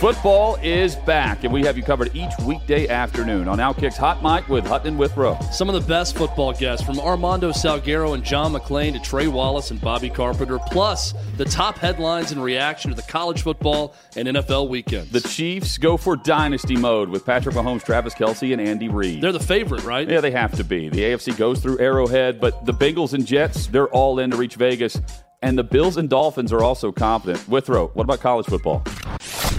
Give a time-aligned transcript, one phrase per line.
[0.00, 4.46] Football is back, and we have you covered each weekday afternoon on Outkick's Hot Mic
[4.46, 5.38] with Hutton and Withrow.
[5.50, 9.70] Some of the best football guests, from Armando Salguero and John McClain to Trey Wallace
[9.70, 14.68] and Bobby Carpenter, plus the top headlines and reaction to the college football and NFL
[14.68, 15.10] weekends.
[15.12, 19.22] The Chiefs go for dynasty mode with Patrick Mahomes, Travis Kelce, and Andy Reid.
[19.22, 20.06] They're the favorite, right?
[20.06, 20.90] Yeah, they have to be.
[20.90, 24.56] The AFC goes through Arrowhead, but the Bengals and Jets, they're all in to reach
[24.56, 25.00] Vegas.
[25.46, 27.48] And the Bills and Dolphins are also confident.
[27.48, 28.82] Withrow, what about college football?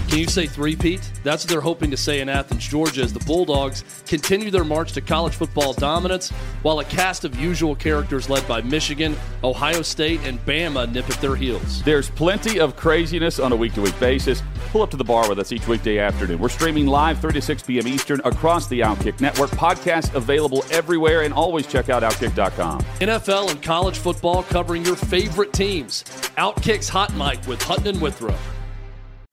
[0.08, 1.02] Can you say three-peat?
[1.23, 4.94] That's what they're hoping to say in Athens, Georgia, as the Bulldogs continue their march
[4.94, 6.30] to college football dominance,
[6.62, 11.20] while a cast of usual characters led by Michigan, Ohio State, and Bama nip at
[11.22, 11.84] their heels.
[11.84, 14.42] There's plenty of craziness on a week to week basis.
[14.72, 16.39] Pull up to the bar with us each weekday afternoon.
[16.39, 17.88] We're streaming live 3 to 6 p.m.
[17.88, 19.50] Eastern across the Outkick network.
[19.52, 22.82] Podcast available everywhere, and always check out Outkick.com.
[23.00, 26.04] NFL and college football covering your favorite teams.
[26.38, 28.36] Outkick's Hot Mic with Hutton and Withrow.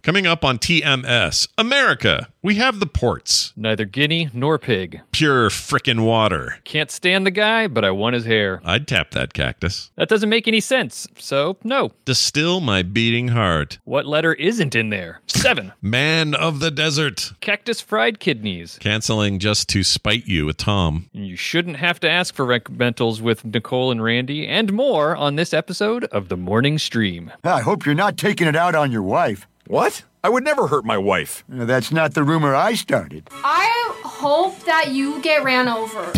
[0.04, 3.54] Coming up on TMS, America, we have the ports.
[3.56, 5.00] Neither guinea nor pig.
[5.12, 6.58] Pure frickin' water.
[6.64, 8.60] Can't stand the guy, but I want his hair.
[8.66, 9.90] I'd tap that cactus.
[9.96, 11.92] That doesn't make any sense, so no.
[12.04, 13.78] Distill my beating heart.
[13.84, 15.22] What letter isn't in there?
[15.26, 15.72] Seven.
[15.80, 17.32] Man of the desert.
[17.40, 18.76] Cactus fried kidneys.
[18.82, 21.08] Canceling just to spite you with Tom.
[21.12, 25.54] You shouldn't have to ask for recommendals with Nicole and Randy and more on this
[25.54, 27.32] episode of The Morning Stream.
[27.42, 29.46] I hope you're not taking it out on your wife.
[29.66, 30.04] What?
[30.22, 31.44] I would never hurt my wife.
[31.52, 33.28] Uh, That's not the rumor I started.
[33.32, 33.70] I
[34.04, 36.12] hope that you get ran over.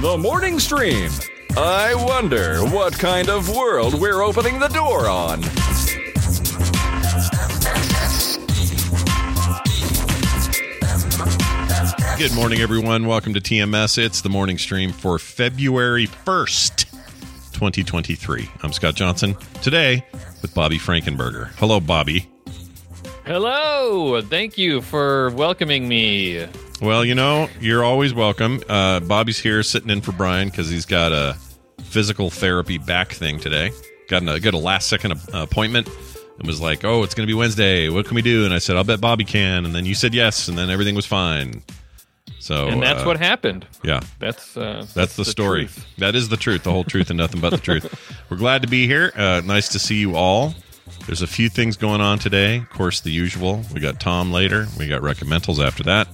[0.00, 1.10] The morning stream.
[1.56, 5.40] I wonder what kind of world we're opening the door on.
[12.18, 13.06] Good morning, everyone.
[13.06, 13.98] Welcome to TMS.
[13.98, 16.84] It's the morning stream for February 1st,
[17.52, 18.48] 2023.
[18.62, 19.36] I'm Scott Johnson.
[19.62, 20.06] Today
[20.40, 21.48] with Bobby Frankenberger.
[21.56, 22.28] Hello, Bobby.
[23.26, 24.20] Hello!
[24.22, 26.46] Thank you for welcoming me.
[26.80, 28.62] Well, you know, you're always welcome.
[28.68, 31.36] Uh, Bobby's here sitting in for Brian because he's got a
[31.82, 33.72] physical therapy back thing today.
[34.08, 35.88] Got a, got a last second appointment
[36.38, 37.88] and was like, oh, it's going to be Wednesday.
[37.88, 38.44] What can we do?
[38.44, 39.64] And I said, I'll bet Bobby can.
[39.64, 41.62] And then you said yes, and then everything was fine.
[42.44, 43.66] So and that's uh, what happened.
[43.82, 44.00] Yeah.
[44.18, 45.70] That's uh, That's the, story.
[45.96, 48.12] That is the truth, the whole truth, and nothing but the truth.
[48.28, 49.10] We're glad to be here.
[49.16, 50.52] Uh, nice to see you all.
[51.06, 52.58] There's a few things going on today.
[52.58, 53.62] Of course, the usual.
[53.72, 54.66] We got Tom later.
[54.78, 56.06] We got recommendals after that.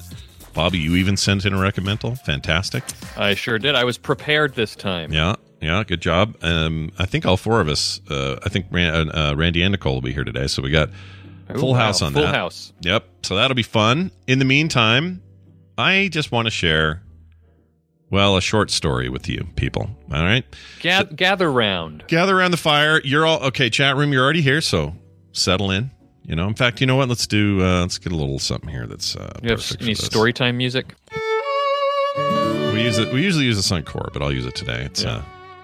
[0.55, 2.17] Bobby, you even sent in a recommendal.
[2.21, 2.85] Fantastic.
[3.17, 3.75] I sure did.
[3.75, 5.13] I was prepared this time.
[5.13, 6.37] Yeah, yeah, good job.
[6.43, 8.01] Um, I think all four of us.
[8.09, 10.91] Uh, I think Ran- uh, Randy and Nicole will be here today, so we got
[11.51, 11.79] Ooh, full wow.
[11.87, 12.29] house on Full that.
[12.29, 12.73] Full house.
[12.83, 13.05] Yep.
[13.23, 14.13] So that'll be fun.
[14.29, 15.23] In the meantime,
[15.81, 17.03] I just want to share,
[18.11, 19.91] well, a short story with you people.
[20.13, 20.45] All right.
[20.81, 22.05] Ga- gather round.
[22.09, 23.01] Gather around the fire.
[23.05, 23.71] You're all okay.
[23.71, 24.13] Chat room.
[24.13, 24.95] You're already here, so
[25.33, 25.91] settle in.
[26.25, 26.47] You know.
[26.47, 27.09] In fact, you know what?
[27.09, 27.61] Let's do.
[27.65, 30.95] Uh, let's get a little something here that's uh, You have any story time music?
[32.73, 33.13] We use it.
[33.13, 34.83] We usually use this on core, but I'll use it today.
[34.85, 35.17] It's Yeah.
[35.17, 35.23] uh,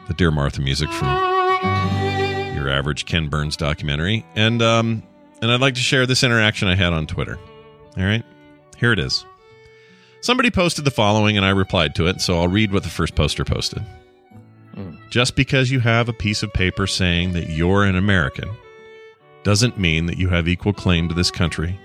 [0.08, 1.08] the Dear Martha music from
[2.56, 5.02] your average Ken Burns documentary, and um,
[5.43, 7.38] and I'd like to share this interaction I had on Twitter.
[7.96, 8.25] All right,
[8.76, 9.25] here it is.
[10.20, 12.20] Somebody posted the following, and I replied to it.
[12.20, 13.82] So I'll read what the first poster posted.
[14.74, 14.96] Hmm.
[15.10, 18.50] Just because you have a piece of paper saying that you're an American
[19.42, 21.78] doesn't mean that you have equal claim to this country,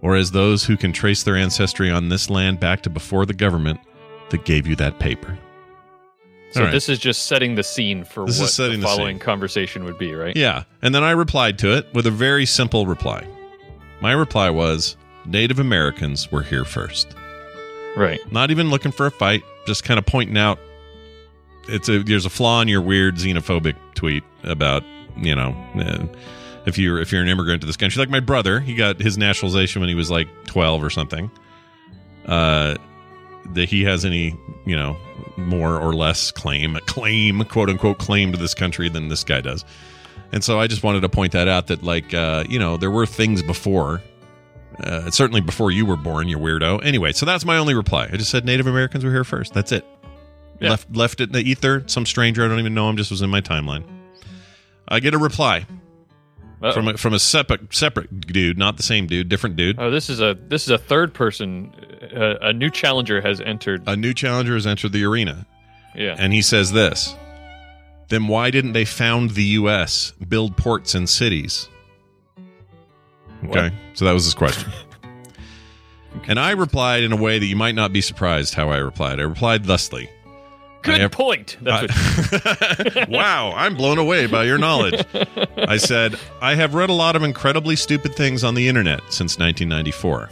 [0.00, 3.34] or as those who can trace their ancestry on this land back to before the
[3.34, 3.80] government
[4.30, 5.36] that gave you that paper.
[6.52, 6.70] So right.
[6.70, 10.14] this is just setting the scene for This is what the following conversation would be,
[10.14, 10.34] right?
[10.34, 10.64] Yeah.
[10.80, 13.26] And then I replied to it with a very simple reply.
[14.00, 14.96] My reply was
[15.26, 17.14] Native Americans were here first.
[17.96, 18.20] Right.
[18.30, 20.58] Not even looking for a fight, just kind of pointing out
[21.68, 24.82] it's a there's a flaw in your weird xenophobic tweet about
[25.16, 26.06] you know uh,
[26.66, 29.18] if you're if you're an immigrant to this country like my brother he got his
[29.18, 31.30] naturalization when he was like 12 or something
[32.26, 32.74] uh
[33.52, 34.36] that he has any
[34.66, 34.96] you know
[35.36, 39.64] more or less claim claim quote unquote claim to this country than this guy does
[40.32, 42.90] and so i just wanted to point that out that like uh you know there
[42.90, 44.02] were things before
[44.82, 46.84] uh, certainly before you were born, you weirdo.
[46.84, 48.08] Anyway, so that's my only reply.
[48.12, 49.54] I just said Native Americans were here first.
[49.54, 49.84] That's it.
[50.60, 50.70] Yeah.
[50.70, 51.84] Left left it in the ether.
[51.86, 53.84] Some stranger I don't even know him just was in my timeline.
[54.88, 55.66] I get a reply
[56.62, 56.72] Uh-oh.
[56.72, 59.78] from a, from a separate separate dude, not the same dude, different dude.
[59.78, 61.72] Oh, this is a this is a third person.
[62.14, 63.82] Uh, a new challenger has entered.
[63.86, 65.46] A new challenger has entered the arena,
[65.94, 66.16] yeah.
[66.18, 67.14] and he says this.
[68.08, 71.68] Then why didn't they found the U.S., build ports and cities?
[73.44, 74.70] Okay, so that was his question.
[76.26, 79.20] And I replied in a way that you might not be surprised how I replied.
[79.20, 80.10] I replied thusly.
[80.82, 81.56] Good have- point.
[81.60, 81.92] That's
[82.32, 83.08] what.
[83.08, 85.04] wow, I'm blown away by your knowledge.
[85.56, 89.38] I said, I have read a lot of incredibly stupid things on the internet since
[89.38, 90.30] 1994.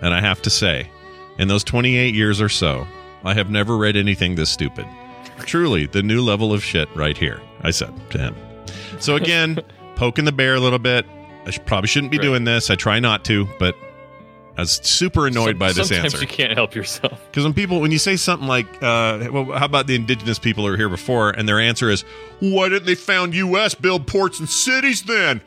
[0.00, 0.90] And I have to say,
[1.38, 2.86] in those 28 years or so,
[3.24, 4.86] I have never read anything this stupid.
[5.40, 8.36] Truly, the new level of shit right here, I said to him.
[8.98, 9.60] So again,
[9.96, 11.06] poking the bear a little bit.
[11.46, 12.22] I should, probably shouldn't be Right.
[12.24, 12.70] doing this.
[12.70, 13.74] I try not to, but
[14.56, 16.20] I was super annoyed Some- by this sometimes answer.
[16.20, 17.18] you can't help yourself.
[17.30, 20.64] Because when people, when you say something like, uh, well, how about the indigenous people
[20.64, 21.30] who were here before?
[21.30, 22.02] And their answer is,
[22.40, 23.74] why didn't they found U.S.
[23.74, 25.40] build ports and cities then?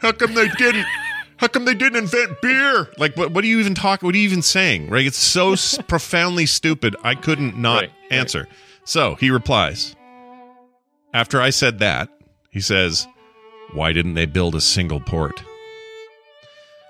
[0.00, 0.84] How come they didn't?
[1.38, 2.88] How come they didn't invent beer?
[2.96, 4.06] Like, what, what are you even talking?
[4.06, 4.88] What are you even saying?
[4.88, 5.06] Right?
[5.06, 6.96] It's so s- profoundly stupid.
[7.04, 8.18] I couldn't not Right, right.
[8.18, 8.48] answer.
[8.84, 9.94] So he replies.
[11.12, 12.08] After I said that,
[12.50, 13.06] he says,
[13.72, 15.42] why didn't they build a single port?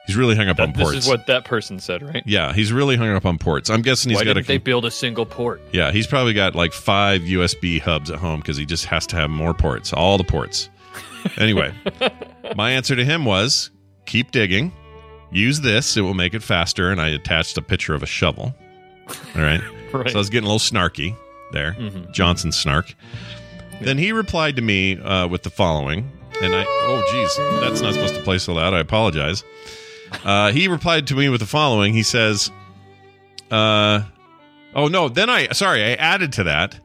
[0.06, 0.98] He's really hung up on That- this ports.
[0.98, 2.22] is what that person said, right?
[2.26, 3.68] yeah, he's really hung up on ports.
[3.70, 5.60] I'm guessing he's Why got didn't a they build a single port?
[5.72, 9.16] yeah, he's probably got like five USB hubs at home because he just has to
[9.16, 10.70] have more ports, all the ports.
[11.38, 11.74] Anyway,
[12.54, 13.70] my answer to him was
[14.04, 14.70] keep digging,
[15.32, 16.92] use this, it will make it faster.
[16.92, 18.54] And I attached a picture of a shovel.
[19.34, 19.60] All right.
[19.92, 20.10] Right.
[20.10, 21.16] So I was getting a little snarky
[21.52, 21.74] there,
[22.12, 22.94] Johnson snark.
[23.80, 26.10] Then he replied to me uh, with the following,
[26.42, 28.74] and I, oh, geez, that's not supposed to play so loud.
[28.74, 29.44] I apologize.
[30.24, 31.92] Uh, he replied to me with the following.
[31.94, 32.50] He says,
[33.50, 34.02] uh,
[34.74, 36.80] oh, no, then I, sorry, I added to that.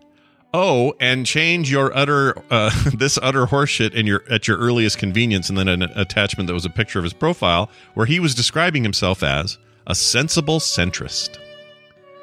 [0.54, 5.48] Oh, and change your utter uh, this utter horseshit in your at your earliest convenience,
[5.48, 8.84] and then an attachment that was a picture of his profile where he was describing
[8.84, 11.38] himself as a sensible centrist.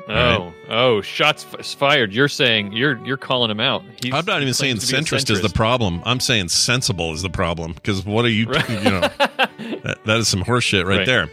[0.08, 0.52] Oh, Right.
[0.70, 2.14] oh, shots f- fired.
[2.14, 3.82] You're saying you're you're calling him out.
[4.02, 6.00] He's, I'm not even saying claims to be a centrist is the problem.
[6.06, 10.26] I'm saying sensible is the problem because what are you, you know, that, that is
[10.28, 11.06] some horseshit right, Right.
[11.06, 11.28] there.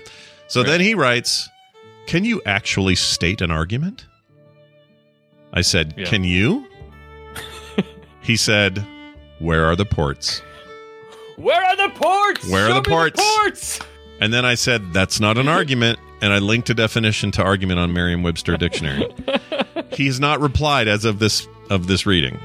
[0.48, 0.68] So Right.
[0.72, 1.48] then he writes,
[2.08, 4.06] "Can you actually state an argument?"
[5.54, 6.06] I said, Yeah.
[6.08, 6.68] "Can you?"
[8.22, 8.86] he said,
[9.40, 10.42] "Where are the ports?"
[11.38, 12.48] Where are the ports?
[12.50, 13.22] Where are Show the me ports?
[13.40, 13.80] ports?
[14.22, 17.80] And then I said, "That's not an argument." And I linked a definition to argument
[17.80, 19.14] on Merriam-Webster dictionary.
[19.92, 22.40] He's not replied as of this of this reading.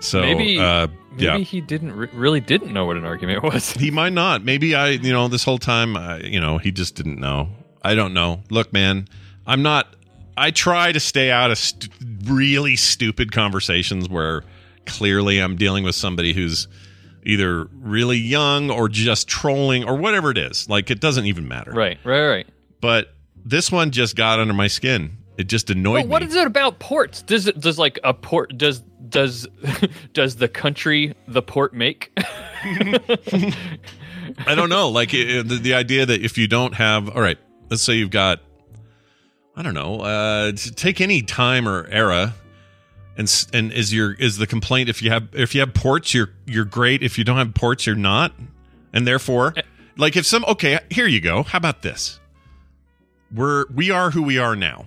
[0.00, 1.38] So maybe uh, maybe yeah.
[1.38, 3.70] he didn't re- really didn't know what an argument was.
[3.70, 4.42] He might not.
[4.42, 7.50] Maybe I, you know, this whole time, uh, you know, he just didn't know.
[7.80, 8.40] I don't know.
[8.50, 9.06] Look, man,
[9.46, 9.94] I'm not.
[10.36, 11.92] I try to stay out of st-
[12.24, 14.42] really stupid conversations where
[14.84, 16.66] clearly I'm dealing with somebody who's
[17.22, 20.68] either really young or just trolling or whatever it is.
[20.68, 21.70] Like it doesn't even matter.
[21.70, 22.46] Right, right, right.
[22.80, 25.16] But this one just got under my skin.
[25.36, 26.26] It just annoyed Well, what me.
[26.26, 27.22] What is it about ports?
[27.22, 29.46] Does it does like a port does does
[30.12, 32.12] does the country the port make?
[34.46, 34.88] I don't know.
[34.90, 37.38] Like it, the, the idea that if you don't have, all right,
[37.70, 38.40] let's say you've got,
[39.56, 42.34] I don't know, uh, take any time or era,
[43.16, 46.14] and s- and is your is the complaint if you have if you have ports
[46.14, 48.32] you're you're great if you don't have ports you're not,
[48.92, 49.54] and therefore,
[49.96, 51.42] like if some okay here you go.
[51.42, 52.19] How about this?
[53.34, 54.86] We're we are who we are now.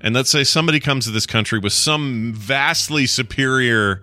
[0.00, 4.02] And let's say somebody comes to this country with some vastly superior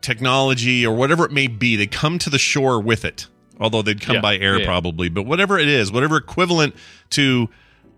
[0.00, 1.74] technology or whatever it may be.
[1.76, 3.26] They come to the shore with it,
[3.58, 5.08] although they'd come Yeah, by air yeah, probably.
[5.08, 6.76] But whatever it is, whatever equivalent
[7.10, 7.48] to,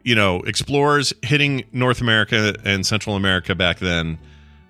[0.04, 4.18] you know, explorers hitting North America and Central America back then,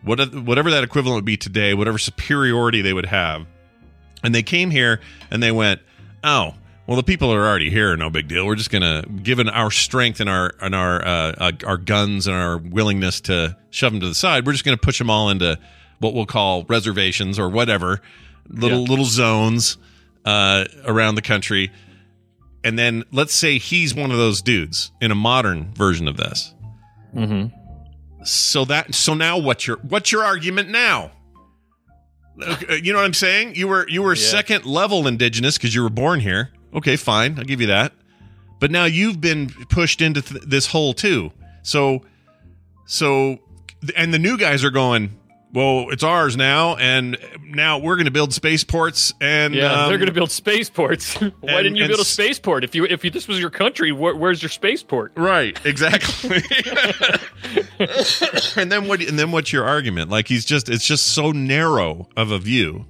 [0.02, 3.46] what, whatever that equivalent would be today, whatever superiority they would have.
[4.24, 5.00] And they came here
[5.30, 5.80] and they went,
[6.24, 6.54] oh,
[6.90, 7.96] well, the people are already here.
[7.96, 8.44] No big deal.
[8.44, 12.34] We're just gonna, given our strength and our and our uh, uh, our guns and
[12.34, 15.56] our willingness to shove them to the side, we're just gonna push them all into
[16.00, 18.00] what we'll call reservations or whatever,
[18.48, 18.88] little Yeah.
[18.88, 19.78] little zones
[20.24, 21.70] uh, around the country.
[22.64, 26.52] and then let's say he's one of those dudes in a modern version of this.
[27.14, 27.54] Mm-hmm.
[28.24, 31.12] So that so now what's your what's your argument now?
[32.82, 33.54] You know what I'm saying?
[33.54, 34.22] You were you were Yeah.
[34.22, 36.50] second level indigenous because you were born here.
[36.74, 37.92] Okay, fine, I'll give you that.
[38.58, 41.32] But now you've been pushed into th- this hole too.
[41.62, 42.02] So
[42.86, 43.38] so
[43.96, 45.16] and the new guys are going.
[45.52, 49.98] Well, it's ours now, and now we're going to build spaceports, and Yeah, um, they're
[49.98, 51.14] going to build spaceports.
[51.20, 52.62] Why and- didn't you build a spaceport?
[52.62, 55.10] If you if you, this was your country, where, where's your spaceport?
[55.16, 56.42] Right, exactly.
[58.56, 59.00] and then what?
[59.00, 60.08] And then what's your argument?
[60.10, 62.86] Like he's just it's just so narrow of a view,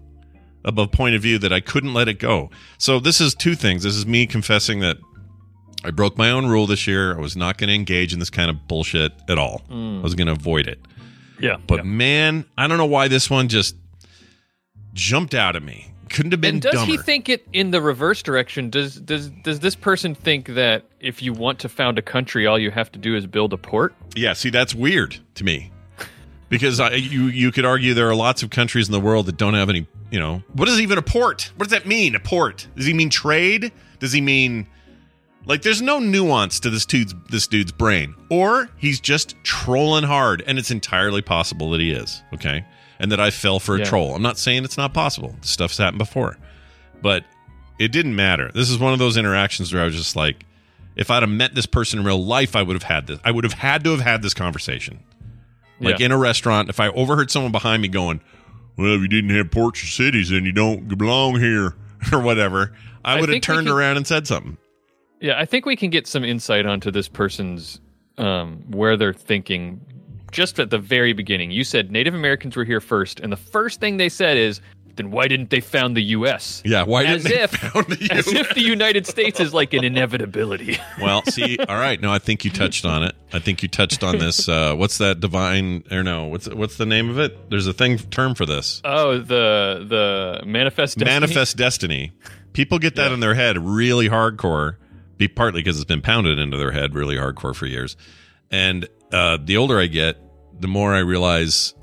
[0.64, 2.50] of a point of view that I couldn't let it go.
[2.78, 3.82] So this is two things.
[3.82, 4.98] This is me confessing that
[5.84, 7.16] I broke my own rule this year.
[7.16, 9.62] I was not going to engage in this kind of bullshit at all.
[9.70, 10.00] Mm.
[10.00, 10.78] I was going to avoid it.
[11.38, 13.74] Yeah, But man, I don't know why this one just
[14.92, 15.86] jumped out at me.
[16.10, 16.90] Couldn't have been and does dumber.
[16.90, 18.68] he think it in the reverse direction?
[18.68, 22.58] Does does does this person think that if you want to found a country, all
[22.58, 23.94] you have to do is build a port?
[24.16, 25.70] Yeah, see, that's weird to me
[26.48, 29.36] because I, you you could argue there are lots of countries in the world that
[29.36, 29.86] don't have any.
[30.10, 31.52] You know, what is even a port?
[31.56, 32.14] What does that mean?
[32.14, 32.66] A port?
[32.76, 33.70] Does he mean trade?
[34.00, 34.66] Does he mean
[35.46, 35.62] like?
[35.62, 40.58] There's no nuance to this dude's this dude's brain, or he's just trolling hard, and
[40.58, 42.22] it's entirely possible that he is.
[42.34, 42.64] Okay,
[42.98, 43.84] and that I fell for a Yeah.
[43.84, 44.14] troll.
[44.16, 45.36] I'm not saying it's not possible.
[45.42, 46.36] Stuff's happened before,
[47.02, 47.24] but
[47.78, 48.50] it didn't matter.
[48.52, 50.44] This is one of those interactions where I was just like,
[50.96, 53.20] if I'd have met this person in real life, I would have had this.
[53.24, 54.98] I would have had to have had this conversation.
[55.78, 56.06] Like Yeah.
[56.06, 58.20] in a restaurant, if I overheard someone behind me going,
[58.80, 61.74] "Well, if you didn't have ports or cities, then you don't belong here,"
[62.12, 62.72] or whatever,
[63.04, 64.56] I, I would have turned can- around and said something.
[65.20, 67.80] Yeah, I think we can get some insight onto this person's
[68.18, 69.80] um, where they're thinking.
[70.32, 73.80] Just at the very beginning, you said Native Americans were here first, and the first
[73.80, 74.60] thing they said is,
[75.00, 78.08] "Then why didn't they found the U.S.?" Yeah, why as didn't they if, found the
[78.12, 80.78] as if the United States is like an inevitability.
[81.00, 83.14] Well, see, all right, no, I think you touched on it.
[83.32, 84.48] I think you touched on this.
[84.48, 86.26] Uh, what's that divine or no?
[86.26, 87.48] What's what's the name of it?
[87.48, 88.82] There's a thing term for this.
[88.84, 91.20] Oh, the the manifest destiny?
[91.20, 92.12] manifest destiny.
[92.52, 94.76] People get that in their head really hardcore,
[95.16, 97.96] be partly because it's been pounded into their head really hardcore for years.
[98.50, 100.18] And uh, the older I get,
[100.58, 101.74] the more I realize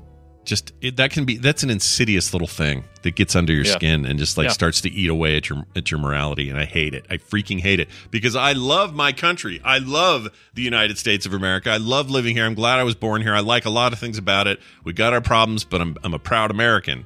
[0.48, 3.72] just it, that can be that's an insidious little thing that gets under your Yeah.
[3.74, 4.52] skin and just like Yeah.
[4.52, 7.04] starts to eat away at your at your morality and I hate it.
[7.10, 9.60] I freaking hate it because I love my country.
[9.62, 11.70] I love the United States of America.
[11.70, 12.46] I love living here.
[12.46, 13.34] I'm glad I was born here.
[13.34, 14.58] I like a lot of things about it.
[14.84, 17.04] We got our problems, but I'm I'm a proud American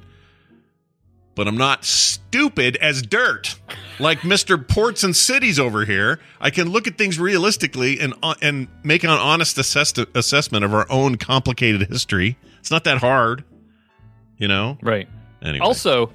[1.35, 3.59] but I'm not stupid as dirt
[3.99, 4.67] like Mr.
[4.67, 6.19] Ports and Cities over here.
[6.39, 10.73] I can look at things realistically and uh, and make an honest assess- assessment of
[10.75, 12.37] our own complicated history.
[12.63, 13.43] It's not that hard,
[14.37, 14.77] you know.
[14.81, 15.09] Right.
[15.41, 16.13] Anyway, Also,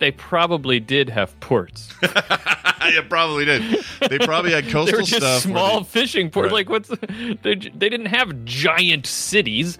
[0.00, 1.94] they probably did have ports.
[2.02, 3.62] yeah, probably did.
[4.10, 5.42] They probably had coastal they were just stuff.
[5.42, 6.46] small they- fishing ports.
[6.46, 6.66] Right.
[6.66, 6.88] Like what's
[7.42, 7.54] they?
[7.54, 7.54] They
[7.88, 9.78] didn't have giant cities.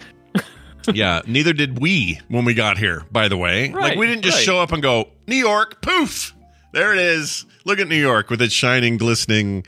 [0.93, 3.73] yeah, neither did we when we got here, by the way.
[3.73, 4.45] like, we didn't just right.
[4.45, 6.33] show up and go, New York, poof,
[6.71, 7.45] there it is.
[7.65, 9.67] Look at New York with its shining, glistening,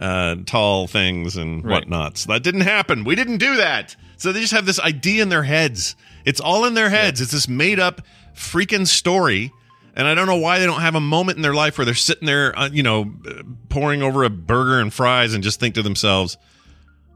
[0.00, 1.72] uh, tall things and Right.
[1.80, 2.16] whatnot.
[2.16, 3.04] So that didn't happen.
[3.04, 3.94] We didn't do that.
[4.22, 5.96] So they just have this idea in their heads.
[6.24, 7.20] It's all in their heads.
[7.20, 8.02] It's this made up
[8.36, 9.52] freaking story.
[9.96, 11.94] And I don't know why they don't have a moment in their life where they're
[11.94, 15.74] sitting there, uh, you know, uh, pouring over a burger and fries and just think
[15.74, 16.38] to themselves,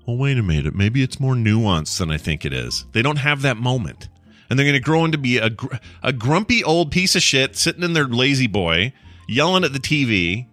[0.05, 0.75] well, wait a minute.
[0.75, 2.85] Maybe it's more nuanced than I think it is.
[2.91, 4.09] They don't have that moment.
[4.51, 7.55] And they're going to grow into be a, gr- a grumpy old piece of shit
[7.55, 8.93] sitting in their lazy boy,
[9.29, 10.49] yelling at the TV,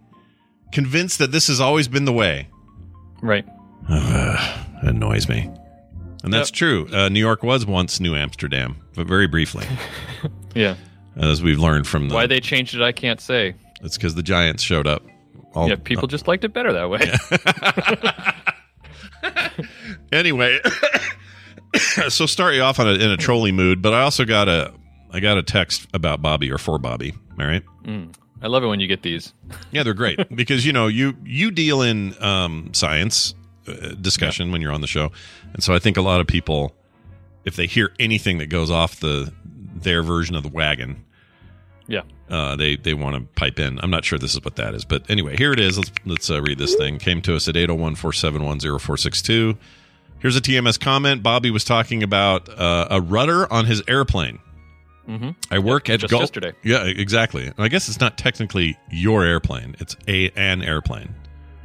[0.70, 2.48] convinced that this has always been the way.
[3.22, 3.44] Right.
[3.88, 5.50] annoys me.
[6.24, 6.56] And that's Yep.
[6.56, 6.88] true.
[6.92, 9.66] Uh, New York was once New Amsterdam, but very briefly,
[10.54, 10.74] Yeah.
[11.16, 12.14] as we've learned from the.
[12.14, 13.54] Why they changed it, I can't say.
[13.82, 15.02] It's because the Giants showed up.
[15.54, 17.12] All, yeah, people just liked it better that way.
[20.12, 20.58] anyway,
[22.08, 24.72] so start you off on a, in a trolly mood, but I also got a
[25.12, 27.12] I got a text about Bobby or for Bobby.
[27.38, 27.62] All right.
[27.84, 28.14] Mm.
[28.42, 29.32] I love it when you get these.
[29.70, 33.34] Yeah, they're great because you know you you deal in um, science
[33.68, 35.10] uh, discussion when you're on the show,
[35.52, 36.74] and so I think a lot of people,
[37.44, 39.32] if they hear anything that goes off the
[39.76, 41.04] their version of the wagon,
[41.88, 42.02] Yeah.
[42.30, 43.78] uh, they they want to pipe in.
[43.80, 45.76] I'm not sure this is what that is, but anyway, here it is.
[45.78, 46.98] Let's let's uh, read this thing.
[46.98, 49.56] Came to us at 801-471-0462.
[50.20, 51.22] Here's a TMS comment.
[51.22, 54.38] Bobby was talking about uh, a rudder on his airplane.
[55.08, 55.30] Mm-hmm.
[55.50, 56.22] I work at just Gulf.
[56.22, 56.52] yesterday.
[56.62, 57.52] Yeah, exactly.
[57.58, 61.14] I guess it's not technically your airplane; it's a an airplane.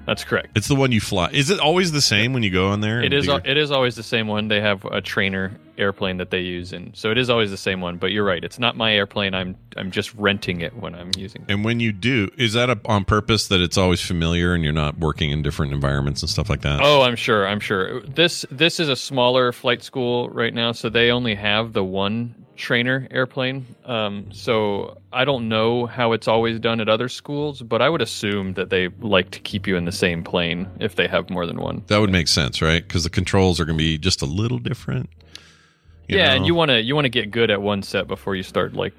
[0.10, 0.48] That's correct.
[0.56, 1.30] It's the one you fly.
[1.34, 3.00] Is it always the same when you go on there?
[3.00, 3.28] It is.
[3.28, 4.48] your- It is always the same one.
[4.48, 7.82] They have a trainer airplane that they use, and so it is always the same
[7.82, 7.98] one.
[7.98, 9.34] But you're right; it's not my airplane.
[9.34, 11.52] I'm I'm just renting it when I'm using it.
[11.52, 14.74] And when you do, is that a, on purpose that it's always familiar and you're
[14.74, 16.82] not working in different environments and stuff like that?
[16.82, 17.48] Oh, I'm sure.
[17.48, 18.02] I'm sure.
[18.02, 22.36] This this is a smaller flight school right now, so they only have the one
[22.60, 23.66] trainer airplane.
[23.86, 28.02] Um, so I don't know how it's always done at other schools, but I would
[28.02, 31.48] assume that they like to keep you in the same plane if they have more
[31.48, 31.84] than one.
[31.88, 32.86] That would make sense, right?
[32.86, 35.10] Because the controls are going to be just a little different.
[36.18, 36.36] Yeah, know?
[36.36, 38.74] and you want to you want to get good at one set before you start
[38.74, 38.94] like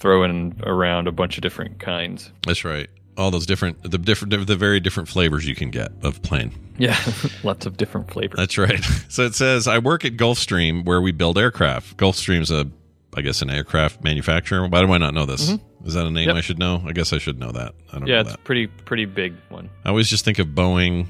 [0.00, 2.32] throwing around a bunch of different kinds.
[2.46, 2.88] That's right.
[3.16, 6.52] All those different, the different, the very different flavors you can get of plane.
[6.78, 6.98] Yeah,
[7.44, 8.38] lots of different flavors.
[8.38, 8.82] That's right.
[9.10, 11.96] So it says, I work at Gulfstream where we build aircraft.
[11.96, 12.70] Gulfstream's a,
[13.14, 14.66] I guess, an aircraft manufacturer.
[14.68, 15.50] Why do I not know this?
[15.84, 16.36] Is that a name Yep.
[16.36, 16.80] I should know?
[16.86, 17.74] I guess I should know that.
[17.92, 19.68] I don't yeah, it's pretty pretty big one.
[19.84, 21.08] I always just think of Boeing.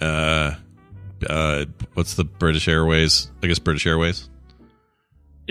[0.00, 0.54] Uh,
[1.28, 3.30] uh, what's the British Airways?
[3.42, 4.28] I guess British Airways.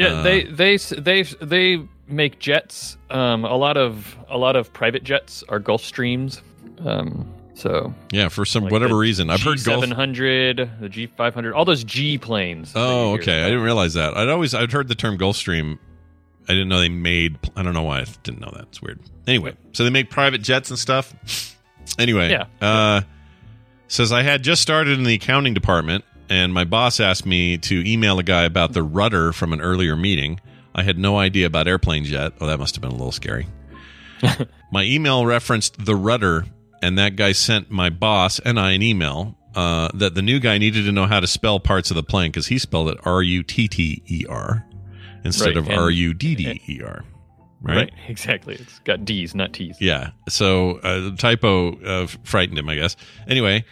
[0.02, 2.98] Yeah, Uh, they they they they make jets.
[3.10, 6.42] Um, a lot of a lot of private jets are Gulfstreams.
[6.86, 9.82] Um, so Yeah, for some like whatever reason, I've heard Gulf.
[9.82, 12.72] seven hundred, the G five hundred, all those G planes.
[12.76, 13.44] Oh, okay.
[13.44, 14.16] I didn't realize that.
[14.18, 15.78] I'd always I'd heard the term Gulfstream.
[16.50, 17.38] I didn't know they made.
[17.56, 18.64] I don't know why I didn't know that.
[18.64, 19.00] It's weird.
[19.28, 21.14] Anyway, so they make private jets and stuff.
[22.00, 22.46] Anyway, Yeah.
[22.60, 23.02] Uh,
[23.88, 27.84] says I had just started in the accounting department, and my boss asked me to
[27.86, 30.40] email a guy about the rudder from an earlier meeting.
[30.74, 32.32] I had no idea about airplanes yet.
[32.40, 33.48] Oh, that must have been a little scary.
[34.72, 36.46] my email referenced the rudder,
[36.82, 40.58] and that guy sent my boss and I an email uh, that the new guy
[40.58, 43.22] needed to know how to spell parts of the plane because he spelled it R
[43.22, 44.66] U T T E R
[45.26, 47.04] instead Right, of R U D D E R.
[47.62, 47.76] Right?
[47.76, 48.56] Right, exactly.
[48.56, 49.82] It's got D's, not T's.
[49.82, 50.12] Yeah.
[50.30, 52.96] So uh, the typo uh, frightened him, I guess.
[53.28, 53.66] Anyway,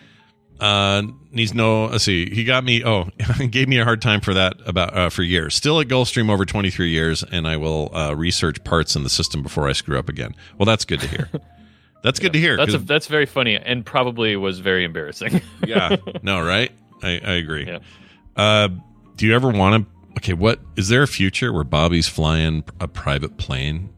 [0.60, 1.86] uh, needs no.
[1.86, 2.30] Let's see.
[2.30, 2.84] He got me.
[2.84, 3.10] Oh,
[3.50, 5.56] gave me a hard time for that about uh, for years.
[5.56, 9.10] Still at Gulfstream over twenty three years, and I will uh, research parts in the
[9.10, 10.36] system before I screw up again.
[10.58, 11.30] Well, that's good to hear.
[12.02, 12.56] That's good to hear.
[12.56, 15.42] That's a, that's very funny and probably was very embarrassing.
[15.68, 15.98] yeah.
[16.24, 16.72] No, right?
[17.04, 17.68] I, I agree.
[17.68, 17.80] Yeah.
[18.38, 18.70] Uh,
[19.18, 19.92] do you ever want to?
[20.20, 23.90] Okay, what is there a future where Bobby's flying a private plane?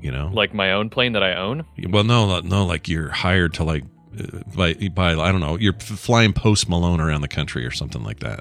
[0.00, 1.66] You know, like my own plane that I own.
[1.88, 3.84] Well, no, no, like you're hired to like
[4.56, 8.20] by by I don't know, you're flying Post Malone around the country or something like
[8.20, 8.40] that.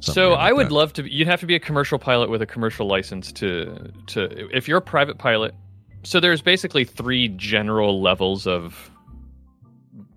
[0.00, 0.72] Something so weird I would that.
[0.72, 1.10] love to.
[1.10, 4.48] You'd have to be a commercial pilot with a commercial license to to.
[4.56, 5.54] If you're a private pilot,
[6.02, 8.90] so there's basically three general levels of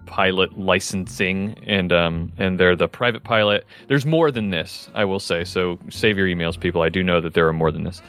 [0.06, 3.66] pilot licensing, and um and they're the private pilot.
[3.88, 5.44] There's more than this, I will say.
[5.44, 6.82] So save your emails, people.
[6.82, 8.02] I do know that there are more than this.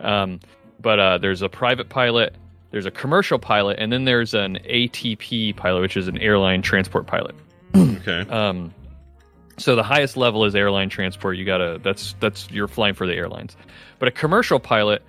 [0.00, 0.40] Um,
[0.80, 2.34] but uh, there's a private pilot,
[2.72, 7.06] there's a commercial pilot, and then there's an ATP pilot, which is an airline transport
[7.06, 7.34] pilot.
[7.76, 8.20] okay.
[8.28, 8.74] Um,
[9.58, 11.36] so the highest level is airline transport.
[11.36, 13.56] You gotta that's that's you're flying for the airlines.
[14.00, 15.02] But a commercial pilot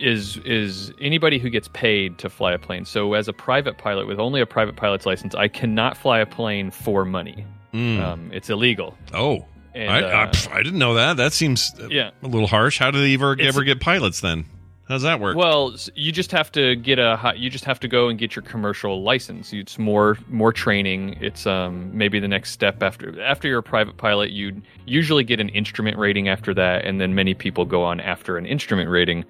[0.00, 2.84] is is anybody who gets paid to fly a plane.
[2.84, 6.26] So as a private pilot with only a private pilot's license, I cannot fly a
[6.26, 7.44] plane for money.
[7.72, 8.00] Mm.
[8.00, 8.96] Um, it's illegal.
[9.14, 11.16] Oh, And, I, I, uh, pff, I didn't know that.
[11.16, 12.10] That seems Yeah.
[12.22, 12.78] a little harsh.
[12.78, 14.44] How do they ever It's- ever get pilots then?
[14.92, 15.38] How does that work?
[15.38, 18.42] Well, you just have to get a you just have to go and get your
[18.42, 19.50] commercial license.
[19.50, 21.16] It's more more training.
[21.18, 25.40] It's um maybe the next step after after you're a private pilot, you usually get
[25.40, 29.24] an instrument rating after that, and then many people go on after an instrument rating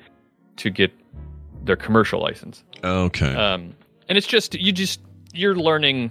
[0.57, 0.90] to get
[1.62, 2.64] their commercial license.
[2.83, 3.33] okay.
[3.33, 3.72] Um,
[4.09, 4.98] and it's just you just
[5.33, 6.11] you're learning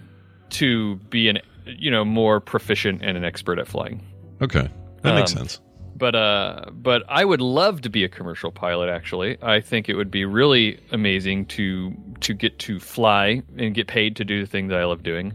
[0.51, 4.01] to be an you know more proficient and an expert at flying.
[4.41, 4.69] okay.
[5.01, 5.59] That makes um, sense.
[6.01, 8.89] But uh, but I would love to be a commercial pilot.
[8.89, 13.85] Actually, I think it would be really amazing to to get to fly and get
[13.85, 15.31] paid to do the thing that I love doing.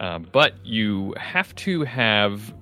[0.00, 2.52] Um, but you have to have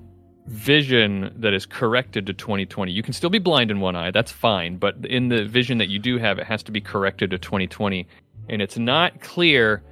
[0.49, 2.93] vision that is corrected to 2020.
[2.93, 4.77] You can still be blind in one eye, that's fine.
[4.77, 8.07] But in the vision that you do have, it has to be corrected to 2020,
[8.51, 9.83] and it's not clear.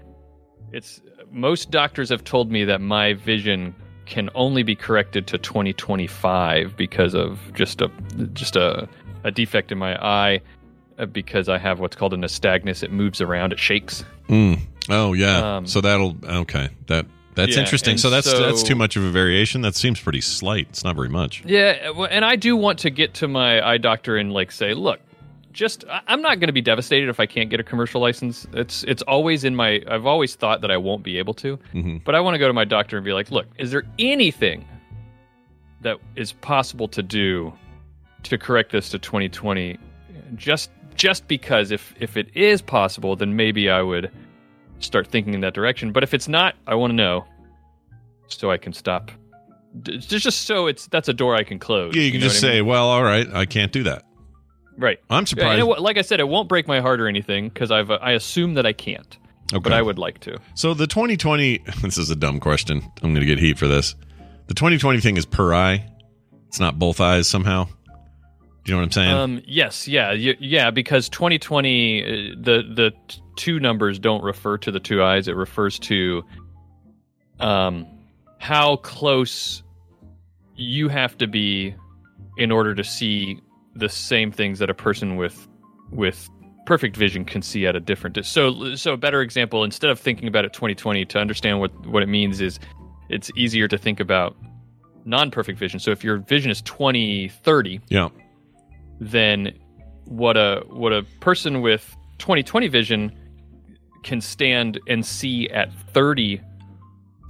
[0.72, 3.74] It's most doctors have told me that my vision
[4.06, 7.90] can only be corrected to 2025 because of just a
[8.32, 8.88] just a,
[9.24, 10.40] a defect in my eye
[10.98, 12.82] uh, because I have what's called a nystagmus.
[12.82, 14.04] It moves around, it shakes.
[14.28, 14.60] Mm.
[14.88, 15.56] Oh yeah.
[15.56, 16.68] um, so that'll okay.
[16.86, 17.98] That that's Yeah, interesting.
[17.98, 19.60] So that's so- that's too much of a variation.
[19.62, 20.68] That seems pretty slight.
[20.70, 21.42] It's not very much.
[21.44, 25.00] Yeah, and I do want to get to my eye doctor and like say, look,
[25.56, 28.46] just I'm not going to be devastated if I can't get a commercial license.
[28.52, 29.82] It's it's always in my.
[29.88, 32.04] I've always thought that I won't be able to, Mhm.
[32.04, 34.64] but I want to go to my doctor and be like, look, is there anything
[35.82, 37.52] that is possible to do
[38.24, 39.78] to correct this to 2020?
[40.36, 44.10] Just just because if if it is possible, then maybe I would
[44.78, 45.90] start thinking in that direction.
[45.92, 47.24] But if it's not, I want to know
[48.28, 49.10] so I can stop
[49.86, 51.94] It's just so it's that's a door I can close.
[51.94, 54.02] Yeah, you can know just I say, well, all right, I can't do that.
[54.76, 54.98] Right.
[55.10, 55.60] I'm surprised.
[55.60, 58.12] it like I said, it won't break my heart or anything because I've uh, I
[58.12, 59.16] assume that I can't,
[59.52, 59.62] Okay.
[59.62, 60.38] but I would like to.
[60.54, 62.82] So the 2020, this is a dumb question.
[63.02, 63.94] I'm going to get heat for this.
[64.48, 65.84] The 2020 thing is per eye.
[66.48, 67.64] It's not both eyes somehow.
[67.64, 69.12] Do you know what I'm saying?
[69.12, 72.06] Um, yes, yeah, y- yeah, because 2020, uh,
[72.40, 75.28] the the t- two numbers don't refer to the two eyes.
[75.28, 76.24] It refers to
[77.40, 77.86] um,
[78.38, 79.62] how close
[80.56, 81.74] you have to be
[82.38, 83.40] in order to see
[83.78, 85.48] the same things that a person with
[85.90, 86.28] with
[86.66, 88.24] perfect vision can see at a different.
[88.26, 92.02] So, so a better example, instead of thinking about it 2020 to understand what what
[92.02, 92.58] it means is,
[93.08, 94.36] it's easier to think about
[95.04, 95.78] non-perfect vision.
[95.78, 98.08] So if your vision is 2030 yeah.
[99.00, 99.56] then
[100.04, 103.12] what a what a person with 20/20 vision
[104.02, 106.40] can stand and see at 30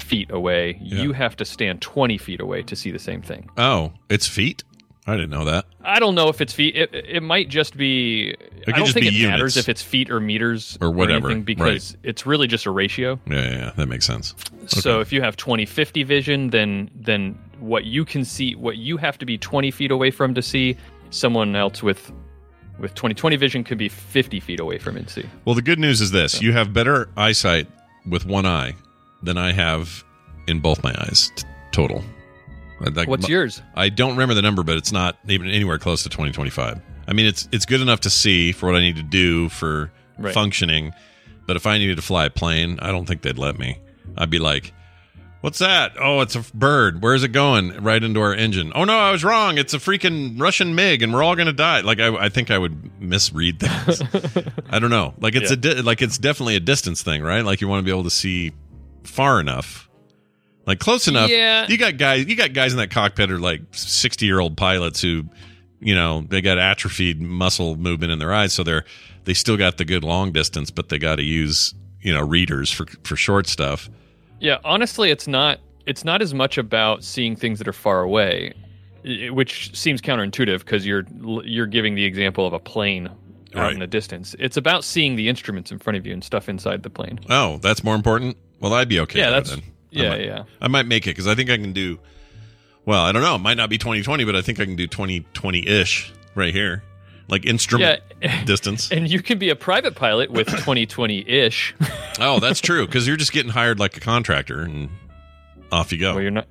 [0.03, 3.49] feet away, you have to stand 20 feet away to see the same thing.
[3.57, 4.63] Oh, it's feet?
[5.09, 5.67] I didn't know that.
[5.83, 6.75] I don't know if it's feet.
[6.75, 8.35] It, it might just be.
[8.67, 12.27] I don't think it matters if it's feet or meters Or whatever, anything because it's
[12.27, 13.21] really just a ratio.
[13.31, 13.73] Yeah, yeah, yeah.
[13.77, 14.35] That makes sense.
[14.67, 19.17] So if you have 20/50 vision, then then what you can see, what you have
[19.19, 20.77] to be 20 feet away from to see,
[21.11, 22.11] someone else with
[22.81, 25.25] with 20/20 vision could be 50 feet away from and see.
[25.45, 27.69] Well, the good news is this you have better eyesight
[28.09, 28.75] with one eye
[29.23, 30.05] than I have
[30.49, 32.03] in both my eyes t- total.
[32.81, 33.63] Like, What's m- yours?
[33.75, 36.81] I don't remember the number, but it's not even anywhere close to 2025.
[37.09, 39.91] I mean, it's it's good enough to see for what I need to do for
[40.19, 40.35] Right.
[40.35, 40.93] functioning.
[41.47, 43.79] But if I needed to fly a plane, I don't think they'd let me.
[44.19, 44.73] I'd be like,
[45.43, 45.93] "What's that?
[46.01, 47.03] Oh, it's a bird.
[47.03, 47.83] Where's it going?
[47.85, 48.73] Right into our engine?
[48.75, 49.57] Oh no, I was wrong.
[49.59, 52.59] It's a freaking Russian MiG, and we're all gonna die." Like I, I think I
[52.59, 54.03] would misread things.
[54.71, 55.15] I don't know.
[55.21, 55.55] Like it's Yeah.
[55.55, 57.45] a di- like it's definitely a distance thing, right?
[57.45, 58.53] Like you want to be able to see
[59.05, 59.86] far enough,
[60.67, 61.31] like close enough.
[61.31, 61.67] Yeah.
[61.69, 62.27] You got guys.
[62.27, 65.25] You got guys in that cockpit are like sixty year old pilots who,
[65.81, 68.85] you know, they got atrophied muscle movement in their eyes, so they're
[69.25, 72.71] they still got the good long distance, but they got to use you know readers
[72.71, 73.89] for for short stuff.
[74.41, 75.61] Yeah, honestly, it's not.
[75.87, 78.53] It's not as much about seeing things that are far away,
[79.31, 81.05] which seems counterintuitive because you're
[81.45, 83.15] you're giving the example of a plane out
[83.55, 83.73] Right.
[83.73, 84.35] in the distance.
[84.39, 87.21] It's about seeing the instruments in front of you and stuff inside the plane.
[87.31, 88.37] Oh, that's more important.
[88.61, 89.21] Well, I'd be okay.
[89.21, 89.63] Yeah, that's- then.
[89.97, 90.45] I yeah, might- yeah.
[90.61, 91.99] I might make it because I think I can do.
[92.85, 93.35] Well, I don't know.
[93.35, 96.85] It might not be 2020, but I think I can do 2020 ish right here,
[97.29, 98.01] like instrument
[98.45, 98.93] distance.
[98.93, 101.75] And you can be a private pilot with 2020 ish.
[102.21, 104.89] Oh, that's true because you're just getting hired like a contractor and
[105.73, 106.13] off you go.
[106.15, 106.47] Well, you're not.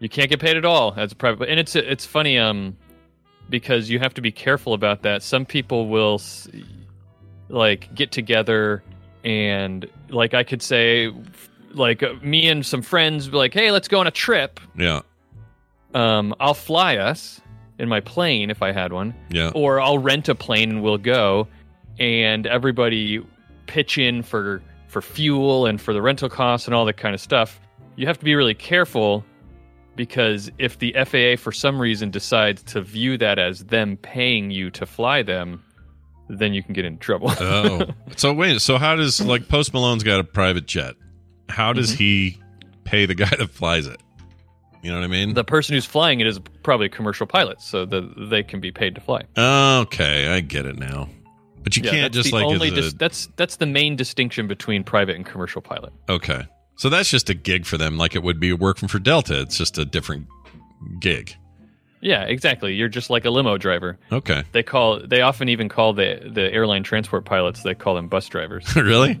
[0.00, 1.48] You can't get paid at all as a private.
[1.48, 2.76] And it's it's funny um
[3.48, 5.22] because you have to be careful about that.
[5.22, 6.20] Some people will
[7.48, 8.82] like get together
[9.24, 11.12] and like I could say
[11.76, 15.02] like uh, me and some friends be like, "Hey, let's go on a trip." Yeah,
[15.94, 17.40] Um I'll fly us
[17.78, 19.14] in my plane if I had one.
[19.30, 19.50] yeah.
[19.54, 21.46] Or I'll rent a plane and we'll go
[21.98, 23.24] and everybody
[23.66, 27.20] pitch in for for fuel and for the rental costs and all that kind of
[27.20, 27.60] stuff.
[27.96, 29.24] You have to be really careful
[29.94, 34.70] because if the FAA for some reason decides to view that as them paying you
[34.70, 35.62] to fly them,
[36.28, 37.30] then you can get in trouble.
[37.40, 37.86] oh,
[38.16, 38.60] so wait.
[38.60, 40.94] So how does like Post Malone's got a private jet?
[41.48, 41.98] How does Mm-hmm.
[41.98, 42.40] he
[42.84, 44.00] pay the guy that flies it?
[44.82, 45.34] You know what I mean?
[45.34, 48.70] the person who's flying it is probably a commercial pilot, so that they can be
[48.70, 49.22] paid to fly.
[49.36, 51.08] okay, I get it now.
[51.64, 54.84] But you Yeah, can't just like only a- dis- that's that's the main distinction between
[54.84, 55.92] private and commercial pilot.
[56.08, 56.46] okay.
[56.78, 59.40] So that's just a gig for them, like it would be working for Delta.
[59.40, 60.26] It's just a different
[61.00, 61.34] gig.
[62.02, 62.74] Yeah, exactly.
[62.74, 63.98] You're just like a limo driver.
[64.12, 64.44] Okay.
[64.52, 68.28] They call they often even call the the airline transport pilots they call them bus
[68.28, 68.76] drivers.
[68.76, 69.18] really?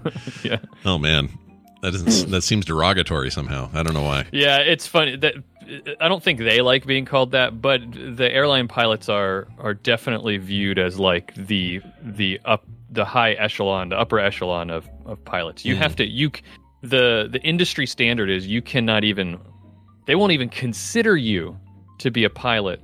[0.44, 0.58] yeah.
[0.84, 1.30] Oh man,
[1.82, 2.30] that doesn't.
[2.30, 3.68] that seems derogatory somehow.
[3.72, 4.26] I don't know why.
[4.32, 5.34] Yeah, it's funny that
[6.00, 10.38] I don't think they like being called that, but the airline pilots are are definitely
[10.38, 15.64] viewed as like the the up the high echelon, the upper echelon of of pilots.
[15.64, 15.78] You Mhm.
[15.78, 16.30] have to you
[16.82, 19.38] the the industry standard is you cannot even
[20.06, 21.58] they won't even consider you
[21.98, 22.80] to be a pilot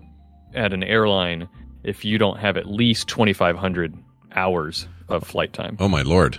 [0.54, 1.48] at an airline
[1.84, 3.94] if you don't have at least 2500
[4.34, 5.76] hours of flight time.
[5.80, 6.38] Oh my lord.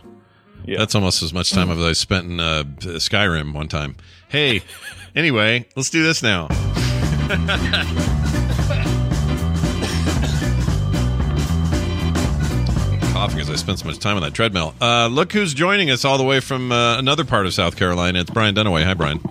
[0.65, 0.79] Yeah.
[0.79, 3.95] That's almost as much time as I spent in uh, Skyrim one time.
[4.29, 4.61] Hey,
[5.15, 6.47] anyway, let's do this now.
[13.13, 14.75] Coughing as I spent so much time on that treadmill.
[14.81, 18.19] Uh, look who's joining us all the way from uh, another part of South Carolina.
[18.19, 18.83] It's Brian Dunaway.
[18.83, 19.21] Hi, Brian.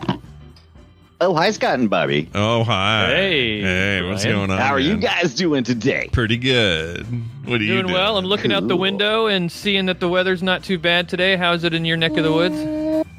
[1.20, 2.28] Oh, hi, Scott and Bobby.
[2.34, 3.06] Oh, hi.
[3.06, 4.38] Hey, Hey, what's Brian.
[4.38, 4.58] going on?
[4.58, 6.08] How are you guys doing today?
[6.12, 7.06] Pretty good.
[7.44, 7.94] What are you Doing doing?
[7.94, 8.18] well.
[8.18, 11.36] I'm looking out the window and seeing that the weather's not too bad today.
[11.36, 12.56] How's it in your neck of the woods?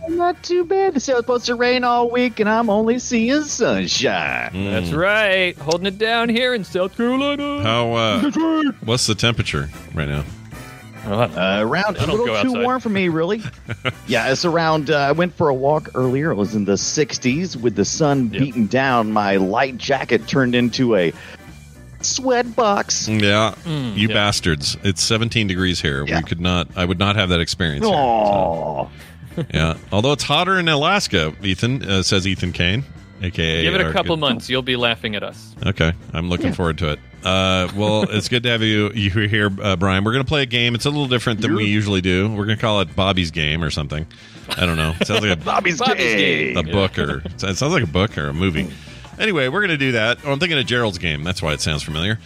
[0.09, 0.95] Not too bad.
[0.95, 4.51] It's supposed to rain all week, and I'm only seeing sunshine.
[4.53, 5.57] That's right.
[5.57, 7.63] Holding it down here in South Carolina.
[7.63, 7.93] How?
[7.93, 8.31] Uh,
[8.83, 10.23] what's the temperature right now?
[11.05, 12.63] Uh, around I a don't little too outside.
[12.63, 13.41] warm for me, really.
[14.07, 14.89] yeah, it's around.
[14.89, 16.31] Uh, I went for a walk earlier.
[16.31, 19.11] It was in the 60s with the sun beating down.
[19.11, 21.13] My light jacket turned into a
[22.01, 23.07] sweat box.
[23.07, 24.77] Yeah, Mm, you bastards!
[24.83, 26.05] It's 17 degrees here.
[26.05, 26.67] We could not.
[26.75, 27.85] I would not have that experience.
[27.85, 27.95] here.
[27.95, 28.89] Aww.
[29.53, 31.33] Yeah, although it's hotter in Alaska.
[31.43, 32.83] Ethan uh, says Ethan Kane,
[33.21, 34.49] aka Give it a couple good- months.
[34.49, 35.55] You'll be laughing at us.
[35.65, 36.99] Okay, I'm looking forward to it.
[37.25, 40.03] Uh, well, it's good to have you you here, uh, Brian.
[40.03, 40.75] We're gonna play a game.
[40.75, 42.29] It's a little different than we usually do.
[42.31, 44.05] We're gonna call it Bobby's game or something.
[44.49, 44.93] I don't know.
[45.01, 46.55] It sounds like a Bobby's, game.
[46.55, 48.69] a book or it sounds like a book or a movie.
[49.17, 50.19] Anyway, we're gonna do that.
[50.23, 51.23] Oh, I'm thinking of Gerald's game.
[51.23, 52.19] That's why it sounds familiar.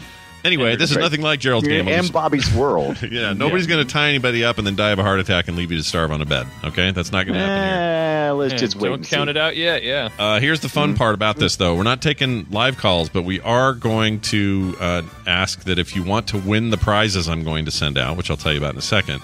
[0.45, 1.03] Anyway, this is Right.
[1.03, 1.85] nothing like Gerald's game.
[1.85, 2.97] We'll And Bobby's World.
[3.11, 5.71] yeah, nobody's gonna tie anybody up and then die of a heart attack and leave
[5.71, 6.47] you to starve on a bed.
[6.63, 8.29] Okay, that's not gonna happen here.
[8.29, 8.89] Eh, let's Yeah, just wait.
[8.89, 9.31] don't and count see.
[9.31, 9.83] it out yet.
[9.83, 10.09] Yeah.
[10.17, 11.75] Uh, here's the fun part about this, though.
[11.75, 16.03] We're not taking live calls, but we are going to uh, ask that if you
[16.03, 18.73] want to win the prizes I'm going to send out, which I'll tell you about
[18.73, 19.21] in a second,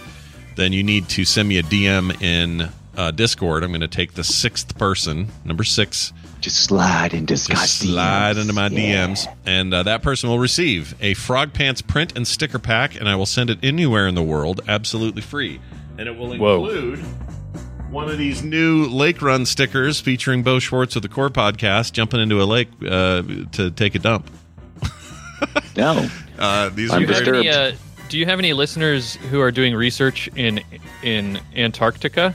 [0.58, 3.64] then you need to send me a DM in uh, Discord.
[3.64, 6.12] I'm going to take the sixth person, number six.
[6.46, 8.42] Just slide into Scott's slide DMs.
[8.42, 9.08] into my Yeah.
[9.08, 13.10] DMs, and uh, that person will receive a Frog Pants print and sticker pack, and
[13.10, 15.60] I will send it anywhere in the world absolutely free.
[15.98, 16.64] And it will Whoa.
[16.66, 17.00] include
[17.90, 22.20] one of these new Lake Run stickers featuring Bo Schwartz of the Core Podcast jumping
[22.20, 24.30] into a lake uh, to take a dump.
[25.76, 26.08] No.
[26.40, 27.48] Uh, these Do are you, have great.
[27.48, 27.76] any, uh,
[28.10, 30.62] do you have any listeners who are doing research in
[31.04, 32.34] in Antarctica?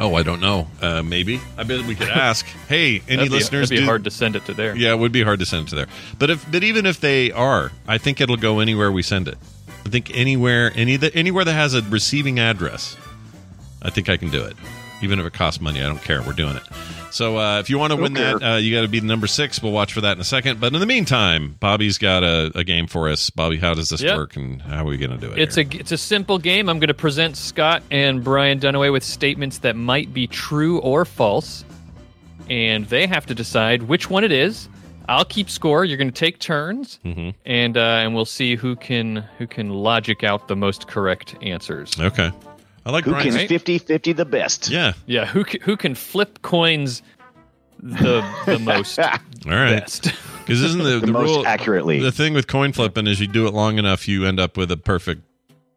[0.00, 0.66] Oh, I don't know.
[0.82, 1.40] Uh, maybe.
[1.56, 2.44] I bet we could ask.
[2.68, 3.68] hey, any That'd be- listeners?
[3.68, 4.74] That'd be do- hard to send it to there.
[4.76, 5.86] Yeah, it would be hard to send it to there.
[6.18, 9.38] But if but even if they are, I think it'll go anywhere we send it.
[9.86, 12.96] I think anywhere any that anywhere that has a receiving address,
[13.82, 14.56] I think I can do it.
[15.04, 16.20] Even if it costs money, I don't care.
[16.22, 16.62] We're doing it.
[17.12, 18.32] So uh, if you want to win Okay.
[18.38, 19.62] that, uh, you got to be the number six.
[19.62, 20.58] We'll watch for that in a second.
[20.58, 23.30] But in the meantime, Bobby's got a, a game for us.
[23.30, 24.16] Bobby, how does this Yep.
[24.16, 25.38] work, and how are we going to do it?
[25.38, 25.64] It's here?
[25.72, 26.68] a it's a simple game.
[26.68, 31.04] I'm going to present Scott and Brian Dunaway with statements that might be true or
[31.04, 31.64] false,
[32.50, 34.68] and they have to decide which one it is.
[35.08, 35.84] I'll keep score.
[35.84, 37.34] You're going to take turns, Mhm.
[37.44, 41.92] and uh, and we'll see who can who can logic out the most correct answers.
[42.00, 42.32] okay.
[42.86, 43.36] I like Who Brian's.
[43.36, 44.68] can 50 50 the best?
[44.68, 44.92] Yeah.
[45.06, 47.02] Yeah, who ca- who can flip coins
[47.80, 49.08] the the most All
[49.46, 49.84] right.
[50.40, 52.00] Because isn't the, The the most rule accurately.
[52.00, 54.70] The thing with coin flipping is you do it long enough, you end up with
[54.70, 55.22] a perfect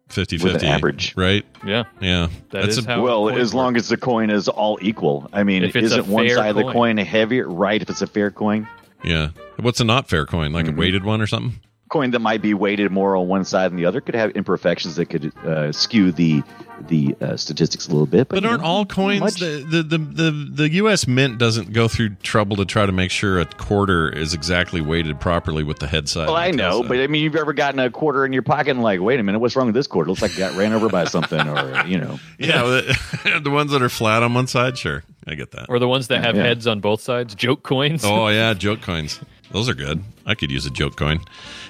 [0.09, 1.13] 50 50 average.
[1.17, 1.45] Right?
[1.65, 2.27] Yeah, Yeah.
[2.51, 3.01] that That's is a- how.
[3.01, 5.29] well, coins as long as the coin is all equal.
[5.33, 6.73] I mean, If it's isn't one fair side of the coin.
[6.73, 7.47] coin heavier?
[7.49, 8.67] Right, if it's a fair coin?
[9.03, 9.29] Yeah.
[9.59, 10.51] What's a not fair coin?
[10.53, 10.75] Like Mm-hmm.
[10.75, 11.59] a weighted one or something?
[11.89, 14.95] Coin that might be weighted more on one side than the other could have imperfections
[14.97, 16.43] that could uh, skew the
[16.87, 18.27] the uh, statistics a little bit.
[18.29, 21.07] But, But aren't know, all coins the, the, the, the, the U.S.
[21.07, 25.19] Mint doesn't go through trouble to try to make sure a quarter is exactly weighted
[25.19, 26.27] properly with the head side.
[26.27, 26.87] Well, I and the tail know, side.
[26.89, 29.23] but I mean, you've ever gotten a quarter in your pocket and like, wait a
[29.23, 30.07] minute, what's wrong with this quarter?
[30.07, 32.19] It Looks like it got ran over by something, or you know.
[32.37, 35.65] yeah, the, the ones that are flat on one side, sure, I get that.
[35.69, 36.43] or the ones that have Yeah.
[36.43, 38.03] heads on both sides, joke coins.
[38.05, 39.19] Oh yeah, joke coins.
[39.51, 40.03] Those are good.
[40.25, 41.21] I could use a joke coin.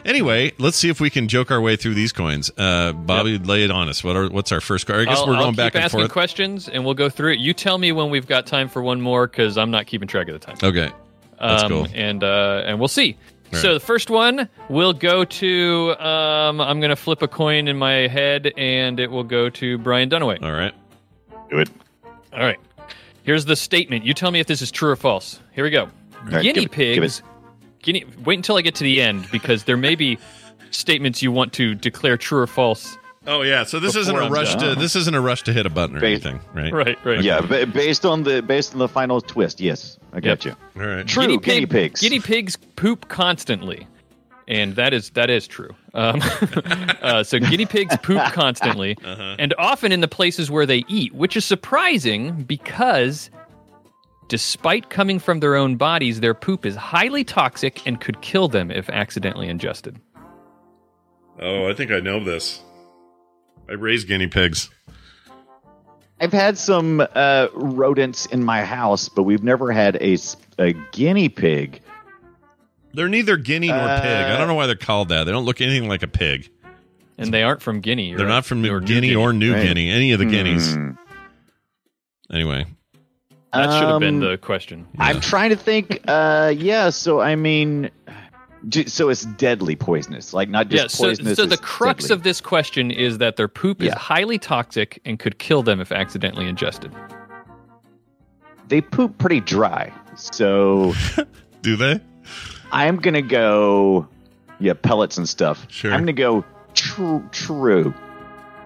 [0.04, 2.50] Anyway, let's see if we can joke our way through these coins.
[2.58, 4.04] Uh, Bobby, lay it on us.
[4.04, 5.02] What are what's our first card?
[5.02, 6.12] I guess I'll, we're I'll going keep back and asking forth.
[6.12, 7.40] questions, and we'll go through it.
[7.40, 10.28] You tell me when we've got time for one more, because I'm not keeping track
[10.28, 10.58] of the time.
[10.64, 10.92] Okay,
[11.40, 11.88] that's um, cool.
[11.94, 13.18] And uh, and we'll see.
[13.54, 15.96] All So the first one will go to.
[16.00, 19.78] Um, I'm going to flip a coin in my head, and it will go to
[19.78, 20.42] Brian Dunaway.
[20.42, 20.74] All right.
[21.50, 21.70] Do it.
[22.34, 22.60] All right.
[23.24, 24.04] Here's the statement.
[24.06, 25.40] You tell me if this is true or false.
[25.54, 25.90] Here we go.
[26.24, 27.04] right, guinea give it- give
[27.78, 27.84] pigs.
[27.86, 28.06] Guinea.
[28.26, 30.18] Wait until I get to the end because there may be
[30.72, 32.98] statements you want to declare true or false.
[33.30, 34.76] Oh yeah, so this isn't Before a I'm rush done.
[34.76, 36.72] to this isn't a rush to hit a button or Ba- anything, right?
[36.72, 36.98] Right.
[37.06, 37.22] Right.
[37.22, 39.60] Yeah, ba- based on the based on the final twist.
[39.60, 40.58] Yes, I got Yep.
[40.76, 40.82] you.
[40.82, 41.06] All right.
[41.08, 42.00] True, Guinea, guinea, pigs.
[42.00, 43.86] Guinea pigs poop constantly,
[44.48, 45.76] and that is that is true.
[45.94, 46.22] Um,
[47.02, 49.36] uh, so guinea pigs poop constantly, Uh-huh.
[49.40, 53.30] and often in the places where they eat, which is surprising because,
[54.28, 58.72] despite coming from their own bodies, their poop is highly toxic and could kill them
[58.72, 60.00] if accidentally ingested.
[61.40, 62.62] Oh, I think I know this.
[63.70, 64.70] I raise guinea pigs.
[66.20, 70.18] I've had some uh, rodents in my house, but we've never had a,
[70.58, 71.82] a guinea pig.
[72.94, 74.26] They're neither guinea nor Uh, pig.
[74.26, 75.26] I don't know why they're called that.
[75.26, 76.50] They don't look anything like a pig.
[77.20, 78.14] And they aren't from Guinea.
[78.16, 79.62] They're or- not from or New Guinea, or New right.
[79.64, 79.90] Guinea.
[79.92, 80.74] Any of the guineas.
[80.74, 80.92] Hmm.
[82.32, 82.66] Anyway,
[83.58, 84.88] That should have been Um, the question.
[85.00, 86.02] I'm trying to think.
[86.08, 87.90] Uh, yeah, so I mean,
[88.86, 91.36] so it's deadly poisonous, like not just Yeah, so, poisonous.
[91.38, 92.14] so the crux deadly.
[92.16, 95.92] of this question is that their poop is highly toxic and could kill them if
[95.92, 96.92] accidentally ingested.
[98.68, 99.92] they poop pretty dry.
[100.16, 100.94] So
[101.62, 102.00] Do they?
[102.72, 104.08] I'm gonna go,
[104.60, 105.66] yeah, pellets and stuff.
[105.70, 105.94] Sure.
[105.94, 106.44] I'm gonna go
[106.74, 107.94] tr- true.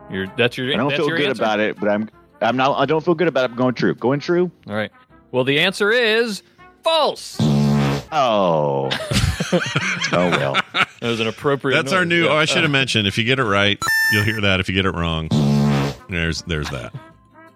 [0.10, 0.74] You're, that's your.
[0.74, 1.44] I don't that's feel your good answer?
[1.44, 2.10] about it, but I'm
[2.42, 2.78] I'm not.
[2.78, 3.52] I don't feel good about it.
[3.52, 3.94] I'm going true.
[3.96, 4.52] Going true.
[4.68, 4.92] All right.
[5.32, 6.44] Well, the answer is
[6.84, 7.38] false.
[8.12, 8.90] Oh.
[9.54, 10.54] oh well.
[10.74, 11.76] That was an appropriate.
[11.76, 12.26] That's our new.
[12.26, 12.32] Yeah.
[12.32, 13.08] Oh, I should have mentioned.
[13.08, 14.60] If you get it right, you'll hear that.
[14.60, 15.28] If you get it wrong,
[16.10, 16.94] there's there's that.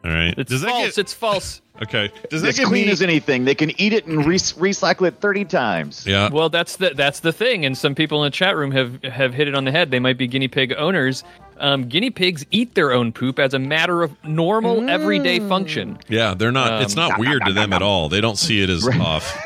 [0.03, 0.33] All right.
[0.37, 0.85] It's Does that false.
[0.85, 1.61] get it's false.
[1.81, 2.11] okay?
[2.29, 2.91] Does It's that give clean me?
[2.91, 3.43] as anything.
[3.43, 6.05] They can eat it and re- recycle it 30 times.
[6.05, 6.29] yeah.
[6.31, 9.33] Well, that's the that's the thing, and some people in the chat room have have
[9.33, 9.89] hit it on the head.
[9.91, 11.23] They might be guinea pig owners.
[11.57, 15.97] Um, guinea pigs eat their own poop as a matter of normal everyday function.
[16.09, 16.33] Yeah.
[16.33, 16.81] They're not.
[16.81, 18.09] it's Um, not weird to them at all.
[18.09, 19.37] They don't see it as off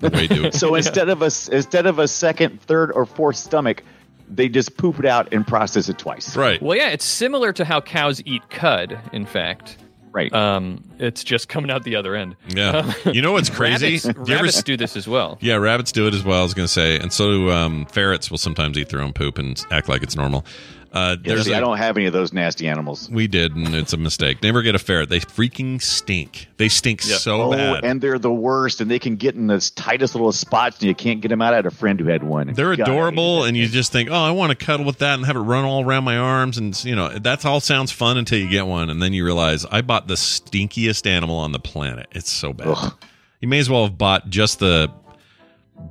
[0.00, 0.44] the way do.
[0.46, 0.54] It.
[0.58, 3.82] So instead of a s- instead of a second, third, or fourth stomach,
[4.30, 6.36] they just poop it out and process it twice.
[6.36, 6.60] Right.
[6.60, 8.98] Well, yeah, it's similar to how cows eat cud.
[9.12, 9.76] In fact,
[10.10, 10.32] Right.
[10.32, 12.34] um, it's just coming out the other end.
[12.48, 12.92] Yeah.
[13.12, 13.86] You know what's crazy?
[13.86, 15.36] Rabbits, Do you rabbits s- do this as well.
[15.40, 16.40] Yeah, rabbits do it as well.
[16.40, 18.30] I was going to say, and so do um, ferrets.
[18.30, 20.44] Will sometimes eat their own poop and act like it's normal.
[20.92, 23.10] Uh, Yeah, see, a- I don't have any of those nasty animals.
[23.10, 24.42] we did, and it's a mistake.
[24.42, 25.08] Never get a ferret.
[25.08, 26.48] They freaking stink.
[26.56, 27.84] They stink so oh, bad.
[27.84, 30.94] and they're the worst, and they can get in the tightest little spots, and you
[30.94, 31.52] can't get them out.
[31.52, 32.52] I had a friend who had one.
[32.52, 35.26] They're God, adorable, and you just think, "Oh, I want to cuddle with that and
[35.26, 38.38] have it run all around my arms." And you know, that's all sounds fun until
[38.38, 42.06] you get one, and then you realize I bought the stinkiest animal on the planet.
[42.12, 42.68] It's so bad.
[42.68, 42.94] Ugh.
[43.40, 44.90] You may as well have bought just the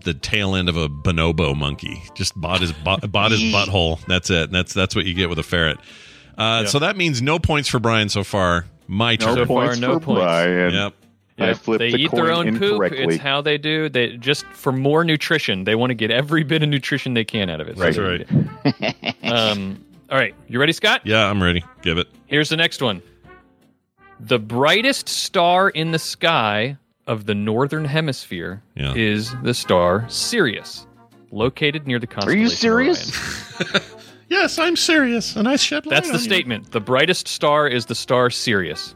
[0.03, 2.03] the tail end of a bonobo monkey.
[2.15, 3.99] Just bought his bu- bought his butthole.
[4.07, 4.51] That's it.
[4.51, 5.77] That's that's what you get with a ferret.
[6.37, 8.65] Uh, So that means no points for Brian so far.
[8.87, 9.35] My No turn.
[9.35, 10.21] So far, no for points.
[10.21, 10.73] Brian.
[10.73, 10.93] Yep.
[11.39, 12.81] I Yeah, flipped they the eat their own poop.
[12.93, 13.89] It's how they do.
[13.89, 15.65] They just for more nutrition.
[15.65, 17.77] They want to get every bit of nutrition they can out of it.
[17.77, 18.27] So Right.
[18.27, 19.27] they That's eat it.
[19.31, 21.01] um, all right, you ready, Scott?
[21.03, 21.63] Yeah, I'm ready.
[21.81, 22.07] Give it.
[22.27, 23.01] Here's the next one.
[24.19, 28.93] The brightest star in the sky of the northern hemisphere Yeah.
[28.95, 30.85] is the star Sirius,
[31.31, 32.39] located near the constellation.
[32.39, 33.11] Are you serious?
[34.29, 36.25] Yes, I'm serious, and I shed light That's the on you.
[36.25, 36.71] statement.
[36.73, 38.93] The brightest star is the star Sirius.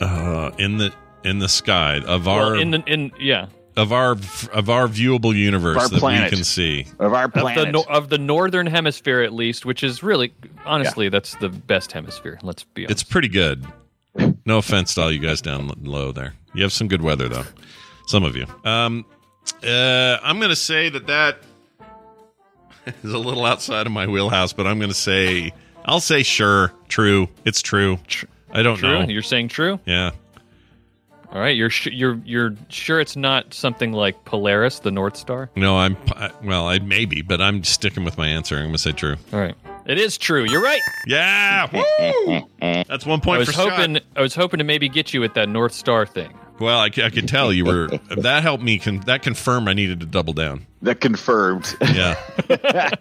[0.00, 3.46] Uh, in the in the sky of our Well, in the in yeah
[3.76, 4.16] of our
[4.52, 6.32] of our viewable universe our that planet.
[6.32, 6.86] we can see.
[6.98, 7.76] Of our of the planet.
[7.88, 10.34] of the northern hemisphere at least, which is really
[10.66, 12.40] honestly that's the best hemisphere.
[12.42, 12.90] Let's be honest.
[12.90, 13.64] It's pretty good.
[14.44, 16.34] No offense to all you guys down low there.
[16.54, 17.44] You have some good weather though.
[18.06, 18.46] Some of you.
[18.64, 19.04] Um,
[19.64, 21.38] uh, I'm going to say that that
[23.02, 25.52] is a little outside of my wheelhouse, but I'm going to say
[25.84, 27.28] I'll say sure, true.
[27.44, 27.98] It's true.
[28.50, 29.00] I don't true.
[29.00, 29.08] know.
[29.08, 29.80] You're saying true.
[29.86, 30.10] Yeah.
[31.32, 31.56] All right.
[31.56, 35.48] You're sh- you're you're sure it's not something like Polaris, the North Star.
[35.56, 38.56] No, I'm I, well, I maybe, but I'm sticking with my answer.
[38.56, 39.16] I'm going to say true.
[39.32, 39.54] All right.
[39.86, 40.44] It is true.
[40.44, 40.80] You're right.
[41.06, 41.68] Yeah.
[41.72, 42.42] Woo!
[42.60, 43.36] That's one point.
[43.36, 43.70] I was for Scott.
[43.70, 46.32] hoping I was hoping to maybe get you with that North Star thing.
[46.60, 47.88] Well, I, I could tell you were.
[48.18, 48.78] that helped me.
[48.78, 50.66] Con- that confirmed I needed to double down.
[50.82, 51.74] that confirmed.
[51.80, 52.16] Yeah.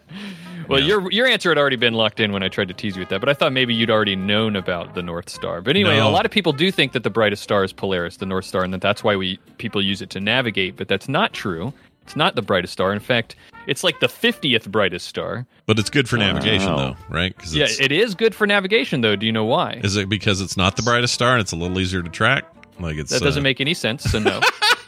[0.67, 3.01] Well, your your answer had already been locked in when I tried to tease you
[3.01, 5.59] with that, but I thought maybe you'd already known about the North Star.
[5.59, 6.07] But anyway, No.
[6.07, 8.63] a lot of people do think that the brightest star is Polaris, the North Star,
[8.63, 10.77] and that that's why we people use it to navigate.
[10.77, 11.73] But that's not true.
[12.03, 12.93] It's not the brightest star.
[12.93, 13.35] In fact,
[13.67, 15.45] it's like the fiftieth brightest star.
[15.65, 16.77] But it's good for navigation, Wow.
[16.77, 17.37] though, right?
[17.37, 19.17] 'Cause Yeah, it is good for navigation, though.
[19.17, 19.81] Do you know why?
[19.83, 22.45] Is it because it's not the brightest star and it's a little easier to track?
[22.81, 24.03] Like it's That doesn't uh, make any sense.
[24.03, 24.39] So no,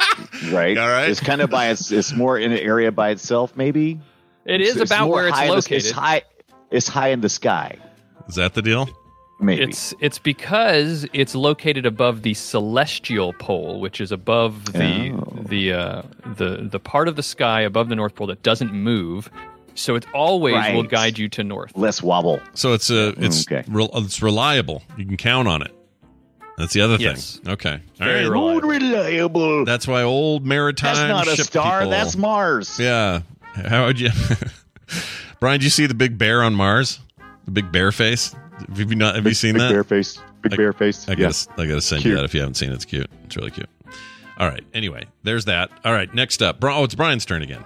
[0.51, 0.77] right.
[0.77, 1.09] All right.
[1.09, 1.91] It's kind of by its.
[1.91, 3.99] It's more in an area by itself, maybe.
[4.45, 5.77] it is It's about more where it's high in the- located.
[5.77, 6.21] it's high.
[6.71, 7.77] It's high in the sky.
[8.27, 8.89] Is that the deal?
[9.39, 9.63] Maybe.
[9.63, 15.37] It's it's because it's located above the celestial pole, which is above the Oh.
[15.47, 16.01] the uh,
[16.37, 19.29] the the part of the sky above the North Pole that doesn't move.
[19.75, 21.75] So it always will guide you to north.
[21.75, 22.39] less wobble.
[22.53, 23.63] So it's uh, it's Okay.
[23.67, 24.83] rel- it's reliable.
[24.97, 25.73] You can count on it.
[26.57, 27.37] That's the other Yes.
[27.37, 27.53] thing.
[27.53, 27.73] Okay.
[27.73, 28.31] All Very right.
[28.31, 28.69] reliable.
[28.69, 29.65] reliable.
[29.65, 30.95] That's why old maritime.
[30.95, 31.79] That's not a star.
[31.79, 32.79] people- That's Mars.
[32.79, 33.21] yeah.
[33.67, 34.09] How would you,
[35.39, 35.59] Brian?
[35.59, 36.99] Did you see the big bear on Mars?
[37.45, 38.35] The big bear face.
[38.69, 39.15] Have you not?
[39.15, 39.69] Have you seen Big that?
[39.71, 40.19] bear face.
[40.41, 41.07] Big I- bear face.
[41.07, 41.17] I Yeah.
[41.27, 42.75] gotta, I gotta send you that if you haven't seen it.
[42.75, 43.09] It's cute.
[43.25, 43.69] It's really cute.
[44.37, 44.63] All right.
[44.73, 45.69] Anyway, there's that.
[45.85, 46.13] All right.
[46.13, 47.63] Next up, Bri- oh, it's Brian's turn again.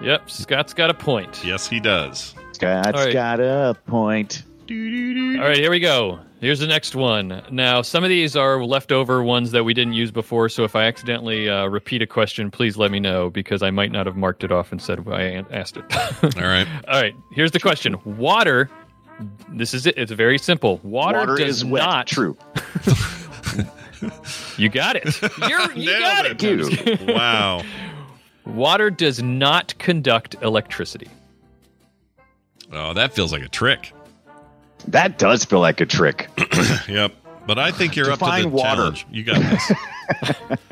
[0.00, 1.42] Yep, Scott's got a point.
[1.44, 2.34] Yes, he does.
[2.52, 3.12] Scott's All right.
[3.12, 4.42] got a point.
[4.70, 6.20] All right, here we go.
[6.40, 7.42] Here's the next one.
[7.50, 10.84] Now, some of these are leftover ones that we didn't use before, so if I
[10.84, 14.44] accidentally uh, repeat a question, please let me know because I might not have marked
[14.44, 15.84] it off and said I asked it.
[16.36, 16.66] All right.
[16.86, 17.96] All right, here's the question.
[18.04, 18.70] Water,
[19.48, 19.96] this is it.
[19.96, 20.78] It's very simple.
[20.82, 21.84] Water, Water does is wet.
[21.84, 22.06] not.
[22.06, 22.36] True.
[24.56, 25.20] You got it.
[25.48, 26.30] You're, you Nailed got it.
[26.32, 26.38] it.
[26.98, 27.08] Dude.
[27.16, 27.62] Wow.
[28.46, 31.08] Water does not conduct electricity.
[32.72, 33.92] Oh, that feels like a trick.
[34.86, 36.28] That does feel like a trick.
[36.88, 37.12] Yep.
[37.46, 38.76] But I think you're up to the water.
[38.76, 39.06] challenge.
[39.10, 39.72] You got this.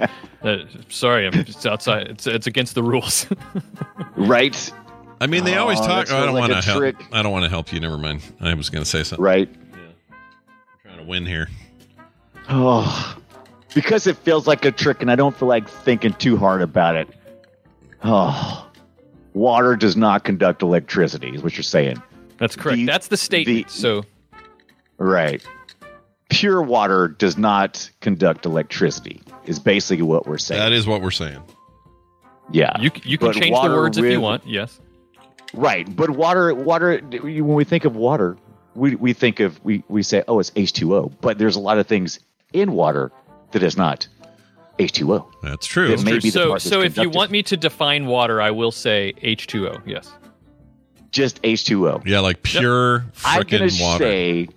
[0.43, 0.59] Uh,
[0.91, 2.07] sorry, I'm just outside.
[2.07, 3.27] It's it's against the rules.
[4.17, 4.73] right?
[5.21, 6.07] I mean, they always Oh, talk.
[6.13, 6.79] oh, I don't like want to help.
[6.79, 6.97] trick.
[7.11, 7.81] I don't want to help you.
[7.81, 8.21] Never mind.
[8.41, 9.25] I was going to say something.
[9.25, 9.49] Right?
[9.73, 10.13] i'm
[10.85, 11.49] trying to win here.
[12.49, 13.17] Oh,
[13.75, 16.95] because it feels like a trick, and I don't feel like thinking too hard about
[16.95, 17.09] it.
[18.05, 18.69] Oh,
[19.35, 22.01] water does not conduct electricity, is what you're saying.
[22.39, 22.77] That's correct.
[22.77, 23.71] The- That's the statement.
[23.71, 24.05] so
[24.99, 25.43] Right.
[26.29, 30.61] Pure water does not conduct electricity, is basically what we're saying.
[30.61, 31.41] That is what we're saying.
[32.51, 32.79] Yeah.
[32.81, 34.47] you you can But change the water words if you want.
[34.47, 34.81] Yes.
[35.55, 36.99] Right, but water, water.
[36.99, 38.37] When we think of water,
[38.75, 41.13] we, we think of we we say, oh, it's H two O.
[41.21, 42.19] But there's a lot of things
[42.53, 43.13] in water
[43.53, 44.07] that is not
[44.79, 45.31] H two O.
[45.43, 45.91] That's true.
[45.93, 49.15] It may be so so if you want me to define water, I will say
[49.23, 49.83] H2O.
[49.87, 50.13] Yes.
[51.13, 52.03] Just H two O.
[52.05, 54.05] Yeah, like pure I'm gonna freaking water.
[54.05, 54.49] say,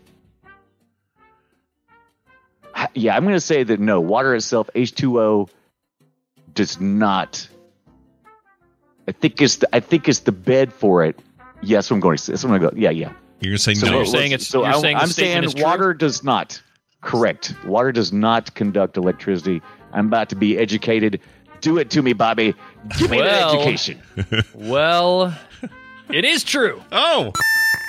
[2.93, 5.49] yeah, I'm gonna say that no, water itself, H two O,
[6.53, 7.47] does not.
[9.07, 11.19] I think it's the I think it's the bed for it.
[11.61, 12.31] Yes, I'm going to say.
[12.33, 12.81] That's what I'm going to go.
[12.81, 13.11] Yeah, yeah.
[13.41, 13.97] You're going to say So no.
[13.97, 15.63] you're saying it's- so you're I, saying the I'm saying is true?
[15.65, 16.61] water does not.
[17.01, 17.53] Correct.
[17.65, 19.61] Water does not conduct electricity.
[19.91, 21.19] I'm about to be educated.
[21.59, 22.55] Do it to me, Bobby.
[22.97, 24.01] Give me Well, that education.
[24.53, 25.37] Well,
[26.11, 26.81] it is true.
[26.91, 27.31] Oh,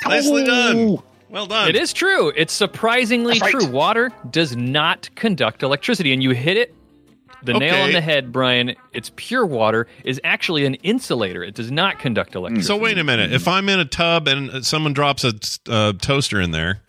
[0.06, 0.98] nicely done.
[1.28, 1.68] Well done.
[1.68, 2.32] It is true.
[2.36, 3.62] It's surprisingly That's right.
[3.62, 3.70] true.
[3.70, 6.74] Water does not conduct electricity, and you hit it.
[7.42, 7.92] The nail on Okay.
[7.92, 8.74] the head, Brian.
[8.92, 11.42] It's pure water is actually an insulator.
[11.42, 12.66] It does not conduct electricity.
[12.66, 13.32] So wait a minute.
[13.32, 15.32] If I'm in a tub and someone drops a
[15.70, 16.82] uh, toaster in there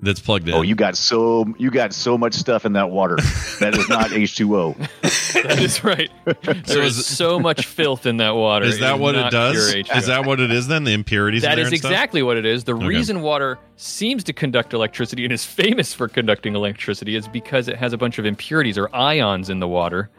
[0.00, 3.16] that's plugged in, Oh, you got so you got so much stuff in that water.
[3.60, 4.72] That is not H two O.
[5.02, 6.10] that is right.
[6.42, 8.64] There is is- so much filth in that water.
[8.66, 9.74] is that is what it does?
[9.74, 10.84] Is that what it is then?
[10.84, 11.42] The impurities.
[11.42, 11.90] in That there is and stuff?
[11.90, 12.64] exactly what it is.
[12.64, 12.86] The Okay.
[12.86, 17.76] reason water seems to conduct electricity and is famous for conducting electricity is because it
[17.76, 20.10] has a bunch of impurities or ions in the water,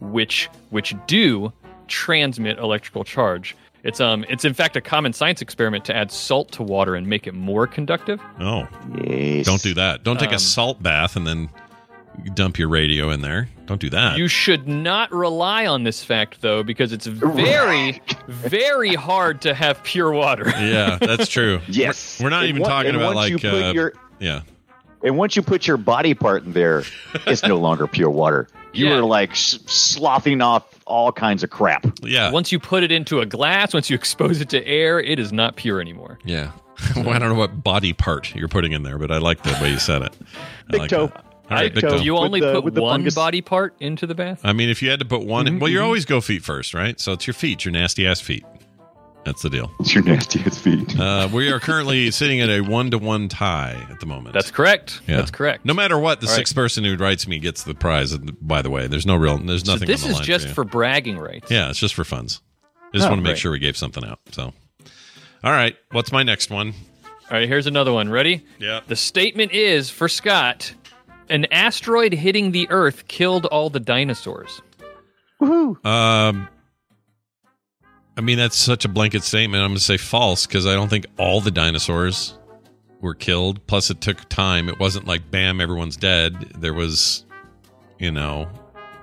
[0.00, 1.52] which which do
[1.88, 3.56] transmit electrical charge.
[3.82, 7.06] It's um it's in fact a common science experiment to add salt to water and
[7.06, 8.20] make it more conductive.
[8.38, 8.66] Oh,
[9.04, 9.46] Yes.
[9.46, 10.04] don't do that.
[10.04, 11.48] Don't take Um, a salt bath and then
[12.34, 13.48] dump your radio in there.
[13.66, 14.18] Don't do that.
[14.18, 19.82] You should not rely on this fact though because it's very very hard to have
[19.82, 20.44] pure water.
[20.58, 21.60] yeah, that's true.
[21.68, 22.18] Yes.
[22.20, 24.40] We're, we're not And even on- talking about like you uh, your- yeah.
[25.02, 26.82] And once you put your body part in there,
[27.26, 28.46] it's no longer pure water.
[28.72, 28.96] You Yeah.
[28.98, 31.86] are like s- sloughing off all kinds of crap.
[32.02, 32.30] Yeah.
[32.30, 35.32] Once you put it into a glass, once you expose it to air, it is
[35.32, 36.18] not pure anymore.
[36.24, 36.52] Yeah.
[36.96, 39.52] well, I don't know what body part you're putting in there, but I like the
[39.60, 40.16] way you said it.
[40.68, 41.06] I Big like toe.
[41.08, 41.24] that.
[41.50, 41.96] All right, big toe.
[41.96, 42.02] toe.
[42.02, 43.14] You only the- put the one fungus.
[43.16, 44.40] body part into the bath?
[44.44, 46.42] I mean, if you had to put one, Mm-hmm, in, well, you always go feet
[46.44, 46.98] first, right?
[47.00, 48.44] So it's your feet, your nasty ass feet.
[49.24, 49.70] That's the deal.
[49.80, 50.98] It's your nastiest feet.
[50.98, 54.32] Uh, we are currently sitting at a one to one tie at the moment.
[54.32, 55.00] That's correct.
[55.06, 55.16] Yeah.
[55.18, 55.64] That's correct.
[55.66, 56.36] No matter what, the All right.
[56.36, 58.16] sixth person who writes me gets the prize.
[58.16, 59.86] By the way, there's no real, there's So nothing.
[59.88, 60.54] this on the is line just for, you.
[60.54, 61.50] for bragging rights.
[61.50, 62.40] Yeah, it's just for funds.
[62.92, 63.38] I just Oh, want to make great.
[63.38, 64.18] sure we gave something out.
[64.32, 64.52] So,
[65.44, 66.72] all right, what's my next one?
[67.30, 68.08] All right, here's another one.
[68.08, 68.44] Ready?
[68.58, 68.80] Yeah.
[68.88, 70.72] The statement is for Scott
[71.28, 74.60] an asteroid hitting the Earth killed all the dinosaurs.
[75.40, 75.84] Woohoo!
[75.86, 76.48] Um,
[78.16, 79.62] I mean, that's such a blanket statement.
[79.62, 82.36] I'm going to say false because I don't think all the dinosaurs
[83.00, 83.66] were killed.
[83.66, 84.68] Plus, it took time.
[84.68, 86.34] It wasn't like bam, everyone's dead.
[86.58, 87.24] There was,
[87.98, 88.48] you know,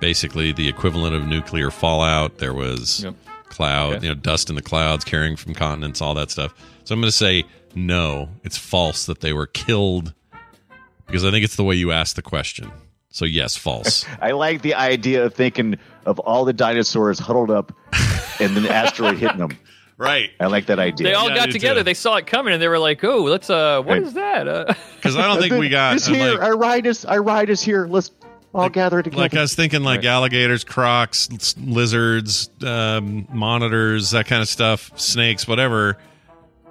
[0.00, 2.38] basically the equivalent of nuclear fallout.
[2.38, 3.14] There was Yep.
[3.48, 4.06] cloud, Okay.
[4.06, 6.54] you know, dust in the clouds carrying from continents, all that stuff.
[6.84, 7.44] So I'm going to say
[7.74, 8.28] no.
[8.44, 10.12] It's false that they were killed
[11.06, 12.70] because I think it's the way you asked the question.
[13.10, 14.04] So yes, false.
[14.20, 15.76] I like the idea of thinking
[16.08, 17.72] of all the dinosaurs huddled up
[18.40, 19.50] and then the asteroid hitting them.
[19.98, 20.30] right.
[20.40, 21.08] I like that idea.
[21.08, 21.80] They all Yeah, got together.
[21.80, 21.84] too.
[21.84, 24.02] They saw it coming, and they were like, "Oh, let's uh, what Right.
[24.02, 26.32] is that?" Uh, Because I don't think we got this I'm here.
[26.32, 27.86] like- our ride is our ride is here.
[27.86, 28.10] Let's
[28.54, 29.20] all gather together.
[29.22, 31.28] Like I was thinking, like alligators, crocs,
[31.58, 35.98] lizards, um, monitors, that kind of stuff, snakes, whatever,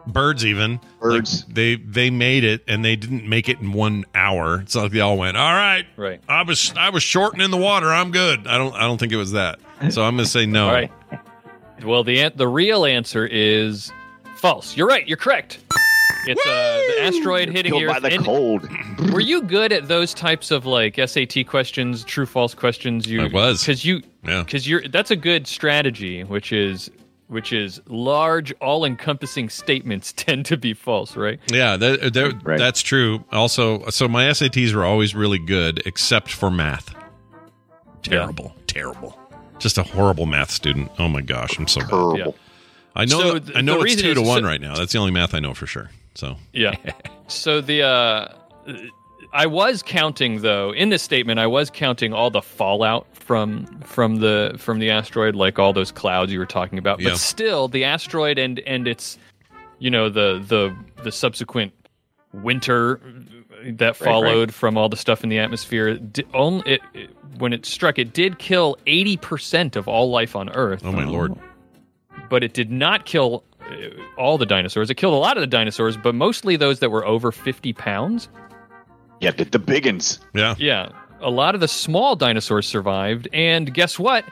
[0.08, 1.45] birds, even Birds.
[1.45, 4.62] Like, they they made it, and they didn't make it in one hour.
[4.62, 6.22] It's not like they all went, "All right, Right.
[6.28, 7.88] I was I was shortening the water.
[7.93, 9.60] I'm good." I don't I don't think it was that.
[9.91, 10.68] So I'm gonna say no.
[10.68, 10.91] all right.
[11.84, 13.91] Well, the an- the real answer is
[14.38, 14.76] false.
[14.76, 15.08] You're right.
[15.08, 15.60] You're correct.
[16.26, 18.68] It's uh, the asteroid hitting Killed the by the And cold.
[19.14, 23.08] Were you good at those types of like SAT questions, true false questions?
[23.08, 23.62] You I was.
[23.62, 24.43] because you Yeah.
[24.43, 26.91] because you're that's a good strategy, which is
[27.28, 31.40] which is large, all encompassing statements tend to be false, right?
[31.52, 32.58] Yeah, that, that- Right.
[32.58, 33.24] that's true.
[33.32, 36.94] Also, so my SATs were always really good, except for math.
[38.04, 39.18] Terrible, terrible.
[39.60, 40.92] Just a horrible math student.
[41.00, 42.20] Oh my gosh, I'm so bad.
[42.20, 42.32] Yeah.
[42.96, 43.20] I know.
[43.22, 44.76] So th- I know it's reason two to one so- right now.
[44.76, 45.90] That's the only math I know for sure.
[46.16, 46.76] So Yeah.
[47.28, 48.28] so the uh
[49.34, 51.40] I was counting though in this statement.
[51.40, 55.92] I was counting all the fallout from from the from the asteroid, like all those
[55.92, 57.00] clouds you were talking about.
[57.00, 57.10] Yeah.
[57.12, 59.18] But still, the asteroid and and its
[59.80, 61.74] you know the the the subsequent
[62.34, 63.00] winter
[63.66, 65.96] that followed from all the stuff in the atmosphere.
[65.96, 70.36] Di- only it, it- when it struck, it did kill eighty percent of all life
[70.36, 70.82] on Earth.
[70.84, 71.36] Oh my lord.
[72.30, 73.76] But it did not kill uh,
[74.18, 74.90] all the dinosaurs.
[74.90, 78.28] It killed a lot of the dinosaurs, but mostly those that were over fifty pounds.
[79.20, 80.20] Yeah, get the biggins.
[80.34, 80.55] Yeah.
[80.57, 80.89] Yeah,
[81.22, 84.24] a lot of the small dinosaurs survived, and guess what?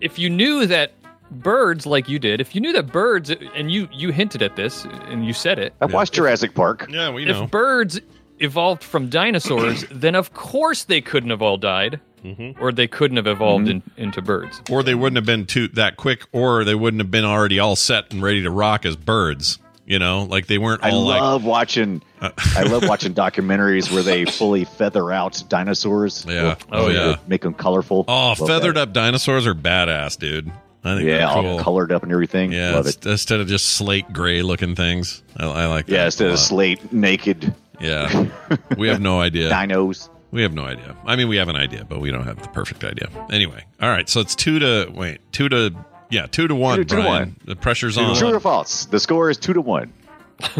[0.00, 0.92] If you knew that
[1.30, 4.84] birds, like you did, if you knew that birds, and you you hinted at this,
[5.08, 6.86] and you said it, I watched Jurassic Park.
[6.90, 7.44] Yeah, we know.
[7.44, 8.00] if birds
[8.38, 12.62] evolved from dinosaurs, then of course they couldn't have all died, Mm-hmm.
[12.62, 14.62] or they couldn't have evolved in, into birds.
[14.70, 17.74] Or they wouldn't have been too that quick, or they wouldn't have been already all
[17.74, 19.58] set and ready to rock as birds.
[19.92, 21.20] You know, like they weren't I all like.
[21.20, 22.02] love watching.
[22.18, 26.24] Uh, I love watching documentaries where they fully feather out dinosaurs.
[26.26, 26.52] Yeah.
[26.52, 27.16] Or- Oh, yeah.
[27.26, 28.06] Make them colorful.
[28.08, 28.88] Oh, Love feathered that.
[28.88, 30.50] up dinosaurs are badass, dude.
[30.82, 32.52] I think Yeah, they're all colored up and everything.
[32.52, 33.04] Yeah, Love it.
[33.04, 35.22] instead of just slate gray looking things.
[35.36, 35.88] I, I like.
[35.88, 38.28] Yeah, instead of slate naked Yeah,
[38.78, 39.50] we have no idea.
[39.50, 40.08] dinos.
[40.30, 40.96] We have no idea.
[41.04, 43.10] I mean, we have an idea, but we don't have the perfect idea.
[43.30, 44.08] Anyway, all right.
[44.08, 45.74] So it's two to wait, two to
[46.12, 46.76] yeah, two to one.
[46.76, 47.36] Two to- two to one.
[47.44, 48.16] The pressure's True on.
[48.16, 48.84] True or false?
[48.84, 49.92] The score is two to one.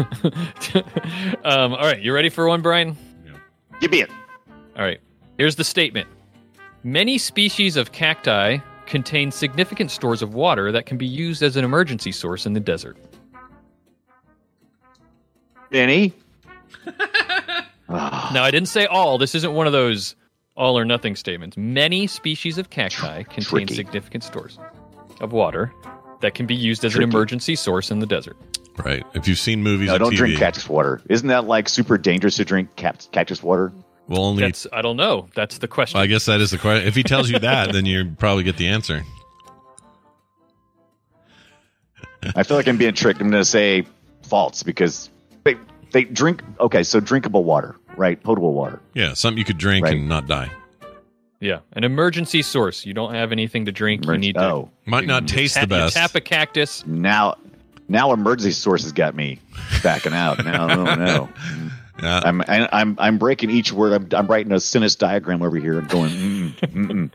[1.45, 2.95] Um, all right, you ready for one, Brian?
[3.81, 4.09] Give me it.
[4.77, 4.99] All right.
[5.37, 6.07] Here's the statement
[6.83, 11.65] Many species of cacti contain significant stores of water that can be used as an
[11.65, 12.97] emergency source in the desert.
[15.69, 16.13] Benny.
[17.89, 19.19] Now, I didn't say all.
[19.19, 20.15] This isn't one of those
[20.55, 21.55] all or nothing statements.
[21.57, 23.75] Many species of cacti contain Tricky.
[23.75, 24.57] significant stores
[25.21, 25.73] of water
[26.21, 28.37] that can be used as an emergency source in the desert.
[28.77, 29.05] Right.
[29.13, 31.01] If you've seen movies, No, don't TV, drink cactus water.
[31.09, 33.71] Isn't that like super dangerous to drink cact- cactus water?
[34.07, 34.43] well, only.
[34.43, 35.27] That's I don't know.
[35.35, 35.99] That's the question.
[35.99, 36.87] I guess that is the question.
[36.87, 39.03] If he tells you that, then you probably get the answer.
[42.35, 43.21] I feel like I'm being tricked.
[43.21, 43.85] I'm going to say
[44.23, 45.09] false because
[45.43, 45.55] they
[45.91, 46.41] they drink.
[46.59, 48.21] Okay, so drinkable water, right?
[48.23, 48.81] Potable water.
[48.93, 49.95] Yeah, something you could drink Right.
[49.97, 50.49] and not die.
[51.43, 52.85] Yeah, an emergency source.
[52.85, 54.05] You don't have anything to drink.
[54.05, 55.95] You need to oh, Might not taste tap, the you best.
[55.95, 56.85] tap a cactus.
[56.87, 57.35] now
[57.89, 59.39] now emergency source has got me
[59.83, 60.43] backing out.
[60.43, 61.29] Now no no.
[62.01, 62.21] Yeah.
[62.25, 63.93] I'm I, I'm I'm breaking each word.
[63.93, 66.09] I'm I'm writing a sentence diagram over here and going.
[66.09, 67.11] Mm, mm,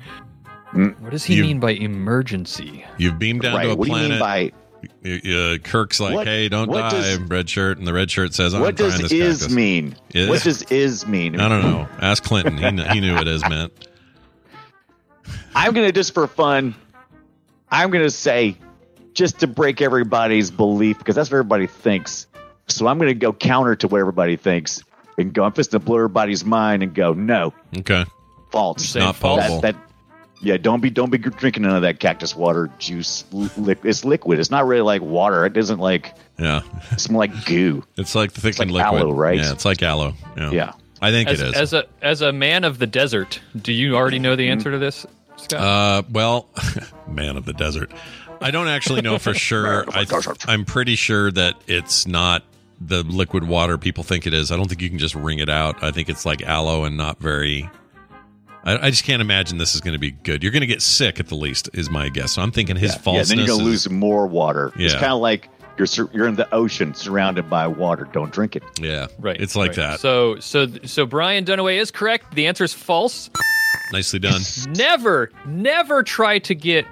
[0.72, 1.00] mm.
[1.00, 2.84] What does he You- mean by emergency?
[2.96, 3.64] You've beamed down Right.
[3.64, 4.10] to a What do you planet.
[4.12, 8.08] mean by uh, Kirk's like, What- "Hey, don't die, does- red shirt," and the red
[8.08, 9.96] shirt says, "I'm what does this is cactus." mean?
[10.14, 10.28] Is?
[10.28, 11.40] What does is mean?
[11.40, 11.88] I don't know.
[12.00, 12.54] Ask Clinton.
[12.54, 13.87] He, kn- he knew what is meant.
[15.54, 16.74] I'm gonna just for fun.
[17.70, 18.56] I'm gonna say
[19.14, 22.26] just to break everybody's belief because that's what everybody thinks.
[22.68, 24.82] So I'm gonna go counter to what everybody thinks
[25.18, 25.44] and go.
[25.44, 28.04] I'm just gonna blow everybody's mind and go no Okay.
[28.52, 28.84] false.
[28.84, 29.40] saying Not false?
[29.42, 29.60] potable.
[29.62, 29.84] That, that
[30.40, 33.24] yeah, don't be don't be drinking none of that cactus water juice.
[33.32, 34.38] Li- it's liquid.
[34.38, 35.44] It's not really like water.
[35.44, 36.62] It doesn't like Yeah.
[36.92, 37.82] it's more like goo.
[37.96, 39.38] It's like the thickened like liquid, aloe, right?
[39.38, 40.14] Yeah, it's like aloe.
[40.36, 40.50] Yeah.
[40.52, 40.72] Yeah.
[41.00, 41.54] I think As, it is.
[41.54, 44.78] as a as a man of the desert, do you already know the answer to
[44.78, 45.12] this, Scott?
[45.52, 46.48] Uh, well,
[47.08, 47.90] man of the desert.
[48.40, 49.84] I don't actually know for sure.
[49.90, 50.06] I,
[50.46, 52.44] I'm pretty sure that it's not
[52.80, 54.52] the liquid water people think it is.
[54.52, 55.82] I don't think you can just wring it out.
[55.82, 57.68] I think it's like aloe and not very.
[58.64, 60.42] I, I just can't imagine this is going to be good.
[60.42, 62.32] You're going to get sick at the least, is my guess.
[62.32, 63.28] So I'm thinking his Yeah, falseness.
[63.30, 64.72] then you're gonna is- lose more water.
[64.76, 65.00] It's Yeah.
[65.00, 65.48] kind of like
[65.78, 68.08] you're sur- you're in the ocean surrounded by water.
[68.12, 68.62] Don't drink it.
[68.80, 69.40] Yeah, right.
[69.40, 69.76] It's like right.
[69.76, 70.00] that.
[70.00, 72.34] So so so Brian Dunaway is correct.
[72.34, 73.30] The answer is false.
[73.92, 74.40] Nicely done.
[74.76, 76.84] Never, never try to get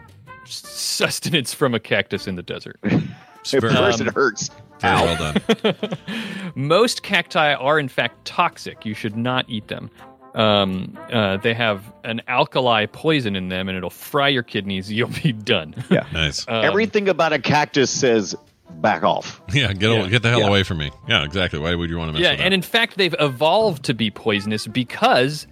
[0.45, 2.79] sustenance from a cactus in the desert.
[2.83, 4.51] It's At first, Um, it hurts.
[4.81, 5.05] very Ow.
[5.05, 5.91] well done.
[6.55, 8.85] Most cacti are in fact toxic.
[8.87, 9.91] You should not eat them.
[10.35, 14.93] Um, uh, they have an alkali poison in them, and it'll fry your kidneys.
[14.93, 15.75] You'll be done.
[15.91, 16.07] Yeah.
[16.13, 16.47] Nice.
[16.49, 18.35] Um, Everything about a cactus says
[18.71, 19.41] back off.
[19.53, 20.07] yeah, get yeah.
[20.09, 20.49] get the hell Yeah.
[20.49, 20.91] away from me.
[21.09, 21.59] Yeah, exactly.
[21.59, 24.11] Why would you want to mess yeah, with and in fact, they've evolved to be
[24.11, 25.47] poisonous because,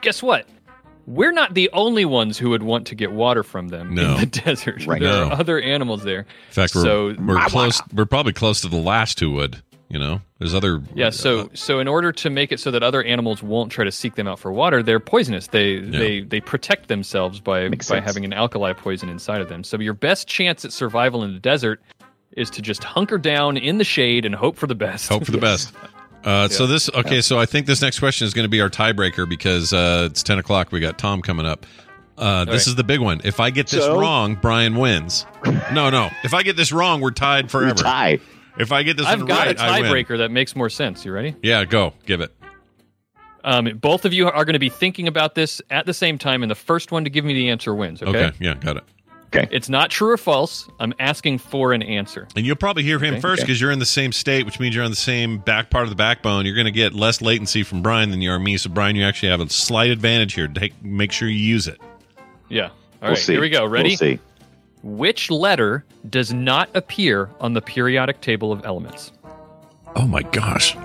[0.00, 0.46] guess what?
[1.06, 4.14] We're not the only ones who would want to get water from them No.
[4.14, 4.86] in the desert.
[4.86, 5.00] Right.
[5.00, 5.28] There No.
[5.28, 6.20] are other animals there.
[6.20, 7.80] In fact, we're so we're close.
[7.92, 9.62] We're probably close to the last who would.
[9.88, 10.80] You know, there's other.
[10.94, 13.84] Yeah, so uh, so in order to make it so that other animals won't try
[13.84, 15.48] to seek them out for water, they're poisonous.
[15.48, 18.06] They they they protect themselves by Makes by sense.
[18.06, 19.62] having an alkali poison inside of them.
[19.64, 21.82] So your best chance at survival in the desert
[22.36, 25.08] is to just hunker down in the shade and hope for the best.
[25.08, 25.72] hope for the best.
[26.24, 27.20] Uh, So this okay.
[27.20, 30.22] So I think this next question is going to be our tiebreaker because uh, it's
[30.22, 30.70] ten o'clock.
[30.72, 31.66] We got Tom coming up.
[32.18, 32.66] Uh, this right.
[32.68, 33.20] is the big one.
[33.24, 33.98] If I get this So?
[33.98, 35.26] wrong, Brian wins.
[35.72, 36.10] No, no.
[36.22, 37.74] If I get this wrong, we're tied forever.
[37.74, 38.18] Tie.
[38.58, 39.90] If I get this I've one got right, a I win.
[39.90, 41.04] tiebreaker that makes more sense.
[41.06, 41.34] You ready?
[41.42, 42.30] Yeah, go give it.
[43.42, 46.42] Um, both of you are going to be thinking about this at the same time,
[46.42, 48.02] and the first one to give me the answer wins.
[48.02, 48.26] Okay.
[48.26, 48.84] Okay, yeah, got it.
[49.34, 49.48] Okay.
[49.50, 50.68] It's not true or false.
[50.78, 52.28] I'm asking for an answer.
[52.36, 53.20] And you'll probably hear him Okay.
[53.20, 55.84] first because you're in the same state, which means you're on the same back part
[55.84, 56.44] of the backbone.
[56.44, 58.58] You're going to get less latency from Brian than you are me.
[58.58, 60.48] So, Brian, you actually have a slight advantage here.
[60.48, 61.80] Take, make sure you use it.
[62.50, 62.64] Yeah.
[62.66, 63.18] All We'll right.
[63.18, 63.32] see.
[63.32, 63.64] Here we go.
[63.64, 63.90] Ready?
[63.90, 64.18] We'll see.
[64.82, 69.12] Which letter does not appear on the periodic table of elements?
[69.96, 70.76] Oh my gosh.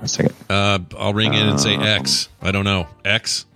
[0.00, 0.34] A second.
[0.50, 2.28] Uh, I'll ring in and say X.
[2.40, 2.88] I don't know.
[3.04, 3.46] X?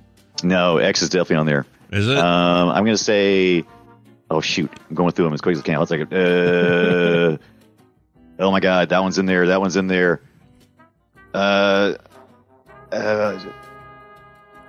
[0.45, 1.67] No, X is definitely on there.
[1.91, 2.17] Is it?
[2.19, 3.65] Um, I'm going to say.
[4.31, 4.71] Oh shoot!
[4.89, 5.79] I'm going through them as quick as I can.
[5.79, 6.13] Let's take it.
[6.13, 7.39] Uh,
[8.41, 9.47] oh my god, that one's in there.
[9.47, 10.21] That one's in there.
[11.35, 11.95] Uh,
[12.93, 13.39] uh,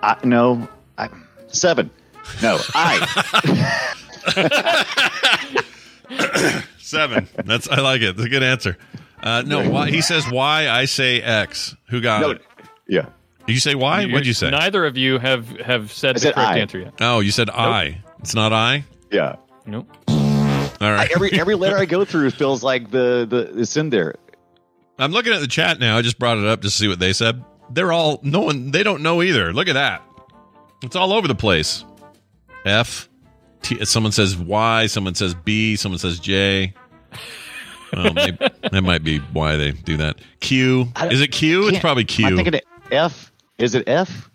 [0.03, 1.09] I, no, I,
[1.47, 1.89] seven.
[2.41, 4.03] No, I.
[6.79, 7.27] Seven.
[7.45, 8.15] That's I like it.
[8.15, 8.77] That's a good answer.
[9.21, 11.75] Uh, no, why, he says why I say X.
[11.89, 12.41] Who got No, it?
[12.87, 13.07] yeah.
[13.45, 14.05] Did you say Y?
[14.05, 14.49] What'd you say?
[14.51, 16.59] Neither of you have have said I the said correct I.
[16.59, 16.93] answer yet.
[17.01, 18.01] Oh, you said I.
[18.19, 18.85] It's not I.
[19.11, 19.35] Yeah.
[19.67, 19.87] Nope.
[20.07, 21.09] All right.
[21.13, 24.15] every every letter I go through feels like the the it's in there.
[24.97, 25.97] I'm looking at the chat now.
[25.97, 27.43] I just brought it up to see what they said.
[27.69, 28.71] They're all no one.
[28.71, 29.53] They don't know either.
[29.53, 30.01] Look at that.
[30.83, 31.83] It's all over the place.
[32.65, 33.09] F.
[33.61, 34.87] T, someone says Y.
[34.87, 35.75] Someone says B.
[35.75, 36.73] Someone says J.
[37.93, 38.37] Um, well, maybe,
[38.71, 40.19] that might be why they do that.
[40.39, 40.87] Q.
[41.09, 41.63] Is it Q?
[41.63, 43.31] It's Can't- probably Am thinking it F?
[43.57, 44.29] Is it F?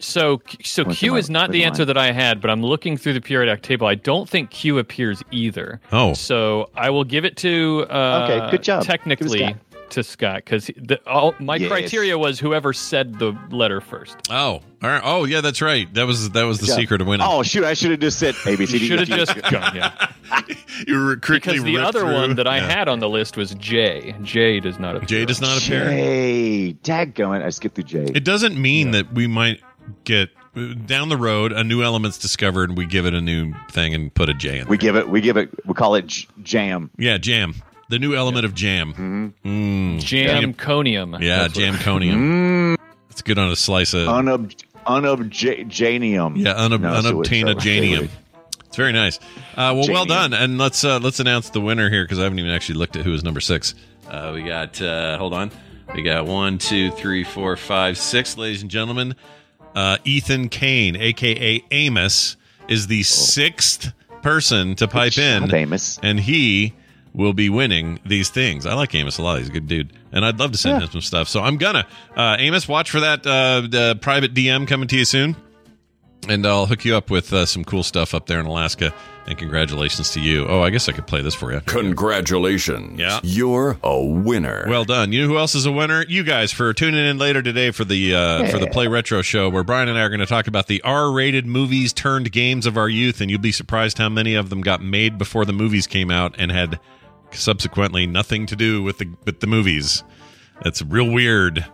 [0.00, 3.12] So so Q is not the the answer that I had, but I'm looking through
[3.12, 3.86] the periodic table.
[3.86, 5.80] I don't think Q appears either.
[5.92, 6.14] Oh.
[6.14, 8.80] So I will give it to uh, Okay, good job.
[8.82, 9.56] Give it to Technically Scott.
[9.90, 10.70] to Scott because
[11.06, 11.68] all my Yes.
[11.70, 14.16] criteria was whoever said the letter first.
[14.30, 15.02] Oh, all right.
[15.04, 15.92] Oh, yeah, that's right.
[15.92, 16.80] That was that was the Good job.
[16.80, 17.26] secret of winning.
[17.28, 17.64] Oh shoot!
[17.64, 18.86] I should have just said A B C You D.
[18.86, 20.08] Should have just gone, yeah.
[20.86, 22.14] you were quickly Because the other through.
[22.14, 22.70] one that I Yeah.
[22.78, 24.14] had on the list was J.
[24.22, 25.06] J does not appear.
[25.08, 25.84] J does not appear.
[25.90, 26.76] J.
[26.82, 27.42] Dadgummit.
[27.42, 28.04] I skipped through J.
[28.14, 29.60] It doesn't mean that we might
[30.04, 30.30] get
[30.86, 34.12] down the road a new element's discovered and we give it a new thing and
[34.12, 34.66] put a J in.
[34.68, 34.80] we there.
[34.92, 35.08] give it.
[35.08, 35.50] We give it.
[35.66, 36.90] We call it j- jam.
[36.98, 37.54] yeah, jam.
[37.88, 39.34] The new element of jam.
[39.44, 39.96] Mm.
[40.00, 41.20] Jamconium.
[41.20, 42.76] Yeah, That's what- jamconium.
[43.10, 44.54] It's good on a slice of Unub
[44.86, 46.36] unobjanium.
[46.36, 48.10] yeah, unob- No, so it's-
[48.76, 49.18] very nice.
[49.56, 50.32] Uh, well, well done.
[50.32, 53.04] And let's uh, let's announce the winner here because I haven't even actually looked at
[53.04, 53.74] who is number six.
[54.08, 55.50] Uh, we got uh, hold on.
[55.94, 59.16] We got one, two, three, four, five, six, ladies and gentlemen.
[59.74, 62.36] Uh, Ethan Kane, aka Amos,
[62.68, 63.92] is the sixth
[64.22, 65.98] person to pipe in, Amos.
[66.02, 66.74] and he
[67.12, 68.66] will be winning these things.
[68.66, 69.38] I like Amos a lot.
[69.38, 71.28] He's a good dude, and I'd love to send him some stuff.
[71.28, 75.04] So I'm gonna uh, Amos, watch for that uh, the private DM coming to you
[75.04, 75.36] soon
[76.30, 78.94] and I'll hook you up with uh, some cool stuff up there in Alaska.
[79.26, 80.46] And congratulations to you.
[80.48, 81.60] Oh, I guess I could play this for you.
[81.60, 82.98] Congratulations.
[82.98, 83.20] Yeah.
[83.22, 84.64] You're a winner.
[84.68, 85.12] Well done.
[85.12, 86.04] You know who else is a winner?
[86.08, 89.48] You guys for tuning in later today for the uh, for the Play Retro show,
[89.48, 92.76] where Brian and I are going to talk about the R-rated movies turned games of
[92.76, 95.86] our youth, and you'll be surprised how many of them got made before the movies
[95.86, 96.80] came out and had
[97.30, 100.02] subsequently nothing to do with the with the movies.
[100.62, 101.66] That's real weird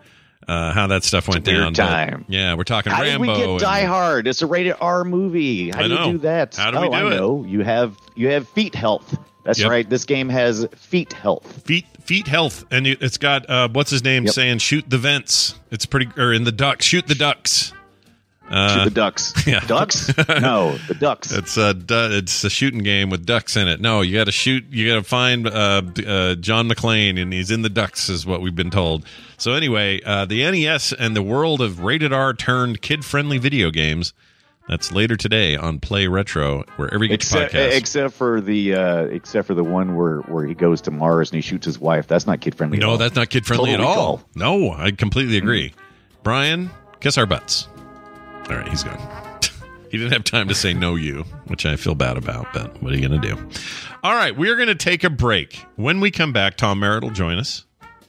[0.48, 1.72] uh, how that stuff went down.
[1.72, 2.24] but, time.
[2.28, 3.24] yeah, we're talking How Rambo.
[3.26, 4.26] did we get and- Die Hard?
[4.28, 5.70] It's a rated R movie.
[5.70, 6.06] How I do know.
[6.06, 6.56] you do that?
[6.56, 7.10] How do we oh, do I it?
[7.16, 7.44] know.
[7.44, 9.18] You have you have feet health.
[9.44, 9.70] That's Yep.
[9.70, 9.88] right.
[9.88, 11.62] This game has feet health.
[11.64, 14.34] feet feet health and it- it's got uh what's his name Yep.
[14.34, 17.72] saying shoot the vents it's pretty or in the ducks shoot the ducks
[18.50, 19.34] uh Shoot the ducks.
[19.46, 19.60] yeah.
[19.60, 20.16] Ducks?
[20.28, 21.32] No, the ducks.
[21.36, 24.64] it's a du- it's a shooting game with ducks in it no you gotta shoot
[24.70, 28.54] you gotta find uh, uh john mcclane and he's in the ducks is what we've
[28.54, 29.04] been told
[29.36, 33.70] so anyway uh the nes and the world of rated r turned kid friendly video
[33.70, 34.12] games
[34.68, 38.74] that's later today on play retro wherever you get Except, your podcast except for the
[38.74, 41.78] uh, except for the one where, where he goes to Mars and he shoots his
[41.78, 42.08] wife.
[42.08, 42.78] That's not kid friendly.
[42.78, 44.24] No, that's not kid friendly Total at all.
[44.34, 45.72] No, I completely agree.
[46.24, 47.68] Brian, kiss our butts.
[48.48, 48.98] All right, he's gone.
[49.90, 52.92] he didn't have time to say no, you, which I feel bad about, but what
[52.92, 53.48] are you going to do?
[54.04, 55.64] All right, we're going to take a break.
[55.74, 57.64] When we come back, Tom Merritt will join us.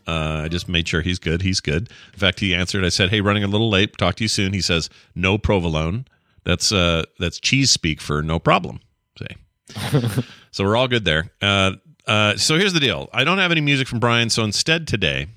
[0.07, 1.41] Uh, I just made sure he's good.
[1.41, 1.89] He's good.
[2.13, 2.85] In fact, he answered.
[2.85, 3.97] I said, "Hey, running a little late.
[3.97, 6.05] Talk to you soon." He says, "No provolone."
[6.45, 8.79] That's uh, that's cheese speak for no problem.
[9.19, 10.23] Say.
[10.51, 11.31] so we're all good there.
[11.41, 11.73] Uh,
[12.05, 13.09] uh, so here's the deal.
[13.11, 15.27] I don't have any music from Brian, so instead today,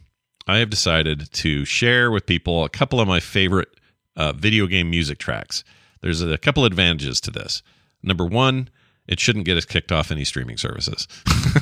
[0.47, 3.80] I have decided to share with people a couple of my favorite
[4.17, 5.65] uh, video game music tracks.
[6.01, 7.63] There's a couple advantages to this.
[8.03, 8.71] Number one,
[9.11, 11.09] it shouldn't get us kicked off any streaming services.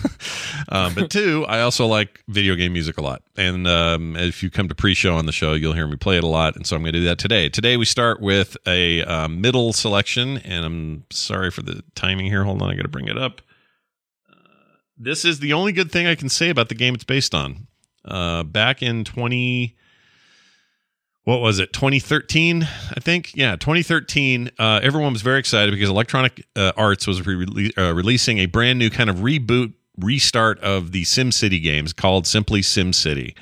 [0.69, 3.23] um, but two, I also like video game music a lot.
[3.37, 6.25] And um, if you come to pre-show on the show, you'll hear me play it
[6.25, 6.57] a lot.
[6.57, 7.49] And so I'm going to do that today.
[7.49, 12.45] Today we start with a um, middle selection, and I'm sorry for the timing here.
[12.45, 13.41] Hold on, I got to bring it up.
[14.31, 14.35] Uh,
[14.99, 17.67] this is the only good thing I can say about the game it's based on.
[18.05, 19.75] Uh, back in 20
[21.29, 23.33] what was it 2013 i think?
[23.35, 28.39] Yeah 2013 uh, everyone was very excited because electronic uh, arts was re- uh, releasing
[28.39, 33.35] a brand new kind of reboot restart of the simcity games called simply simcity.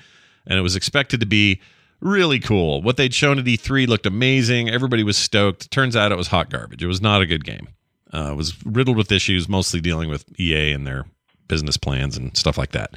[0.47, 1.61] And it was expected to be
[2.01, 2.83] really cool.
[2.83, 4.71] What they'd shown at e3 looked amazing.
[4.71, 5.71] Everybody was stoked.
[5.71, 6.83] Turns out it was hot garbage.
[6.83, 7.69] It was not a good game.
[8.13, 11.05] Uh, it was riddled with issues mostly dealing with ea and their
[11.49, 12.95] business plans and stuff like that.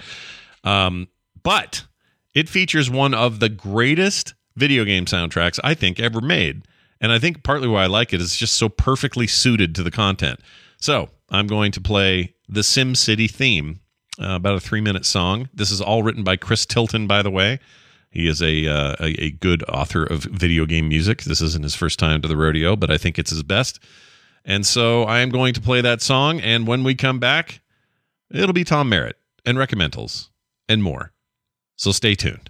[0.63, 1.07] Um,
[1.43, 1.85] but
[2.33, 6.63] it features one of the greatest video game soundtracks I think ever made.
[7.01, 9.91] And I think partly why I like it is just so perfectly suited to the
[9.91, 10.41] content.
[10.77, 13.79] So I'm going to play the Sim City theme,
[14.19, 15.49] uh, about a three minute song.
[15.53, 17.59] This is all written by Chris Tilton, by the way.
[18.11, 21.23] He is a, uh, a, a good author of video game music.
[21.23, 23.79] This isn't his first time to the rodeo, but I think it's his best.
[24.43, 26.39] And so I am going to play that song.
[26.41, 27.61] And when we come back,
[28.31, 30.29] it'll be Tom Merritt and recommendals
[30.67, 31.11] and more.
[31.75, 32.49] So stay tuned.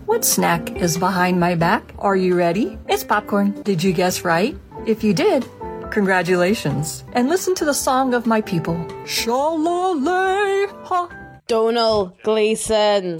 [0.21, 1.95] What snack is behind my back?
[1.97, 2.77] Are you ready?
[2.87, 3.59] It's popcorn.
[3.63, 4.55] Did you guess right?
[4.85, 5.49] If you did,
[5.89, 7.03] congratulations.
[7.13, 8.75] And listen to the song of my people.
[9.05, 11.09] Shalale Ha.
[11.47, 13.17] Donald Gleason.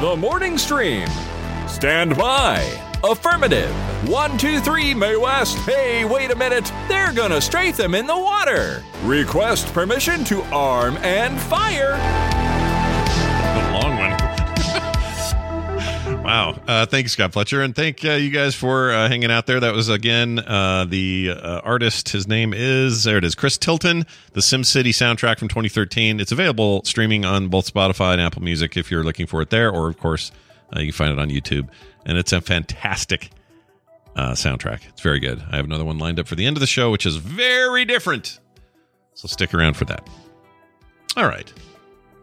[0.00, 1.06] The morning stream.
[1.66, 2.91] Stand by.
[3.04, 3.70] Affirmative.
[4.08, 5.58] One, two, three, Mae West.
[5.58, 6.72] Hey, wait a minute.
[6.88, 8.82] They're gonna strafe them in the water.
[9.02, 11.98] Request permission to arm and fire.
[13.72, 14.12] Long one.
[16.22, 16.56] Wow.
[16.68, 17.62] Uh, thanks, Scott Fletcher.
[17.62, 19.58] And thank uh, you guys for uh, hanging out there.
[19.58, 22.10] That was, again, uh, the uh, artist.
[22.10, 26.20] His name is, there it is, Chris Tilton, the SimCity soundtrack from 2013.
[26.20, 29.68] It's available streaming on both Spotify and Apple Music if you're looking for it there,
[29.68, 30.30] or, of course,
[30.74, 31.68] uh, you can find it on YouTube.
[32.04, 33.30] And it's a fantastic
[34.16, 34.86] uh, soundtrack.
[34.88, 35.42] It's very good.
[35.50, 37.84] I have another one lined up for the end of the show, which is very
[37.84, 38.40] different.
[39.14, 40.08] So stick around for that.
[41.16, 41.52] All right.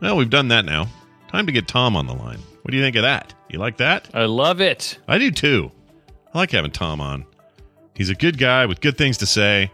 [0.02, 0.88] Well, we've done that now.
[1.30, 2.40] Time to get Tom on the line.
[2.62, 3.34] What do you think of that?
[3.50, 4.10] You like that?
[4.14, 4.98] I love it.
[5.08, 5.72] I do too.
[6.34, 7.26] I like having Tom on.
[7.96, 9.72] He's a good guy with good things to say.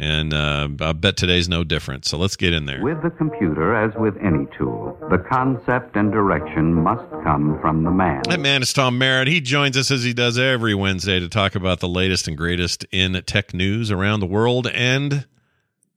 [0.00, 2.04] And uh, I bet today's no different.
[2.04, 2.80] So let's get in there.
[2.80, 7.90] With the computer, as with any tool, the concept and direction must come from the
[7.90, 8.22] man.
[8.28, 9.26] That man is Tom Merritt.
[9.26, 12.86] He joins us as he does every Wednesday to talk about the latest and greatest
[12.92, 15.26] in tech news around the world and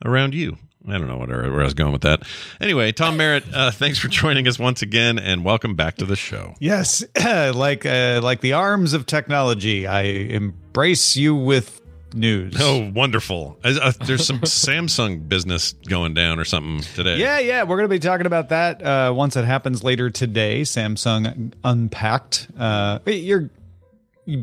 [0.03, 0.57] around you.
[0.87, 2.23] I don't know what, where I was going with that.
[2.59, 6.15] Anyway, Tom Merritt, uh, thanks for joining us once again, and welcome back to the
[6.15, 6.55] show.
[6.59, 11.80] Yes, like uh, like the arms of technology, I embrace you with
[12.13, 12.55] news.
[12.59, 13.57] Oh, wonderful!
[13.63, 17.17] Uh, there's some Samsung business going down or something today.
[17.17, 20.61] Yeah, yeah, we're going to be talking about that uh, once it happens later today.
[20.61, 22.47] Samsung Unpacked.
[22.57, 23.49] Uh, you're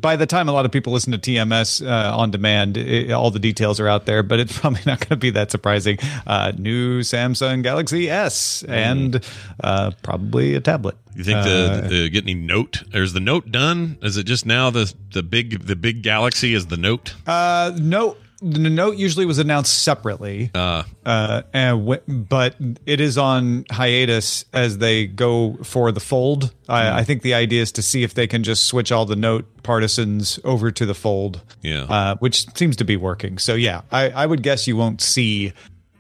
[0.01, 3.31] by the time a lot of people listen to TMS uh, on demand, it, all
[3.31, 5.99] the details are out there, but it's probably not going to be that surprising.
[6.27, 9.25] Uh, new Samsung Galaxy S and
[9.63, 10.97] uh, probably a tablet.
[11.15, 12.83] You think the, the get any note?
[12.95, 13.99] Or is the note done?
[14.03, 17.15] Is it just now the the big the big Galaxy is the note?
[17.27, 22.55] Uh, note the note usually was announced separately, uh, uh, and w- but
[22.87, 26.53] it is on hiatus as they go for the fold.
[26.69, 29.17] I, I think the idea is to see if they can just switch all the
[29.17, 31.41] note partisans over to the fold.
[31.63, 31.83] Yeah.
[31.85, 33.39] uh, which seems to be working.
[33.39, 35.53] So yeah, I, I would guess you won't see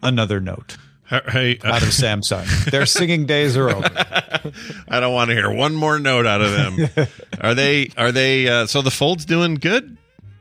[0.02, 0.76] another note.
[1.08, 3.88] Hey, out of Samsung, their singing days are over.
[4.88, 7.08] I don't want to hear one more note out of them.
[7.40, 7.90] are they?
[7.96, 8.46] Are they?
[8.46, 9.96] Uh, so the fold's doing good.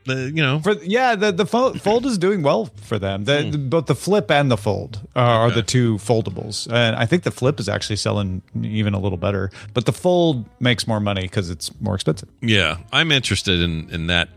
[0.07, 3.25] The you know for yeah the the fold, fold is doing well for them.
[3.25, 3.51] The, hmm.
[3.51, 7.23] the- both the flip and the fold are, are the two foldables, and I think
[7.23, 9.51] the flip is actually selling even a little better.
[9.73, 12.29] But the fold makes more money because it's more expensive.
[12.41, 14.29] Yeah, I'm interested in in that.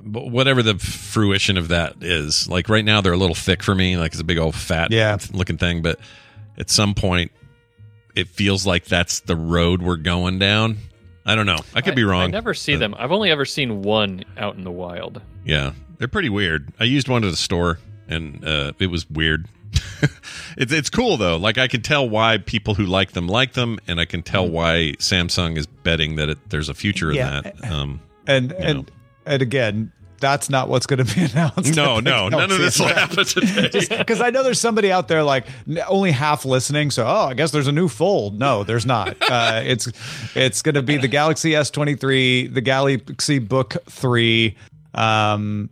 [0.00, 3.74] But whatever the fruition of that is, like right now they're a little thick for
[3.74, 3.96] me.
[3.96, 5.18] Like it's a big old fat, Yeah.
[5.32, 5.82] looking thing.
[5.82, 5.98] But
[6.56, 7.32] at some point,
[8.14, 10.78] it feels like that's the road we're going down.
[11.28, 11.58] I don't know.
[11.74, 12.22] I could be wrong.
[12.22, 12.94] I never see but- them.
[12.98, 15.20] I've only ever seen one out in the wild.
[15.44, 16.72] Yeah, they're pretty weird.
[16.80, 19.46] I used one at the store, and uh, it was weird.
[20.56, 21.36] it's it's cool though.
[21.36, 24.48] Like I can tell why people who like them like them, and I can tell
[24.48, 27.38] why Samsung is betting that it, there's a future Yeah.
[27.38, 27.70] in that.
[27.70, 28.90] Um, And you and
[29.26, 31.76] and again, that's not what's going to be announced.
[31.76, 33.98] No, no, none of this will happen today.
[33.98, 35.46] Because I know there's somebody out there like
[35.88, 36.90] only half listening.
[36.90, 38.38] So, oh, I guess there's a new fold.
[38.38, 39.16] No, there's not.
[39.28, 39.86] Uh, it's
[40.34, 44.56] it's going to be the Galaxy S23, the Galaxy Book Three.
[44.94, 45.68] Um,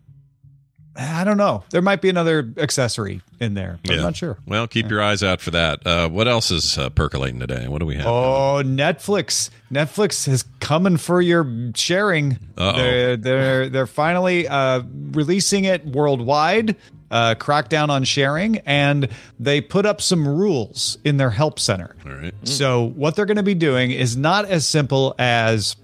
[0.98, 1.64] I don't know.
[1.70, 3.78] There might be another accessory in there.
[3.84, 4.38] But I'm not sure.
[4.46, 5.86] Well, keep your eyes out for that.
[5.86, 7.68] Uh, what else is uh, percolating today?
[7.68, 8.06] What do we have?
[8.06, 9.50] Oh, Netflix!
[9.70, 12.38] Netflix is coming for your sharing.
[12.56, 12.76] Uh-oh.
[12.76, 14.82] They're they're they're finally uh,
[15.12, 16.76] releasing it worldwide.
[17.08, 21.94] Uh, crackdown on sharing, and they put up some rules in their help center.
[22.04, 22.34] All right.
[22.42, 25.76] So what they're going to be doing is not as simple as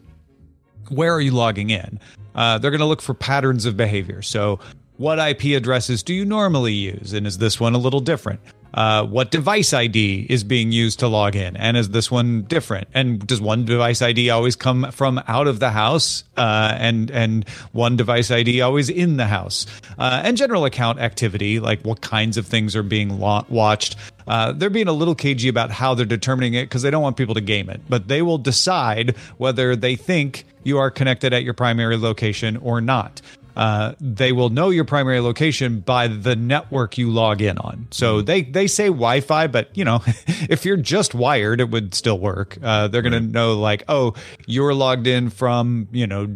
[0.88, 2.00] where are you logging in.
[2.34, 4.20] Uh, they're going to look for patterns of behavior.
[4.20, 4.58] So
[5.02, 8.38] what IP addresses do you normally use, and is this one a little different?
[8.72, 12.86] Uh, what device ID is being used to log in, and is this one different?
[12.94, 17.48] And does one device ID always come from out of the house, uh, and and
[17.72, 19.66] one device ID always in the house?
[19.98, 23.96] Uh, and general account activity, like what kinds of things are being lo- watched.
[24.28, 27.16] Uh, they're being a little cagey about how they're determining it because they don't want
[27.16, 31.42] people to game it, but they will decide whether they think you are connected at
[31.42, 33.20] your primary location or not
[33.56, 37.86] uh, they will know your primary location by the network you log in on.
[37.90, 42.18] So they they say Wi-Fi, but you know, if you're just wired, it would still
[42.18, 42.58] work.
[42.62, 44.14] Uh, they're gonna know like, oh,
[44.46, 46.28] you're logged in from you know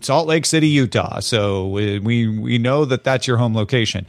[0.00, 1.20] Salt Lake City, Utah.
[1.20, 4.06] So we we we know that that's your home location.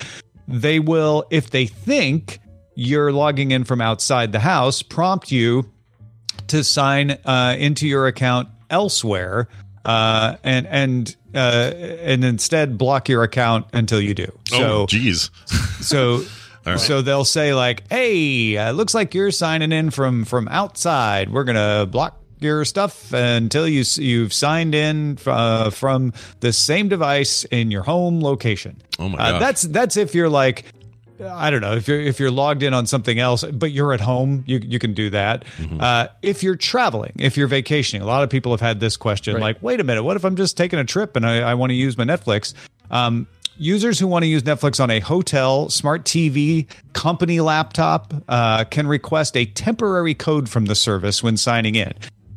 [0.47, 2.39] They will, if they think
[2.75, 5.71] you're logging in from outside the house, prompt you
[6.47, 9.47] to sign uh, into your account elsewhere
[9.85, 14.31] uh, and and uh, and instead block your account until you do.
[14.47, 15.31] So, oh, geez.
[15.81, 16.23] so.
[16.65, 16.79] Right.
[16.79, 21.31] So they'll say like, "Hey, uh, looks like you're signing in from from outside.
[21.31, 27.43] We're gonna block your stuff until you you've signed in uh, from the same device
[27.45, 30.65] in your home location." Oh my Uh, that's that's if you're like
[31.23, 34.01] I don't know if you're if you're logged in on something else, but you're at
[34.01, 35.45] home, you you can do that.
[35.79, 39.35] Uh, if you're traveling, if you're vacationing, a lot of people have had this question,
[39.35, 39.41] Right.
[39.41, 41.69] like, wait a minute, what if I'm just taking a trip and I, I want
[41.71, 42.53] to use my Netflix?
[42.91, 48.65] Um, users who want to use Netflix on a hotel, smart TV, company laptop uh,
[48.65, 51.93] can request a temporary code from the service when signing in.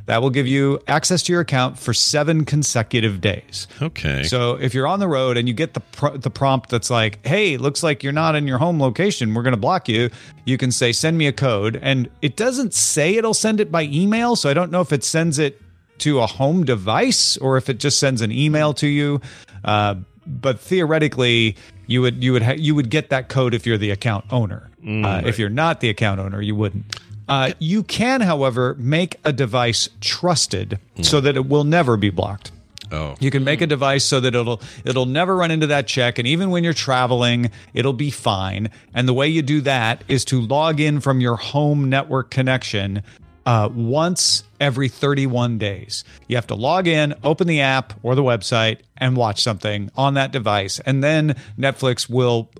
[0.08, 3.68] That will give you access to your account for seven consecutive days.
[3.82, 4.22] Okay.
[4.24, 5.82] So if you're on the road and you get the
[6.18, 9.34] the prompt that's like, "Hey, looks like you're not in your home location.
[9.34, 10.08] We're going to block you."
[10.46, 13.82] You can say, "Send me a code," and it doesn't say it'll send it by
[13.82, 14.34] email.
[14.34, 15.60] So I don't know if it sends it
[15.98, 19.20] to a home device or if it just sends an email to you.
[19.62, 19.96] Uh,
[20.26, 21.54] but theoretically,
[21.86, 24.70] you would you would ha- you would get that code if you're the account owner.
[24.86, 26.98] uh, If you're not the account owner, you wouldn't.
[27.28, 32.52] Uh, you can, however, make a device trusted so that it will never be blocked.
[32.90, 33.16] Oh.
[33.20, 36.26] You can make a device so that it'll it'll never run into that check and
[36.26, 38.70] even when you're traveling, it'll be fine.
[38.94, 43.02] And the way you do that is to log in from your home network connection
[43.44, 46.04] uh, once every 31 days.
[46.28, 50.14] You have to log in, open the app or the website and watch something on
[50.14, 52.50] that device and then Netflix will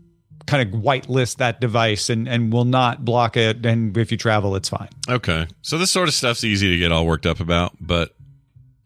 [0.48, 4.56] kind of whitelist that device and, and will not block it and if you travel
[4.56, 4.88] it's fine.
[5.08, 5.46] Okay.
[5.62, 8.14] So this sort of stuff's easy to get all worked up about, but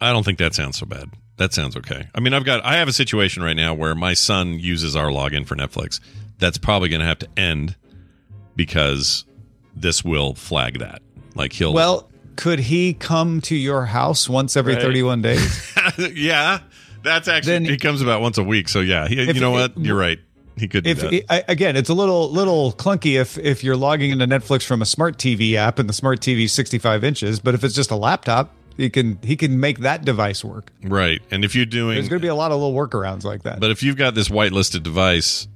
[0.00, 1.08] I don't think that sounds so bad.
[1.36, 2.08] That sounds okay.
[2.14, 5.06] I mean, I've got I have a situation right now where my son uses our
[5.06, 6.00] login for Netflix.
[6.38, 7.76] That's probably going to have to end
[8.56, 9.24] because
[9.74, 11.00] this will flag that.
[11.34, 14.82] Like he'll Well, could he come to your house once every Right.
[14.82, 15.74] 31 days?
[16.14, 16.60] yeah,
[17.02, 18.68] that's actually he comes about once a week.
[18.68, 19.78] So yeah, he, you know it- what?
[19.78, 20.18] You're right.
[20.56, 24.26] He could do if again, it's a little little clunky if if you're logging into
[24.26, 27.64] Netflix from a smart TV app and the smart TV is 65 inches, but if
[27.64, 30.70] it's just a laptop, he can he can make that device work.
[30.82, 31.22] right.
[31.30, 33.60] And if you're doing There's going to be a lot of little workarounds like that.
[33.60, 35.48] But if you've got this whitelisted device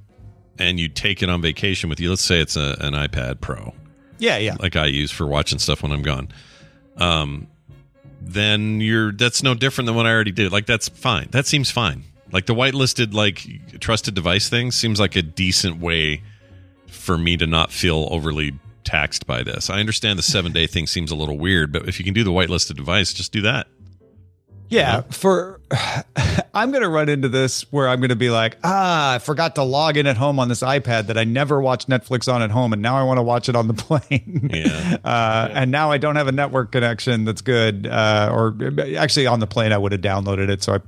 [0.57, 3.73] and you take it on vacation with you, let's say it's a, an iPad Pro,
[4.17, 4.55] yeah, yeah.
[4.59, 6.29] like I use for watching stuff when I'm gone,
[6.97, 7.47] um,
[8.21, 10.51] then you're that's no different than what I already did.
[10.51, 11.27] Like that's fine.
[11.31, 12.03] That seems fine.
[12.31, 16.23] Like the whitelisted like trusted device thing seems like a decent way
[16.87, 19.69] for me to not feel overly taxed by this.
[19.69, 22.23] I understand the seven day thing seems a little weird, but if you can do
[22.23, 23.67] the whitelisted device, just do that.
[24.69, 25.61] Yeah, for
[26.53, 29.55] I'm going to run into this where I'm going to be like, ah, I forgot
[29.55, 32.51] to log in at home on this iPad that I never watched Netflix on at
[32.51, 34.49] home, and now I want to watch it on the plane.
[34.53, 34.97] Yeah.
[35.03, 37.87] uh, and now I don't have a network connection that's good.
[37.87, 38.57] Uh, or
[38.97, 40.79] actually, on the plane, I would have downloaded it, so I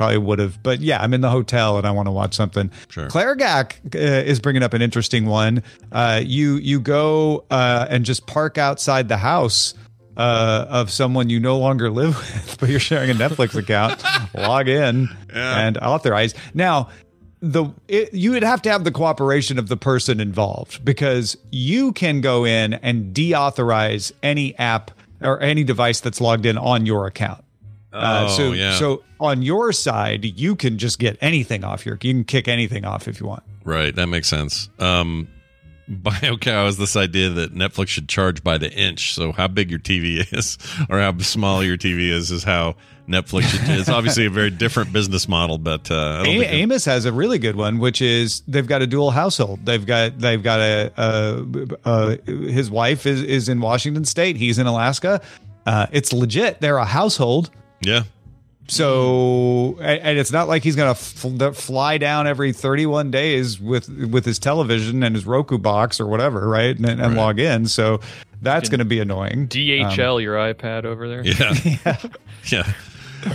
[0.00, 0.62] probably would have.
[0.62, 2.70] But yeah, I'm in the hotel and I want to watch something.
[2.88, 3.06] Sure.
[3.08, 5.62] Claire Gack uh, is bringing up an interesting one.
[5.92, 9.74] Uh, you you go uh, and just park outside the house
[10.16, 14.02] uh, of someone you no longer live with, but you're sharing a Netflix account.
[14.34, 16.34] log in and authorize.
[16.54, 16.88] Now,
[17.40, 21.92] the it, you would have to have the cooperation of the person involved because you
[21.92, 27.06] can go in and deauthorize any app or any device that's logged in on your
[27.06, 27.44] account.
[27.92, 28.74] Uh, Oh, so, yeah.
[28.78, 31.94] so on your side, you can just get anything off your.
[32.02, 33.42] You can kick anything off if you want.
[33.64, 34.68] Right, that makes sense.
[34.78, 35.28] Um,
[35.90, 39.12] BioCow has this idea that Netflix should charge by the inch.
[39.14, 40.56] So how big your TV is,
[40.88, 42.76] or how small your TV is, is how
[43.08, 43.60] Netflix should.
[43.76, 47.56] It's obviously a very different business model, but uh, A- Amos has a really good
[47.56, 49.66] one, which is they've got a dual household.
[49.66, 50.92] They've got they've got a,
[51.84, 54.36] a, a his wife is is in Washington State.
[54.36, 55.20] He's in Alaska.
[55.66, 56.60] Uh, it's legit.
[56.60, 57.50] They're a household.
[57.80, 58.04] Yeah.
[58.68, 64.24] So and, and it's not like he's gonna fly down every 31 days with with
[64.24, 66.76] his television and his Roku box or whatever, right?
[66.76, 67.66] And, and log in.
[67.66, 68.00] So
[68.42, 69.48] that's going to be annoying.
[69.48, 71.22] DHL Um, your iPad over there.
[71.24, 71.96] Yeah.
[72.46, 72.72] yeah.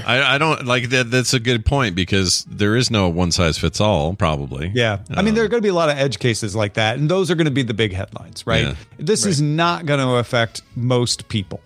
[0.05, 1.11] I, I don't like that.
[1.11, 4.71] That's a good point because there is no one size fits all, probably.
[4.73, 4.99] Yeah.
[5.11, 7.09] I mean, there are going to be a lot of edge cases like that, and
[7.09, 8.63] those are going to be the big headlines, right?
[8.63, 8.75] Yeah.
[8.97, 11.61] This is not going to affect most people,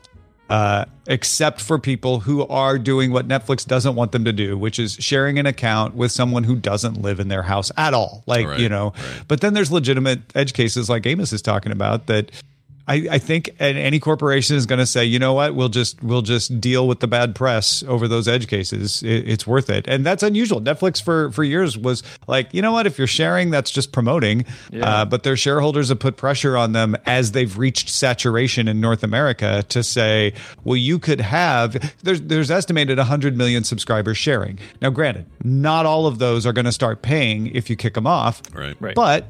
[0.50, 4.80] uh, except for people who are doing what Netflix doesn't want them to do, which
[4.80, 8.24] is sharing an account with someone who doesn't live in their house at all.
[8.26, 8.94] Like, Right, you know,
[9.28, 12.32] but then there's legitimate edge cases like Amos is talking about that.
[12.90, 16.02] I, I think and any corporation is going to say, you know what, we'll just
[16.04, 19.04] we'll just deal with the bad press over those edge cases.
[19.04, 20.60] It, it's worth it, and that's unusual.
[20.60, 24.46] Netflix for for years was like, you know what, if you're sharing, that's just promoting.
[24.82, 29.04] Uh, but their shareholders have put pressure on them as they've reached saturation in North
[29.04, 30.34] America to say,
[30.64, 34.58] well, you could have there's there's estimated 100 million subscribers sharing.
[34.82, 38.08] Now, granted, not all of those are going to start paying if you kick them
[38.08, 38.76] off, Right.
[38.80, 38.96] Right.
[38.96, 39.28] but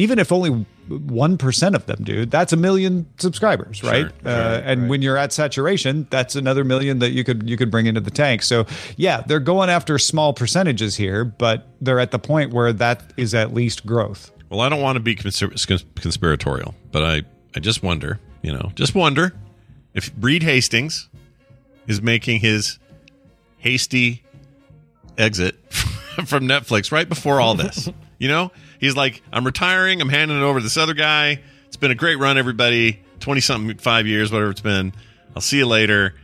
[0.00, 0.50] even if only
[0.88, 4.06] one percent of them do, that's a million subscribers, right?
[4.06, 7.70] Sure, uh, and when you're at saturation, that's another million that you could you could
[7.70, 8.42] bring into the tank.
[8.42, 13.12] So yeah, they're going after small percentages here, but they're at the point where that
[13.16, 14.30] is at least growth.
[14.48, 17.22] Well, I don't want to be consp- cons- conspiratorial, but I,
[17.54, 19.32] I just wonder, you know, just wonder
[19.94, 21.08] if Reed Hastings
[21.86, 22.78] is making his
[23.58, 24.24] hasty
[25.16, 25.54] exit
[26.26, 27.88] from Netflix right before all this.
[28.18, 28.50] you know,
[28.80, 30.00] he's like, I'm retiring.
[30.00, 31.40] I'm handing it over to this other guy.
[31.68, 33.00] It's been a great run, everybody.
[33.20, 34.92] 20 something, five years, whatever it's been.
[35.36, 36.14] I'll see you later.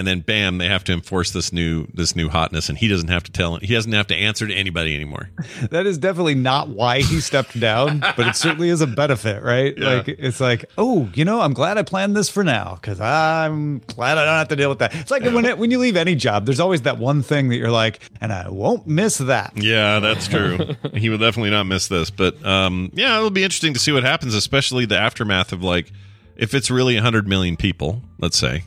[0.00, 3.08] And then bam, they have to enforce this new this new hotness, and he doesn't
[3.08, 3.56] have to tell.
[3.56, 5.28] He doesn't have to answer to anybody anymore.
[5.70, 9.76] That is definitely not why he stepped down, but it certainly is a benefit, right?
[9.76, 9.88] Yeah.
[9.88, 13.80] Like it's like, oh, you know, I'm glad I planned this for now because I'm
[13.80, 14.94] glad I don't have to deal with that.
[14.94, 17.56] It's like when it, when you leave any job, there's always that one thing that
[17.56, 19.52] you're like, and I won't miss that.
[19.54, 20.58] Yeah, that's true.
[20.94, 22.08] he would definitely not miss this.
[22.08, 25.92] But um, yeah, it'll be interesting to see what happens, especially the aftermath of like
[26.36, 28.64] if it's really 100 million people, let's say,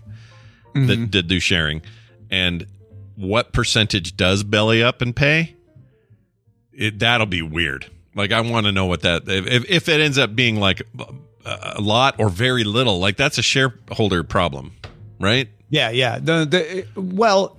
[0.74, 1.06] that mm-hmm.
[1.06, 1.82] did do sharing,
[2.30, 2.66] and
[3.16, 5.56] what percentage does belly up and pay?
[6.72, 7.86] It that'll be weird.
[8.16, 10.82] Like I want to know what that if if it ends up being like
[11.46, 14.74] a lot or very little, like that's a shareholder problem,
[15.20, 15.50] right?
[15.70, 16.20] Yeah, yeah.
[16.20, 17.58] The, the well,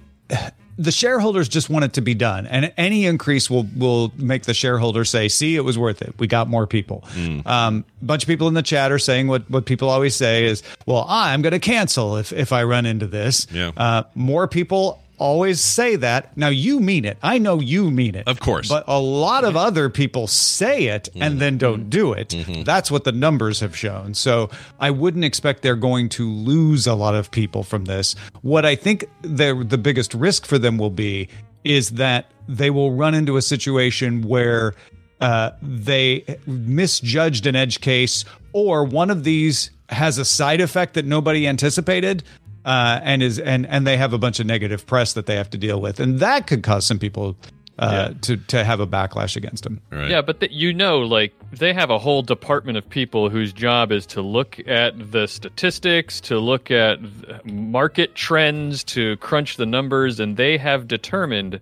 [0.79, 4.55] the shareholders just want it to be done, and any increase will will make the
[4.55, 6.14] shareholders say, "See, it was worth it.
[6.18, 7.05] We got more people."
[7.47, 10.45] Um, a bunch of people in the chat are saying what what people always say
[10.47, 13.70] is, "Well, I'm going to cancel if if I run into this." Yeah.
[13.77, 16.37] Uh, more people always say that.
[16.37, 17.19] Now you mean it.
[17.23, 18.27] I know you mean it.
[18.27, 18.69] Of course.
[18.69, 19.59] But a lot of mm-hmm.
[19.59, 21.39] other people say it and mm-hmm.
[21.39, 22.31] then don't do it.
[22.31, 22.62] Mm-hmm.
[22.62, 24.15] That's what the numbers have shown.
[24.15, 24.51] So
[24.81, 28.15] I wouldn't expect they're going to lose a lot of people from this.
[28.43, 31.29] What I think the the biggest risk for them will be
[31.65, 34.75] is that they will run into a situation where
[35.21, 41.05] uh, they misjudged an edge case, or one of these has a side effect that
[41.05, 42.23] nobody anticipated,
[42.65, 45.51] uh, and is and and they have a bunch of negative press that they have
[45.51, 47.37] to deal with, and that could cause some people
[47.79, 49.81] uh, to to have a backlash against them.
[49.93, 53.93] Yeah, but th- you know, like they have a whole department of people whose job
[53.93, 56.99] is to look at the statistics, to look at
[57.45, 61.61] market trends, to crunch the numbers, and they have determined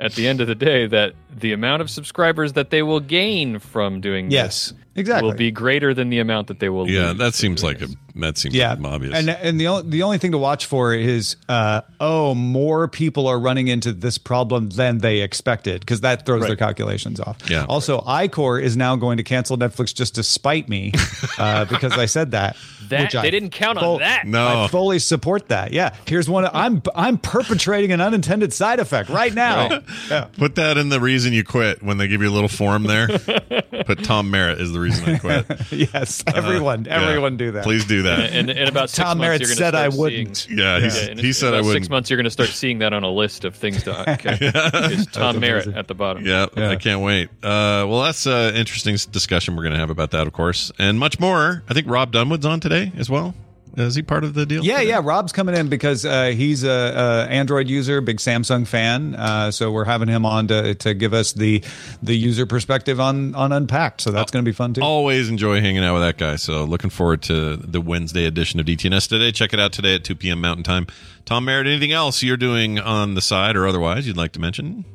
[0.00, 3.58] at the end of the day that the amount of subscribers that they will gain
[3.58, 5.28] from doing Yes, this exactly.
[5.30, 7.18] will be greater than the amount that they will Yeah, lose.
[7.18, 7.88] that seems like a
[8.18, 9.14] that seems yeah, obvious.
[9.14, 13.26] And and the only the only thing to watch for is uh, oh, more people
[13.26, 17.38] are running into this problem than they expected because that throws their calculations off.
[17.50, 17.66] Yeah.
[17.68, 20.92] Also, Icor is now going to cancel Netflix just to spite me
[21.38, 22.56] uh, because I said that.
[22.88, 24.26] That which I they didn't count on that.
[24.26, 25.72] No, I fully support that.
[25.72, 25.94] Yeah.
[26.06, 26.44] Here's one.
[26.52, 29.80] I'm I'm perpetrating an unintended side effect right now.
[30.10, 30.26] Yeah.
[30.38, 33.08] Put that in the reason you quit when they give you a little form there.
[33.08, 35.46] Put Tom Merritt is the reason I quit.
[35.72, 36.22] yes.
[36.26, 36.84] Uh, Everyone.
[36.84, 37.00] yeah.
[37.02, 37.64] everyone do that.
[37.64, 38.32] Please do that.
[38.32, 40.48] And in about six Tom months, Merritt you're said start I wouldn't.
[40.50, 41.84] Yeah, he's- in he said I wouldn't.
[41.84, 43.96] Six months, you're going to start seeing that on a list of things to.
[44.16, 46.24] Okay, it's Tom Merritt at the bottom.
[46.24, 47.28] Yeah, I can't wait.
[47.42, 50.98] Uh, well, that's an interesting discussion we're going to have about that, of course, and
[50.98, 51.62] much more.
[51.68, 53.34] I think Rob Dunewood's on today as well.
[53.76, 54.64] Is he part of the deal?
[54.64, 55.02] Yeah, yeah.
[55.04, 59.14] Rob's coming in because uh, he's a, a Android user, big Samsung fan.
[59.14, 61.62] Uh, so we're having him on to, to give us the
[62.02, 64.00] the user perspective on on Unpacked.
[64.00, 64.80] So that's going to be fun too.
[64.80, 66.36] Always enjoy hanging out with that guy.
[66.36, 69.30] So looking forward to the Wednesday edition of DTNS today.
[69.30, 70.40] Check it out today at 2 p.m.
[70.40, 70.86] Mountain Time.
[71.26, 74.86] Tom Merritt, anything else you're doing on the side or otherwise you'd like to mention?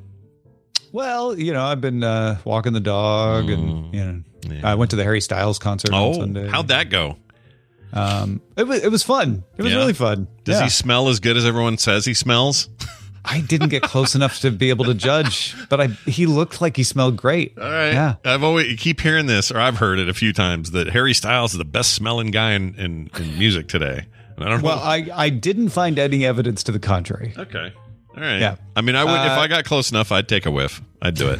[0.91, 4.97] Well, you know, I've been uh, walking the dog, and you know, I went to
[4.97, 6.47] the Harry Styles concert on Oh, Sunday.
[6.47, 7.17] how'd that go?
[7.93, 9.43] Um, it was it was fun.
[9.57, 9.79] It was Yeah?
[9.79, 10.27] really fun.
[10.43, 10.63] Does Yeah.
[10.63, 12.69] he smell as good as everyone says he smells?
[13.23, 16.75] I didn't get close enough to be able to judge, but I he looked like
[16.77, 17.53] he smelled great.
[17.57, 17.93] All right.
[17.93, 18.15] Yeah.
[18.25, 21.13] I've always you keep hearing this, or I've heard it a few times that Harry
[21.13, 24.05] Styles is the best smelling guy in, in, in music today.
[24.37, 24.81] And I don't Well, know.
[24.83, 27.33] I I didn't find any evidence to the contrary.
[27.37, 27.73] okay.
[28.15, 28.39] All right.
[28.39, 28.55] Yeah.
[28.75, 30.81] I mean, I would if Uh, I got close enough, I'd take a whiff.
[31.01, 31.39] I'd do it.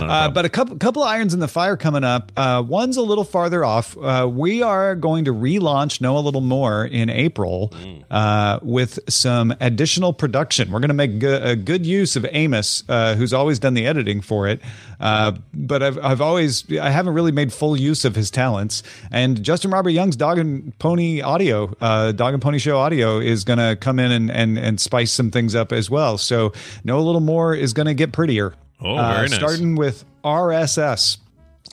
[0.00, 2.32] Uh, but a couple couple of irons in the fire coming up.
[2.36, 3.96] Uh, one's a little farther off.
[3.98, 7.72] Uh, we are going to relaunch Know a Little More in April
[8.10, 10.70] uh, with some additional production.
[10.70, 13.86] We're going to make go- a good use of Amos, uh, who's always done the
[13.86, 14.60] editing for it.
[14.98, 18.82] Uh, but I've I've always I haven't really made full use of his talents.
[19.10, 23.44] And Justin Robert Young's Dog and Pony Audio, uh, Dog and Pony Show Audio, is
[23.44, 26.18] going to come in and, and and spice some things up as well.
[26.18, 26.52] So
[26.84, 28.54] Know a Little More is going to get prettier.
[28.82, 29.38] Oh, Uh, very nice.
[29.38, 31.18] Starting with RSS.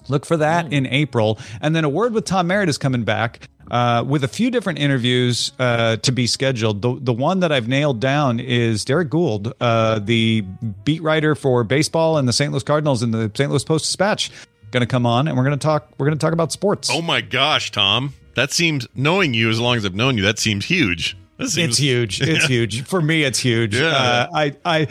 [0.10, 1.38] Look for that in April.
[1.62, 4.80] And then A Word with Tom Merritt is coming back uh, with a few different
[4.80, 6.82] interviews uh, to be scheduled.
[6.82, 10.42] The, the one that I've nailed down is Derrick Goold, uh, the
[10.86, 12.52] beat writer for baseball and the St.
[12.54, 13.50] Louis Cardinals and the St.
[13.50, 14.32] Louis Post Dispatch.
[14.72, 15.90] Going to come on and we're going to talk.
[15.98, 16.90] We're going to talk about sports.
[16.92, 18.14] oh my gosh, Tom.
[18.36, 21.18] That seems knowing you as long as I've known you, that seems huge.
[21.40, 22.22] Seems it's huge.
[22.22, 23.24] It's huge for me.
[23.24, 23.76] It's huge.
[23.76, 23.88] Yeah.
[23.88, 24.88] Uh, I I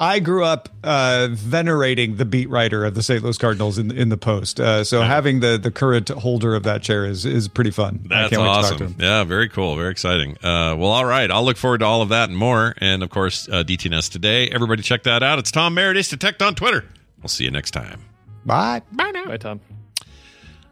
[0.00, 3.20] I grew up uh, venerating the beat writer of the St.
[3.22, 4.60] Louis Cardinals in in the Post.
[4.60, 8.00] Uh, so having the the current holder of that chair is is pretty fun.
[8.04, 8.86] I That's can't wait to talk to awesome.
[8.88, 8.96] him.
[9.00, 9.74] Yeah, very cool.
[9.74, 10.36] Very exciting.
[10.36, 11.28] Uh, well, all right.
[11.30, 12.74] I'll look forward to all of that and more.
[12.78, 14.48] And of course, uh, DTNS today.
[14.50, 15.40] Everybody check that out.
[15.40, 16.84] It's Tom Meredith Detect on Twitter.
[17.20, 18.00] We'll see you next time.
[18.46, 18.82] Bye.
[18.92, 19.24] Bye now.
[19.26, 19.60] Bye, Tom.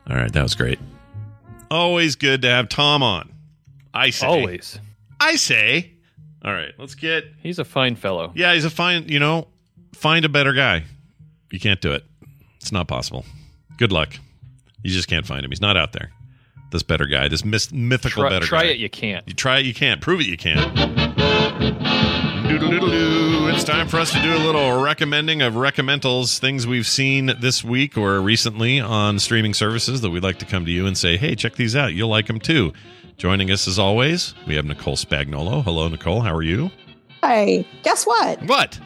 [0.08, 0.32] All right.
[0.32, 0.78] That was great.
[1.68, 3.32] Always good to have Tom on.
[3.92, 4.26] I say.
[4.26, 4.78] Always.
[5.18, 5.94] I say.
[6.47, 6.73] All right.
[6.78, 7.24] Let's get.
[7.43, 8.32] He's a fine fellow.
[8.35, 9.48] Yeah, he's a fine, you know,
[9.93, 10.85] find a better guy.
[11.51, 12.05] You can't do it.
[12.60, 13.24] It's not possible.
[13.77, 14.16] Good luck.
[14.82, 15.51] You just can't find him.
[15.51, 16.10] He's not out there.
[16.70, 18.64] This better guy, this myth- mythical Try, better try guy.
[18.66, 19.27] Try it, you can't.
[19.28, 20.01] You try it, you can't.
[20.01, 20.73] Prove it, you can't.
[23.55, 27.64] It's time for us to do a little recommending of recommendals, things we've seen this
[27.64, 31.16] week or recently on streaming services that we'd like to come to you and say,
[31.16, 31.94] hey, check these out.
[31.94, 32.73] You'll like them too.
[33.16, 35.64] Joining us as always, we have Nicole Spagnuolo.
[35.64, 36.20] Hello, Nicole.
[36.20, 36.70] How are you?
[37.22, 38.43] Hey, guess what?
[38.43, 38.78] What?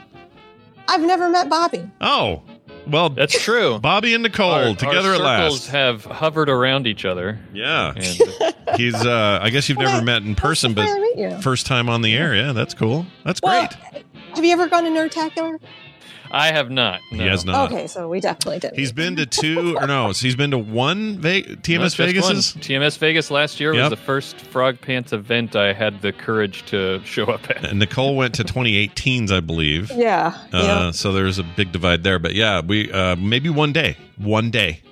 [0.89, 1.89] I've never met Bobby.
[2.01, 2.43] Oh,
[2.87, 3.79] well, that's true.
[3.81, 5.43] Bobby and Nicole Our- together our at last.
[5.43, 7.41] circles have hovered around each other.
[7.53, 7.93] Yeah.
[7.97, 8.05] And
[8.77, 11.41] He's uh I guess you've never met in person, but I meet you.
[11.43, 12.35] first time on the air.
[12.37, 13.05] Yeah, that's cool.
[13.25, 14.05] That's Well, great.
[14.37, 15.59] Have you ever gone to Nerdtacular?
[16.33, 17.01] I have not.
[17.11, 17.73] He has not.
[17.73, 18.75] Okay, so we definitely did.
[18.77, 22.09] He's been to two or no, so he's been to one Ve- TMS just one.
[22.09, 22.53] Vegas's.
[22.55, 23.91] TMS Vegas last year Yep.
[23.91, 27.65] was the first Frog Pants event I had the courage to show up at.
[27.65, 29.91] And Nicole went to 2018's, I believe.
[29.93, 30.37] Yeah.
[30.53, 30.91] Uh, yeah.
[30.93, 34.83] So there's a big divide there, but yeah, we uh, maybe one day, one day,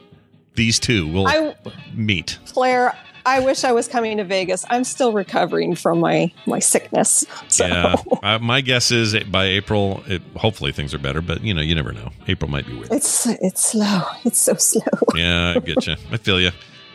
[0.54, 1.54] these two will I-
[1.94, 2.38] meet.
[2.46, 2.96] Claire,
[3.28, 4.64] I wish I was coming to Vegas.
[4.70, 7.26] I'm still recovering from my my sickness.
[7.48, 7.66] So.
[7.66, 11.60] Yeah, uh, my guess is by April, it, hopefully things are better, but you know,
[11.60, 12.10] you never know.
[12.26, 12.90] April might be weird.
[12.90, 14.00] It's it's slow.
[14.24, 14.82] It's so slow.
[15.14, 15.96] Yeah, I get you.
[16.12, 16.50] I feel you.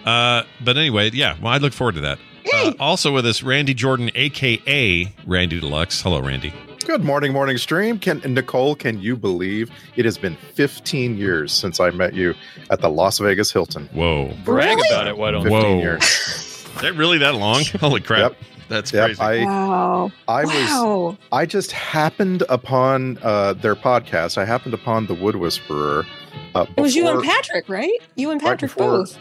[0.05, 1.35] Uh, but anyway, yeah.
[1.41, 2.19] Well, I look forward to that.
[2.53, 6.01] Uh, also with us, Randy Jordan, aka Randy Deluxe.
[6.01, 6.53] Hello, Randy.
[6.85, 7.97] Good morning, morning stream.
[7.97, 8.75] Can Nicole?
[8.75, 12.35] Can you believe it has been 15 years since I met you
[12.69, 13.87] at the Las Vegas Hilton?
[13.93, 14.33] Whoa!
[14.43, 15.17] Brag about it.
[15.17, 15.77] Why don't 15 Whoa.
[15.79, 16.03] years.
[16.75, 17.63] Is that really that long?
[17.79, 18.31] Holy crap!
[18.33, 18.41] Yep.
[18.67, 19.21] That's Yep, crazy.
[19.21, 20.11] I Wow.
[20.27, 21.05] I wow.
[21.11, 24.37] was I just happened upon uh, their podcast.
[24.37, 26.05] I happened upon the Wood Whisperer.
[26.53, 27.97] Uh, It was you and Patrick, right?
[28.15, 29.17] You and right Patrick before- both.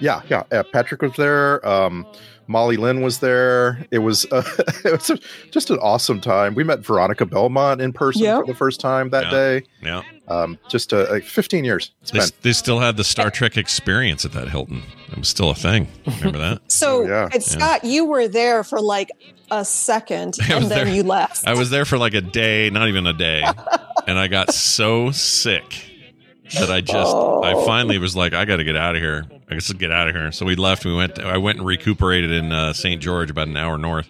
[0.00, 0.42] Yeah, yeah.
[0.50, 1.64] Uh, Patrick was there.
[1.68, 2.06] Um,
[2.52, 3.84] Molly Lynn was there.
[3.90, 4.42] It was uh,
[4.84, 5.18] it was a,
[5.50, 6.54] just an awesome time.
[6.54, 8.40] We met Veronica Belmont in person Yep.
[8.42, 9.30] for the first time that Yeah.
[9.30, 9.62] day.
[9.82, 10.02] yeah.
[10.28, 11.90] Um, just uh, like 15 years.
[12.02, 12.28] It's They, been.
[12.42, 14.82] they still had the Star Trek experience at that Hilton.
[15.10, 15.88] It was still a thing.
[16.06, 16.60] Remember that?
[16.68, 17.28] So, Oh, yeah.
[17.32, 19.10] and Scott, you were there for like
[19.50, 20.88] a second, and then there.
[20.88, 21.46] you left.
[21.46, 23.42] I was there for like a day, not even a day,
[24.06, 25.88] and I got so sick
[26.54, 27.64] that I just, I Oh.
[27.66, 29.26] finally was like, I got to get out of here.
[29.52, 30.32] I guess get out of here.
[30.32, 30.84] So we left.
[30.84, 31.18] We went.
[31.18, 33.00] I went and recuperated in uh, St.
[33.00, 34.08] George, about an hour north,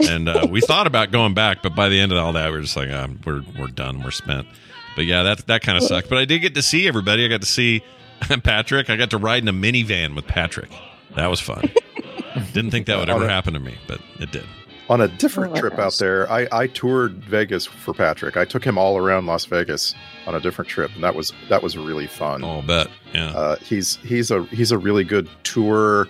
[0.00, 2.58] and uh, we thought about going back, but by the end of all that, we
[2.58, 4.02] are just like, um, we're we're done.
[4.02, 4.46] We're spent.
[4.94, 6.08] But yeah, that that kind of sucked.
[6.08, 7.24] But I did get to see everybody.
[7.24, 7.82] I got to see
[8.42, 8.90] Patrick.
[8.90, 10.70] I got to ride in a minivan with Patrick.
[11.14, 11.70] That was fun.
[12.52, 14.44] Didn't think that would ever happen to me, but it did.
[14.88, 18.36] On a different Oh my trip out there, I, I toured Vegas for Patrick.
[18.36, 19.94] I took him all around Las Vegas
[20.28, 22.44] on a different trip, and that was that was really fun.
[22.44, 22.86] Oh, bet.
[23.12, 23.30] Yeah.
[23.30, 26.06] Uh, he's he's a he's a really good tour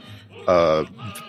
[0.46, 0.84] uh,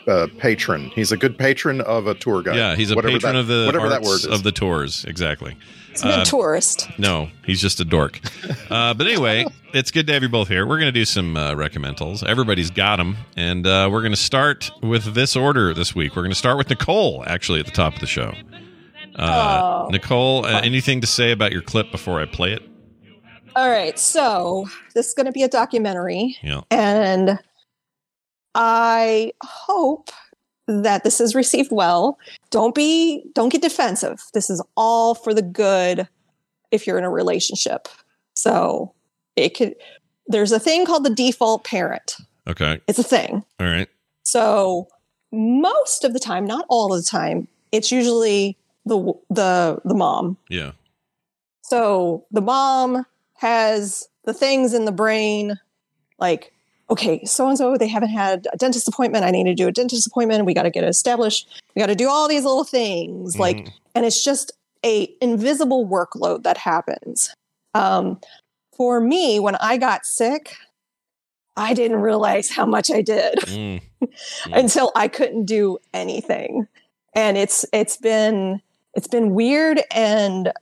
[0.07, 0.89] uh, patron.
[0.93, 2.57] He's a good patron of a tour guide.
[2.57, 4.25] Yeah, he's a Whatever patron that- of the whatever that word is.
[4.25, 5.05] of the tours.
[5.05, 5.55] Exactly.
[6.01, 6.87] He's a good Uh, tourist.
[6.99, 8.19] No, he's just a dork.
[8.69, 10.65] Uh, but anyway, it's good to have you both here.
[10.67, 12.21] We're going to do some uh, recommendals.
[12.25, 16.15] Everybody's got them, and uh, we're going to start with this order this week.
[16.17, 18.33] We're going to start with Nicole, actually, at the top of the show.
[19.15, 19.89] Uh, Oh.
[19.89, 22.61] Nicole, uh, anything to say about your clip before I play it?
[23.55, 26.61] All right, so this is going to be a documentary, Yeah.
[26.69, 27.39] and
[28.53, 30.09] I hope
[30.67, 32.17] that this is received well.
[32.51, 34.21] Don't be, don't get defensive.
[34.33, 36.07] This is all for the good
[36.71, 37.87] if you're in a relationship.
[38.33, 38.93] So
[39.35, 39.75] it could.
[40.27, 42.17] There's a thing called the default parent.
[42.47, 42.81] Okay.
[42.87, 43.43] It's a thing.
[43.59, 43.87] All right.
[44.23, 44.87] So
[45.31, 50.37] most of the time, not all of the time, it's usually the the the mom.
[50.49, 50.71] Yeah.
[51.61, 55.59] So the mom has the things in the brain
[56.19, 56.53] like,
[56.89, 59.25] okay, so and so, they haven't had a dentist appointment.
[59.25, 60.45] I need to do a dentist appointment.
[60.45, 61.47] We got to get it established.
[61.75, 63.37] We got to do all these little things.
[63.37, 64.51] Like, and it's just
[64.85, 67.33] a invisible workload that happens.
[67.73, 68.19] Um,
[68.75, 70.55] for me, when I got sick,
[71.55, 73.81] I didn't realize how much I did Mm.
[74.53, 76.67] until I couldn't do anything.
[77.15, 78.61] And it's it's been
[78.93, 80.53] it's been weird and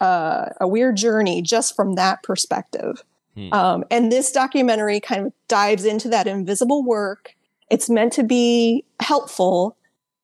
[0.00, 3.02] uh, a weird journey just from that perspective.
[3.34, 3.52] Hmm.
[3.52, 7.34] Um, and this documentary kind of dives into that invisible work.
[7.70, 9.76] It's meant to be helpful.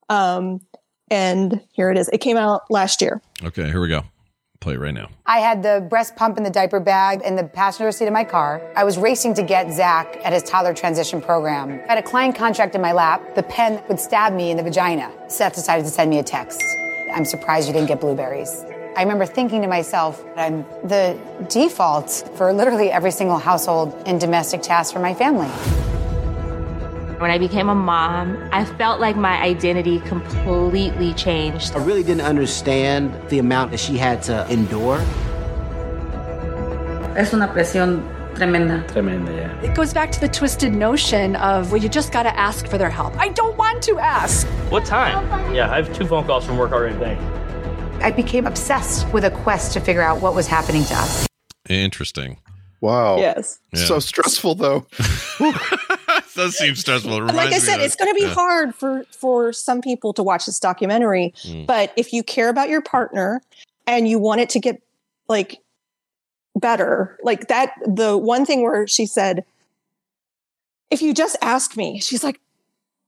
[0.09, 0.61] Um,
[1.09, 2.09] and here it is.
[2.09, 3.21] It came out last year.
[3.43, 4.03] Okay, here we go.
[4.59, 5.09] Play it right now.
[5.25, 8.25] I had the breast pump in the diaper bag in the passenger seat of my
[8.25, 8.61] car.
[8.75, 11.79] I was racing to get Zach at his toddler transition program.
[11.87, 13.35] I had a client contract in my lap.
[13.35, 15.13] The pen would stab me in the vagina.
[15.29, 16.61] Seth decided to send me a text.
[17.13, 18.65] I'm surprised you didn't get blueberries.
[18.95, 21.17] I remember thinking to myself, I'm the
[21.47, 25.47] default for literally every single household and domestic task for my family.
[27.19, 31.75] When I became a mom, I felt like my identity completely changed.
[31.75, 34.97] I really didn't understand the amount that she had to endure.
[37.15, 38.03] Es una presión
[38.35, 38.85] tremenda.
[38.87, 39.61] Tremenda, yeah.
[39.61, 42.77] It goes back to the twisted notion of, well, you just got to ask for
[42.77, 43.15] their help.
[43.17, 44.47] I don't want to ask.
[44.69, 45.53] What time?
[45.53, 47.17] Yeah, I have two phone calls from work already today.
[48.01, 51.27] I became obsessed with a quest to figure out what was happening to us.
[51.69, 52.37] Interesting.
[52.81, 53.17] Wow.
[53.17, 53.59] Yes.
[53.73, 53.85] Yeah.
[53.85, 54.87] So stressful though.
[54.99, 57.25] it does seem stressful.
[57.25, 58.33] Like I said, it's going to be yeah.
[58.33, 61.33] hard for for some people to watch this documentary.
[61.43, 61.67] Mm.
[61.67, 63.41] But if you care about your partner
[63.85, 64.81] and you want it to get
[65.27, 65.59] like
[66.55, 69.43] better, like that, the one thing where she said,
[70.89, 72.39] "If you just ask me," she's like,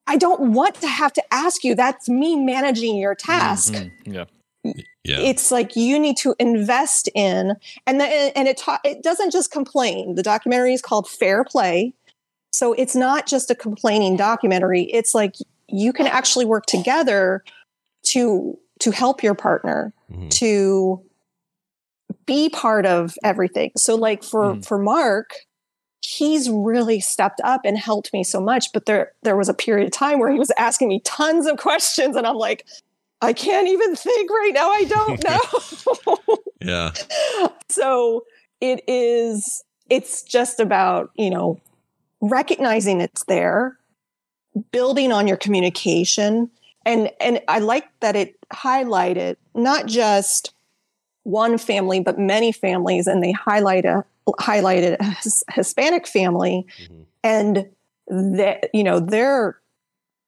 [0.05, 1.75] "I don't want to have to ask you.
[1.75, 3.73] That's me managing your task."
[4.05, 4.25] Yeah.
[4.63, 5.19] Yeah.
[5.19, 7.55] It's like you need to invest in,
[7.87, 10.15] and the, and it ta- it doesn't just complain.
[10.15, 11.93] The documentary is called Fair Play,
[12.51, 14.83] so it's not just a complaining documentary.
[14.83, 15.35] It's like
[15.67, 17.43] you can actually work together
[18.03, 20.29] to to help your partner mm-hmm.
[20.29, 21.01] to
[22.25, 23.71] be part of everything.
[23.77, 24.65] So like for mm.
[24.65, 25.33] for Mark,
[26.01, 28.71] he's really stepped up and helped me so much.
[28.73, 31.57] But there there was a period of time where he was asking me tons of
[31.57, 32.65] questions, and I'm like,
[33.21, 34.69] I can't even think right now.
[34.69, 35.23] I don't
[36.27, 36.37] know.
[36.63, 36.91] Yeah.
[37.69, 38.23] so
[38.59, 41.59] it is it's just about you know
[42.21, 43.79] recognizing it's there
[44.71, 46.51] building on your communication
[46.85, 50.53] and and i like that it highlighted not just
[51.23, 54.03] one family but many families and they highlight a
[54.39, 57.01] highlighted a hispanic family mm-hmm.
[57.23, 57.67] and
[58.07, 59.60] that you know their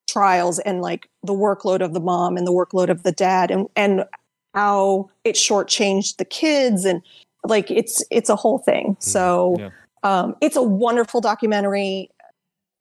[0.07, 3.67] trials and like the workload of the mom and the workload of the dad and
[3.75, 4.05] and
[4.53, 7.01] how it shortchanged the kids and
[7.43, 8.95] like it's it's a whole thing.
[8.99, 9.55] So
[10.03, 12.09] um, it's a wonderful documentary,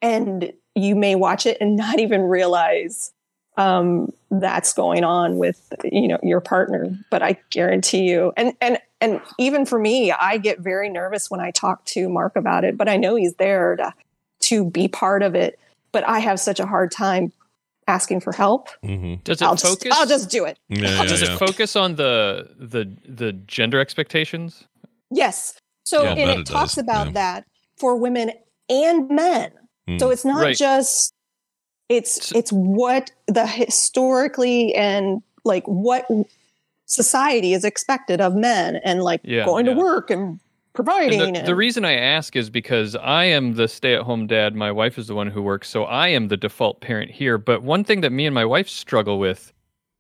[0.01, 3.13] and you may watch it and not even realize
[3.57, 6.97] um, that's going on with you know your partner.
[7.11, 11.41] But I guarantee you, and and and even for me, I get very nervous when
[11.41, 12.77] I talk to Mark about it.
[12.77, 13.95] But I know he's there to
[14.41, 15.59] to be part of it.
[15.93, 17.33] But I have such a hard time
[17.87, 18.69] asking for help.
[19.25, 19.83] Does it I'll focus?
[19.85, 20.59] Just, I'll just do it.
[20.69, 24.65] Yeah, Does yeah, it focus on the the the gender expectations?
[25.11, 25.59] Yes.
[25.85, 27.13] So Yeah, and it, it talks about yeah.
[27.13, 27.45] that
[27.77, 28.33] for women
[28.69, 29.51] and men.
[29.89, 29.99] Mm.
[30.01, 30.57] So it's not Right.
[30.57, 31.13] just
[31.89, 36.07] it's it's what the historically and like what
[36.87, 39.75] society is expected of men and like Yeah, going yeah.
[39.75, 40.39] to work and
[40.75, 44.55] providing the, the reason I ask is because I am the stay-at-home dad.
[44.55, 47.39] My wife is the one who works, so I am the default parent here.
[47.39, 49.53] But one thing that me and my wife struggle with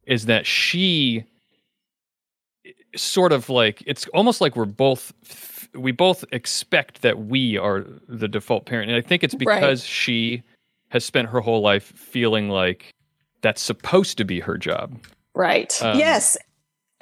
[0.06, 1.24] is that she
[2.94, 5.12] sort of like it's almost like we're both
[5.74, 9.60] we both expect that we are the default parent, and I think it's Right.
[9.60, 10.42] because she
[10.90, 12.90] has spent her whole life feeling like
[13.40, 14.98] that's supposed to be her job.
[15.34, 15.82] Right.
[15.82, 16.36] Um, yes.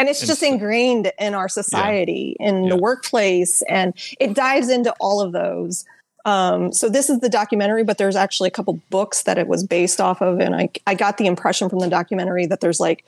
[0.01, 4.69] And it's and just so- ingrained in our society, in the workplace, and it dives
[4.69, 5.85] into all of those.
[6.25, 9.65] Um, so this is the documentary, but there's actually a couple books that it was
[9.67, 13.05] based off of, and I I got the impression from the documentary that there's like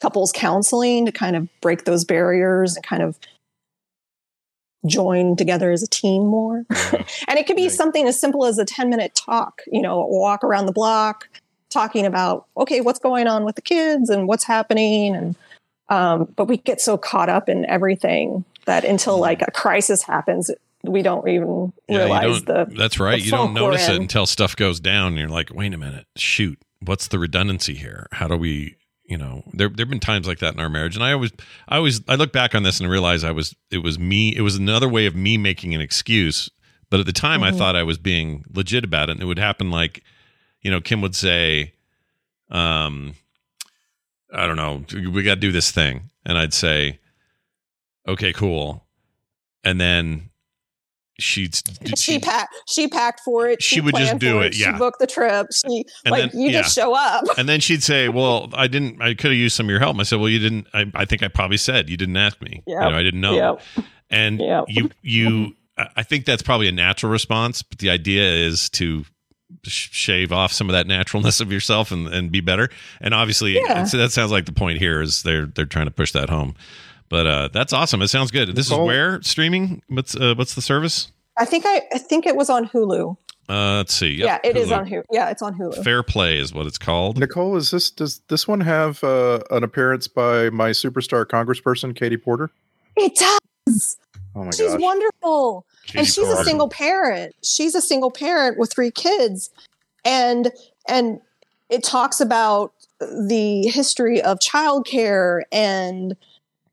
[0.00, 3.18] couples counseling to kind of break those barriers and kind of
[4.86, 6.64] join together as a team more.
[7.28, 10.44] and it could be something as simple as a 10 minute talk, you know, walk
[10.44, 11.28] around the block,
[11.70, 15.14] talking about, okay, what's going on with the kids and what's happening.
[15.14, 15.36] And,
[15.88, 20.50] um, but we get so caught up in everything that until like a crisis happens,
[20.82, 22.74] we don't even Yeah, realize don't, the.
[22.76, 23.18] that's right.
[23.18, 25.08] the You don't notice it until stuff goes down.
[25.08, 28.06] And you're like, wait a minute, shoot, what's the redundancy here?
[28.12, 31.04] How do we, you know, there there've been times like that in our marriage, and
[31.04, 31.30] I always,
[31.68, 34.40] I always, I look back on this and realize I was, it was me, it
[34.42, 36.50] was another way of me making an excuse.
[36.90, 37.58] But at the time, I Mhm.
[37.58, 40.02] thought I was being legit about it, and it would happen like,
[40.62, 41.72] you know, Kim would say,
[42.50, 43.14] um,
[44.32, 46.98] I don't know, we got to do this thing, and I'd say,
[48.08, 48.86] okay, cool,
[49.64, 50.30] and then
[51.18, 51.58] she'd
[51.96, 52.54] she packed.
[52.68, 53.62] She packed for it.
[53.62, 54.76] She would just do it, She yeah.
[54.76, 55.46] booked the trip.
[55.52, 56.62] She And like then- you yeah.
[56.62, 57.24] just show up.
[57.38, 59.00] and then she'd say, "Well, I didn't.
[59.00, 60.66] I could have used some of your help." I said, "Well, you didn't.
[60.74, 62.62] I, I think I probably said you didn't ask me.
[62.66, 62.82] Yep.
[62.84, 63.86] You know, I didn't know." Yep.
[64.10, 64.64] And Yep.
[64.68, 65.56] you, you,
[65.96, 69.04] I think that's probably a natural response, but the idea is to
[69.70, 72.68] shave off some of that naturalness of yourself and, and be better.
[73.00, 73.84] And obviously, Yeah.
[73.84, 76.54] so that sounds like the point here is they're they're trying to push that home.
[77.08, 78.02] But uh, that's awesome.
[78.02, 78.54] It sounds good.
[78.56, 79.82] This is where streaming.
[79.88, 81.12] What's uh, what's the service?
[81.38, 83.16] I think I, I think it was on Hulu.
[83.48, 84.08] Uh, let's see.
[84.14, 84.76] yeah, it is Hulu.
[84.78, 85.02] on Hulu.
[85.12, 85.84] Yeah, it's on Hulu.
[85.84, 87.16] Fair Play is what it's called.
[87.18, 92.16] Nicole, is this does this one have uh, an appearance by my superstar congressperson Katie
[92.16, 92.50] Porter?
[92.96, 93.14] It
[93.66, 93.98] does.
[94.36, 94.80] Oh my she's gosh.
[94.80, 96.40] wonderful Katie and she's Porter.
[96.40, 99.50] a single parent she's a single parent with three kids
[100.04, 100.52] and
[100.88, 101.20] and
[101.70, 106.16] it talks about the history of childcare and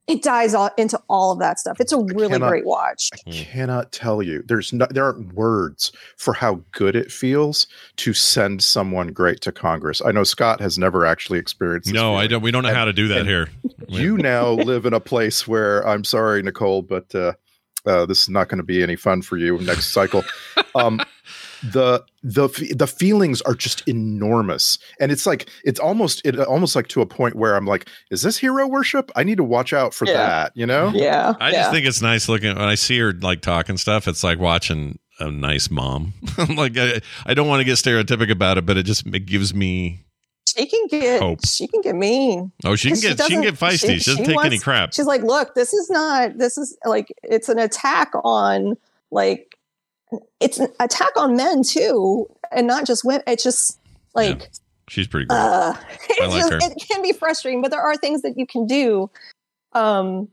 [0.06, 3.32] it dives all, into all of that stuff it's a really cannot- great watch I
[3.32, 4.44] cannot tell you.
[4.46, 7.68] There's no, there aren't words for how good it feels
[7.98, 10.02] to send someone great to Congress.
[10.06, 11.86] I know Scott has never actually experienced.
[11.88, 12.42] This No, I don't.
[12.42, 13.48] We don't know And- how to do that here.
[13.88, 17.34] You now live in a place where I'm sorry, Nicole, but uh,
[17.86, 20.24] uh, this is not going to be any fun for you next cycle.
[20.76, 21.02] Um,
[21.72, 26.88] the the the feelings are just enormous, and it's like it's almost it almost like
[26.90, 29.12] to a point where I'm like, is this hero worship?
[29.16, 30.14] I need to watch out for Yeah.
[30.14, 30.52] that.
[30.56, 30.92] You know?
[30.94, 34.08] yeah I just think it's nice looking when I see her like talking stuff.
[34.08, 36.14] It's like watching a nice mom.
[36.56, 39.54] like I, I don't want to get stereotypic about it, but it just it gives
[39.54, 40.06] me.
[40.48, 41.46] She can get Hope.
[41.46, 44.00] she can get mean Oh, she can get she, can get feisty.
[44.00, 44.94] She, doesn't take any crap.
[44.94, 48.76] she's like look this is not this is like it's an attack on
[49.12, 49.58] like
[50.40, 53.80] it's an attack on men too and not just women it's just
[54.14, 54.50] like
[54.90, 55.38] She's pretty great.
[55.40, 55.74] uh
[56.22, 56.60] I like just, her.
[56.62, 59.10] it can be frustrating but there are things that you can do
[59.72, 60.28] um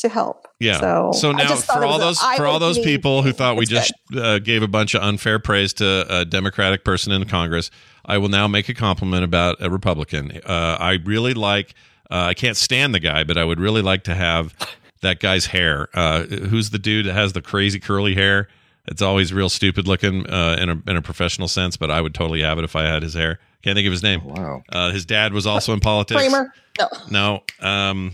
[0.00, 0.80] to help Yeah.
[0.80, 4.38] so, So, now for all those for all those people who thought we just uh,
[4.38, 7.70] gave a bunch of unfair praise to a Democratic person in Congress,
[8.04, 10.40] I will now make a compliment about a Republican.
[10.44, 11.74] Uh, I really like.
[12.10, 14.54] Uh, I can't stand the guy, but I would really like to have
[15.02, 15.88] that guy's hair.
[15.94, 18.48] Uh, who's the dude that has the crazy curly hair?
[18.86, 22.14] It's always real stupid looking uh, in a in a professional sense, but I would
[22.14, 23.38] totally have it if I had his hair.
[23.62, 24.24] Can't think of his name.
[24.24, 24.62] Wow.
[24.70, 26.18] Uh, his dad was also in politics.
[26.18, 27.66] Kramer no No.
[27.66, 28.12] Um,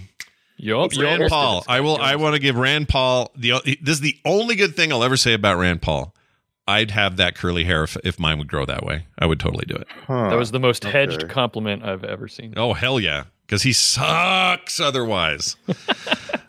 [0.59, 1.65] Yup, you Rand almost Paul.
[1.69, 1.97] I will.
[1.97, 3.61] I want to give Rand Paul the.
[3.83, 6.15] This is the only good thing I'll ever say about Rand Paul.
[6.69, 9.07] I'd have that curly hair if, if mine would grow that way.
[9.19, 9.87] I would totally do it.
[10.07, 10.31] Huh.
[10.31, 12.55] That was the most hedged compliment I've ever seen.
[12.57, 15.57] Oh hell yeah, because he sucks otherwise.
[15.69, 15.75] uh,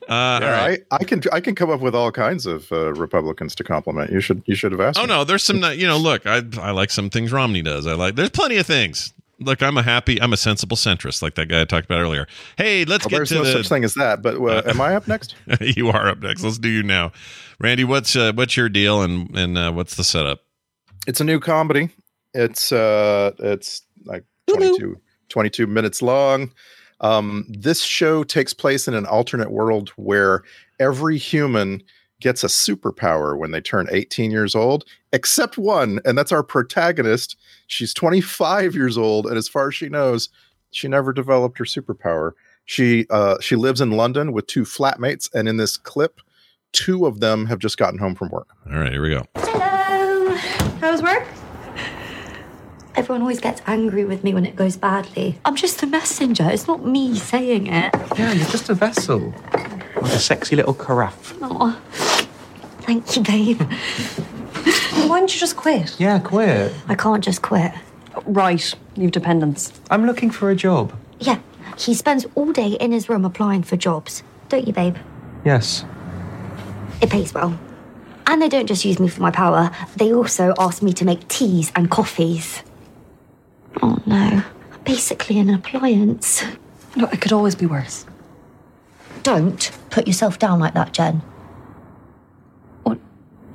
[0.09, 0.79] Yeah, right.
[0.89, 4.11] I, I can I can come up with all kinds of uh, Republicans to compliment.
[4.11, 4.97] You should you should have asked.
[4.97, 5.09] Oh me.
[5.09, 5.61] no, there's some.
[5.73, 7.85] You know, look, I I like some things Romney does.
[7.85, 8.15] I like.
[8.15, 9.13] There's plenty of things.
[9.39, 10.19] Look, I'm a happy.
[10.21, 12.27] I'm a sensible centrist, like that guy I talked about earlier.
[12.57, 13.51] Hey, let's Well, get there's to no the.
[13.51, 14.21] such thing as that.
[14.21, 15.35] But uh, am I up next?
[15.61, 16.43] you are up next.
[16.43, 17.11] Let's do you now,
[17.59, 17.83] Randy.
[17.83, 20.39] What's uh, what's your deal and and uh, what's the setup?
[21.05, 21.89] It's a new comedy.
[22.33, 24.97] It's uh it's like 22,
[25.29, 26.51] 22 minutes long.
[27.01, 30.43] Um, this show takes place in an alternate world where
[30.79, 31.83] every human
[32.19, 34.83] gets a superpower when they turn 18 years old,
[35.13, 37.37] except one, and that's our protagonist.
[37.67, 40.29] She's 25 years old, and as far as she knows,
[40.71, 42.31] she never developed her superpower.
[42.65, 46.19] She uh she lives in London with two flatmates, and in this clip,
[46.73, 48.47] two of them have just gotten home from work.
[48.69, 49.25] All right, here we go.
[49.35, 50.35] Hello.
[50.81, 51.25] How's work?
[52.95, 55.39] Everyone always gets angry with me when it goes badly.
[55.45, 56.49] I'm just a messenger.
[56.49, 57.93] It's not me saying it.
[58.17, 59.33] Yeah, you're just a vessel.
[59.53, 61.37] Like a sexy little carafe.
[61.41, 61.79] Oh,
[62.81, 63.61] thank you, babe.
[65.07, 65.99] Why don't you just quit?
[65.99, 66.73] Yeah, quit.
[66.87, 67.71] I can't just quit.
[68.25, 69.71] Right, you've dependents.
[69.89, 70.93] I'm looking for a job.
[71.19, 71.39] Yeah,
[71.77, 74.23] he spends all day in his room applying for jobs.
[74.49, 74.97] Don't you, babe?
[75.45, 75.85] Yes.
[77.01, 77.57] It pays well.
[78.25, 81.27] And they don't just use me for my power, they also ask me to make
[81.29, 82.61] teas and coffees.
[83.81, 86.43] Oh no, I'm basically an appliance.
[86.95, 88.05] No, it could always be worse.
[89.23, 91.21] Don't put yourself down like that, Jen.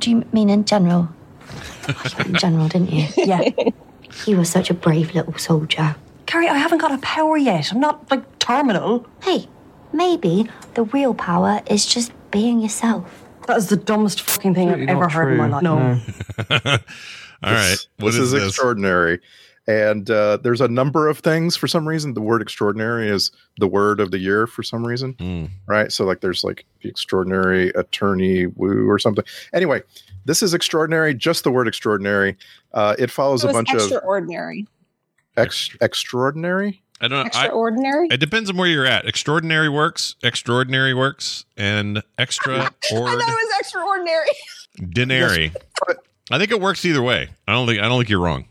[0.02, 1.08] Or do you mean in general?
[1.88, 1.94] You
[2.26, 3.06] in general, didn't you?
[3.16, 3.48] Yeah.
[4.26, 5.94] You were such a brave little soldier.
[6.26, 7.70] Carrie, I haven't got a power yet.
[7.72, 9.06] I'm not like terminal.
[9.22, 9.46] Hey,
[9.92, 13.22] maybe the real power is just being yourself.
[13.46, 15.62] That is the dumbest fucking thing I've ever not heard in my life.
[15.62, 15.76] No.
[17.42, 17.70] All right.
[17.70, 18.48] This, What this is is, this?
[18.48, 19.20] extraordinary.
[19.68, 22.14] And uh, there's a number of things for some reason.
[22.14, 25.44] The word extraordinary is the word of the year for some reason, Hmm.
[25.66, 25.92] right?
[25.92, 29.24] So, like, there's like the extraordinary attorney woo or something.
[29.54, 29.82] Anyway,
[30.24, 31.14] this is extraordinary.
[31.14, 32.36] Just the word extraordinary.
[32.74, 34.66] Uh, it follows it a was bunch of extraordinary
[35.36, 36.82] ex- extraordinary.
[37.00, 37.30] I don't know.
[37.38, 39.06] I, extraordinary it depends on where you're at.
[39.06, 44.26] Extraordinary works, extraordinary works, and extra i thought it was extraordinary
[44.78, 45.54] dinary.
[46.30, 47.28] I think it works either way.
[47.46, 48.46] I don't think I don't think you're wrong.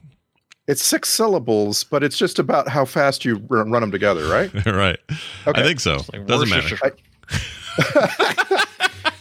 [0.68, 4.54] It's six syllables, but it's just about how fast you r- run them together, right?
[4.66, 5.00] right.
[5.48, 5.62] Okay.
[5.62, 6.00] I think so.
[6.26, 6.78] Doesn't matter.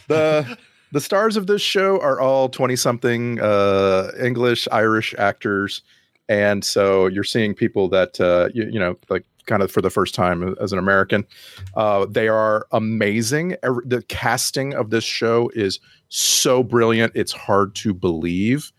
[0.08, 0.58] the
[0.92, 5.82] the stars of this show are all 20 something uh english irish actors
[6.28, 9.90] and so you're seeing people that uh you, you know like kind of for the
[9.90, 11.26] first time as an American.
[11.74, 13.56] Uh, they are amazing.
[13.62, 18.72] The casting of this show is so brilliant; it's hard to believe.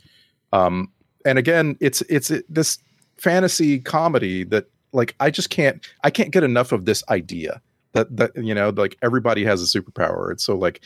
[0.54, 0.90] Um,
[1.26, 2.78] and again, it's it's it, this
[3.18, 7.62] fantasy comedy that like I just can't I can't get enough of this idea
[7.94, 10.32] that that you know like everybody has a superpower.
[10.32, 10.82] It's so like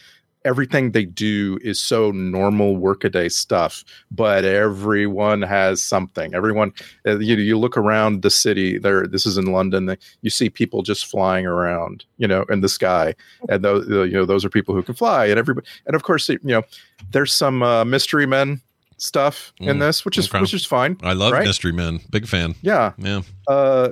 [0.45, 6.35] everything they do is so normal workaday stuff, but everyone has something.
[6.35, 6.71] Everyone,
[7.05, 8.77] uh, you you look around the city.
[8.77, 9.97] There, this is in London.
[10.21, 13.15] You see people just flying around, you know, in the sky,
[13.49, 16.29] and those you know those are people who can fly, and everybody, and of course,
[16.29, 16.63] you know,
[17.11, 18.61] there's some uh, mystery men
[18.97, 20.39] stuff in Mm, this, which is okay.
[20.41, 20.97] which is fine.
[21.03, 21.45] I love right?
[21.45, 21.99] Mystery Men.
[22.11, 22.55] Big fan.
[22.61, 22.93] Yeah.
[22.97, 23.21] Yeah.
[23.47, 23.89] Uh,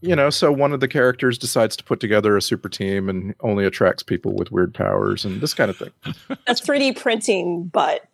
[0.00, 3.34] you know, so one of the characters decides to put together a super team and
[3.40, 5.90] only attracts people with weird powers and this kind of thing.
[6.46, 8.06] That's 3D printing, but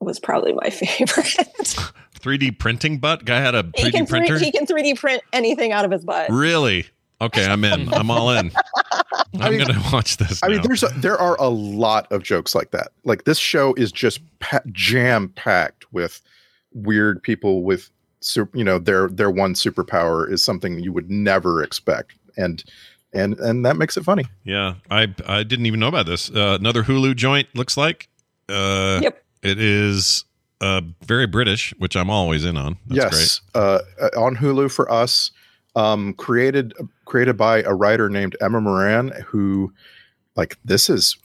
[0.00, 1.76] was probably my favorite.
[2.20, 3.24] 3D printing butt?
[3.26, 4.38] Guy had a he 3D can printer?
[4.38, 6.30] three, he can 3D print anything out of his butt.
[6.30, 6.86] Really?
[7.20, 7.92] Okay, I'm in.
[7.92, 8.52] I'm all in.
[9.40, 10.40] I'm mean- gonna watch this.
[10.42, 12.88] I mean, there's a, there are a lot of jokes like that.
[13.04, 16.20] Like this show is just pa- jam packed with
[16.72, 17.90] weird people with,
[18.20, 22.62] super, you know, their their one superpower is something you would never expect, and
[23.12, 24.24] and and that makes it funny.
[24.44, 26.30] Yeah, I I didn't even know about this.
[26.30, 28.08] Uh, another Hulu joint looks like.
[28.48, 29.24] Uh, Yep.
[29.42, 30.24] It is
[30.60, 32.76] uh, very British, which I'm always in on.
[32.88, 35.30] That's yes, uh, uh, on Hulu for us,
[35.78, 36.74] um, created
[37.04, 39.72] created by a writer named Emma Moran, who,
[40.34, 41.16] like, this is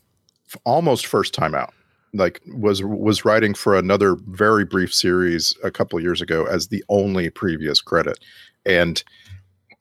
[0.63, 1.73] almost first time out.
[2.13, 6.83] Like, was was writing for another very brief series a couple years ago as the
[6.87, 8.19] only previous credit,
[8.63, 9.03] and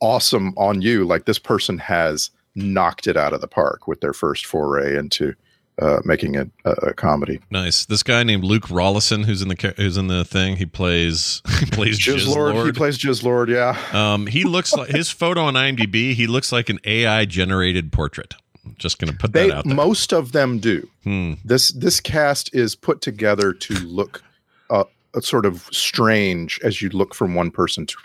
[0.00, 1.04] awesome on you.
[1.04, 5.34] Like, this person has knocked it out of the park with their first foray into
[5.82, 7.40] uh, making it a, a comedy.
[7.50, 7.84] Nice.
[7.86, 10.56] This guy named Luke Rollason, who's in the who's in the thing.
[10.56, 13.76] He plays he plays Jizz Jizz Lord, he plays Jizz Lord, yeah.
[13.92, 16.14] Um, he looks like his photo on IMDb.
[16.14, 18.34] He looks like an AI generated portrait.
[18.78, 19.74] Just gonna put they that out there.
[19.74, 21.32] most of them do Hmm.
[21.44, 24.22] this this cast is put together to look
[24.70, 24.84] uh,
[25.20, 27.96] sort of strange as you look from one person to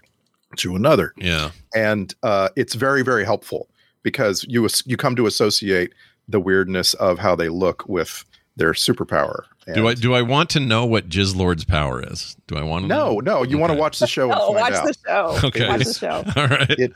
[0.55, 1.51] to another Yeah.
[1.75, 3.67] and uh, it's very very helpful
[4.01, 5.93] because you you come to associate
[6.27, 8.23] the weirdness of how they look with
[8.55, 9.43] their superpower
[9.75, 12.35] Do I do I want to know what Jizz Lord's power is?
[12.47, 12.87] Do I want to?
[12.87, 14.85] no no you want to watch the show and No, find watch out.
[14.85, 15.39] the show.
[15.47, 15.67] Okay.
[15.67, 16.23] Watch the show.
[16.35, 16.69] All right.
[16.71, 16.91] it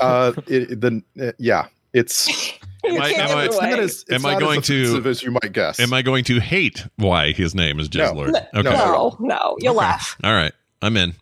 [0.00, 2.28] uh it, the uh, yeah it's
[2.84, 5.30] Am I, am I, it's not as, it's am I going as to as you
[5.32, 8.12] might guess Am I going to hate why his name is Jizz No.
[8.12, 8.32] Lord?
[8.32, 8.68] No, Okay.
[8.70, 10.16] No, no, you'll laugh.
[10.22, 10.52] All right.
[10.82, 11.14] I'm in.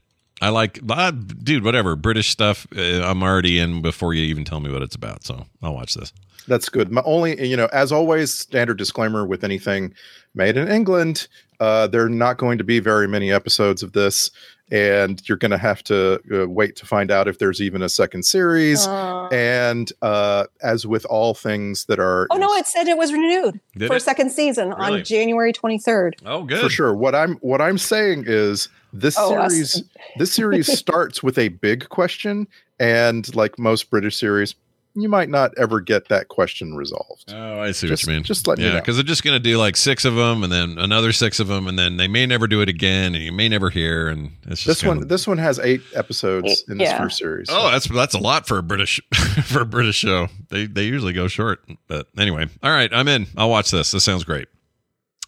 [0.42, 1.96] I like, uh, dude, whatever.
[1.96, 5.24] British stuff, uh, I'm already in before you even tell me what it's about.
[5.24, 6.12] So I'll watch this.
[6.48, 6.90] That's good.
[6.90, 9.94] My only, you know, as always, standard disclaimer with anything
[10.34, 11.28] made in England,
[11.60, 14.30] uh, there are not going to be very many episodes of this,
[14.70, 17.88] and you're going to have to uh, wait to find out if there's even a
[17.88, 18.86] second series.
[18.86, 19.28] Uh.
[19.32, 23.58] and uh, as with all things that are, Oh no, it said it was renewed
[23.76, 24.98] Did for a second season Really?
[24.98, 26.12] on January 23rd.
[26.26, 26.92] Oh, good for sure.
[26.94, 29.52] What I'm what I'm saying is this Oh, us.
[29.52, 29.84] series
[30.18, 32.46] this series starts with a big question,
[32.80, 34.54] and like most British series,
[34.96, 37.32] you might not ever get that question resolved.
[37.34, 38.22] Oh, I see Just- what you mean.
[38.24, 38.80] just let me yeah, know.
[38.80, 41.48] because they're just going to do like six of them, and then another six of
[41.48, 44.08] them, and then they may never do it again, and you may never hear.
[44.08, 46.98] And it's just This kinda- one this one has eight episodes in this Yeah.
[46.98, 47.48] first series.
[47.50, 49.00] Oh, that's that's a lot for a British
[49.44, 50.28] for a British show.
[50.50, 51.64] They they usually go short.
[51.88, 53.26] But anyway, all right, I'm in.
[53.36, 53.90] I'll watch this.
[53.90, 54.48] This sounds great.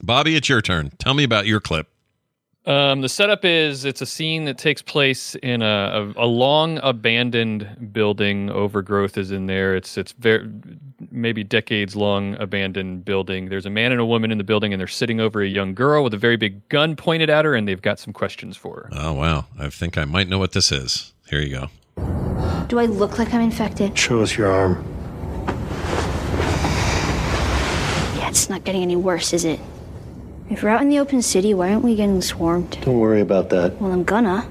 [0.03, 0.91] Bobby, it's your turn.
[0.99, 1.89] Tell me about your clip.
[2.67, 6.81] Um, the setup is it's a scene that takes place in a, a, a long
[6.83, 8.51] abandoned building.
[8.51, 9.77] Overgrowth is in there.
[9.77, 10.51] It's it's very
[11.13, 13.51] maybe decades long abandoned building.
[13.51, 15.75] There's a man and a woman in the building, and they're sitting over a young
[15.75, 18.75] girl with a very big gun pointed at her, and they've got some questions for
[18.75, 18.89] her.
[18.93, 21.13] Oh wow, I think I might know what this is.
[21.31, 21.69] Here you go.
[22.67, 23.97] Do I look like I'm infected?
[23.97, 24.85] Show us your arm.
[28.17, 29.61] Yeah, it's not getting any worse, is it?
[30.49, 32.79] If we're out in the open city, why aren't we getting swarmed?
[32.83, 33.81] Don't worry about that.
[33.81, 34.43] Well, I'm gonna.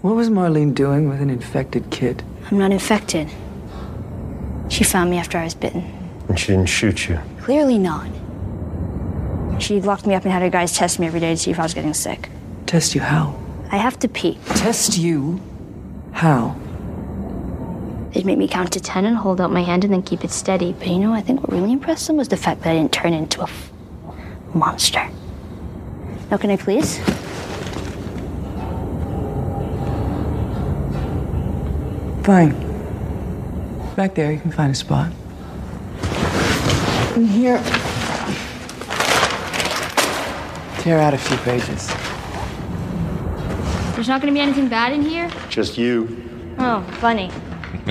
[0.00, 2.22] What was Marlene doing with an infected kid?
[2.50, 3.28] I'm not infected.
[4.68, 5.82] She found me after I was bitten.
[6.28, 7.18] And she didn't shoot you.
[7.42, 8.08] Clearly not.
[9.60, 11.58] She locked me up and had her guys test me every day to see if
[11.58, 12.28] I was getting sick.
[12.66, 13.38] Test you how?
[13.70, 14.38] I have to pee.
[14.46, 15.40] Test you?
[16.12, 16.56] How?
[18.12, 20.30] They'd make me count to ten and hold out my hand and then keep it
[20.30, 20.72] steady.
[20.72, 22.92] But you know, I think what really impressed them was the fact that I didn't
[22.92, 23.70] turn into a f-
[24.54, 25.06] monster.
[26.30, 26.98] Now, can I please?
[32.24, 32.50] Fine.
[33.94, 35.12] Back there, you can find a spot.
[37.14, 37.62] In here.
[40.80, 41.86] Tear out a few pages.
[43.94, 45.30] There's not gonna be anything bad in here?
[45.48, 46.54] Just you.
[46.58, 47.30] Oh, funny.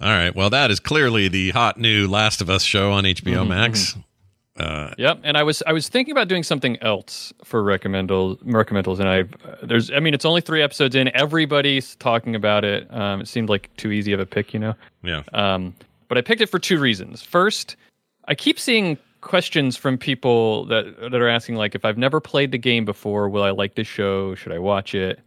[0.00, 0.34] All right.
[0.36, 3.96] Well, that is clearly the hot new Last of Us show on HBO Mhm, Max.
[4.58, 8.98] Uh, Yep, and I was I was thinking about doing something else for recommendal recommendals,
[8.98, 9.24] and I
[9.62, 11.14] there's I mean it's only three episodes in.
[11.14, 12.92] Everybody's talking about it.
[12.92, 14.74] Um, it seemed like too easy of a pick, you know.
[15.02, 15.22] Yeah.
[15.34, 15.74] Um,
[16.08, 17.22] but I picked it for two reasons.
[17.22, 17.76] First,
[18.28, 22.52] I keep seeing questions from people that that are asking like, if I've never played
[22.52, 24.34] the game before, will I like this show?
[24.34, 25.20] Should I watch it?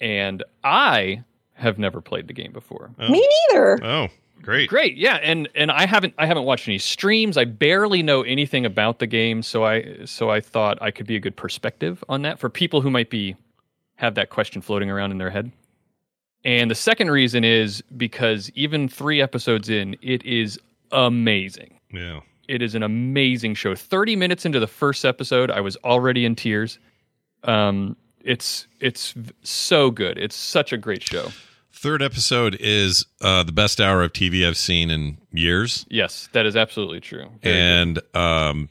[0.00, 1.24] And I
[1.54, 2.90] have never played the game before.
[2.98, 3.84] Me neither.
[3.84, 4.08] Oh,
[4.44, 4.68] great.
[4.68, 4.96] Great.
[4.96, 7.36] Yeah, and and I haven't I haven't watched any streams.
[7.36, 11.16] I barely know anything about the game, so I so I thought I could be
[11.16, 13.36] a good perspective on that for people who might be
[13.96, 15.50] have that question floating around in their head.
[16.44, 20.60] And the second reason is because even 3 episodes in, it is
[20.92, 21.78] amazing.
[21.90, 22.20] Yeah.
[22.48, 23.74] It is an amazing show.
[23.74, 26.78] 30 minutes into the first episode, I was already in tears.
[27.44, 30.18] Um it's it's so good.
[30.18, 31.28] It's such a great show.
[31.84, 35.84] Third episode is uh, the best hour of TV I've seen in years.
[35.90, 37.26] Yes, that is absolutely true.
[37.42, 38.70] Very and um,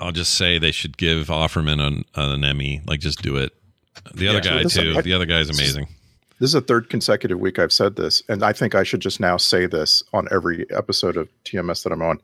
[0.00, 2.82] I'll just say they should give Offerman an, an Emmy.
[2.86, 3.54] Like, just do it.
[4.14, 4.56] The other Yeah.
[4.58, 4.92] guy This- too.
[4.98, 5.88] I- the other guy's amazing.
[6.38, 9.18] This is a third consecutive week I've said this, and I think I should just
[9.18, 12.20] now say this on every episode of TMS that I'm on.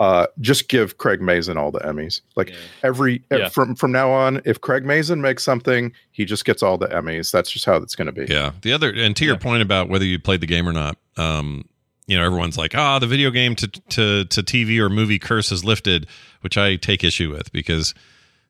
[0.00, 2.20] Uh, just give Craig Mazin all the Emmys.
[2.34, 2.52] Like
[2.82, 3.48] every eh, Yeah.
[3.48, 7.30] from from now on, if Craig Mazin makes something, he just gets all the Emmys.
[7.30, 8.26] That's just how it's going to be.
[8.32, 8.52] Yeah.
[8.62, 11.64] The other, and to your point about whether you played the game or not, um,
[12.06, 15.50] you know, everyone's like, ah, the video game to, to, to TV or movie curse
[15.52, 16.06] is lifted,
[16.40, 17.94] which I take issue with because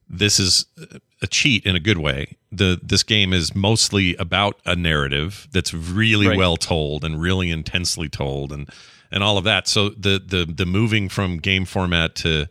[0.08, 0.64] this is
[1.22, 2.36] a cheat in a good way.
[2.52, 6.38] The this game is mostly about a narrative that's really Right.
[6.38, 8.68] well told and really intensely told and
[9.14, 9.66] and all of that.
[9.66, 12.48] So the the the moving from game format to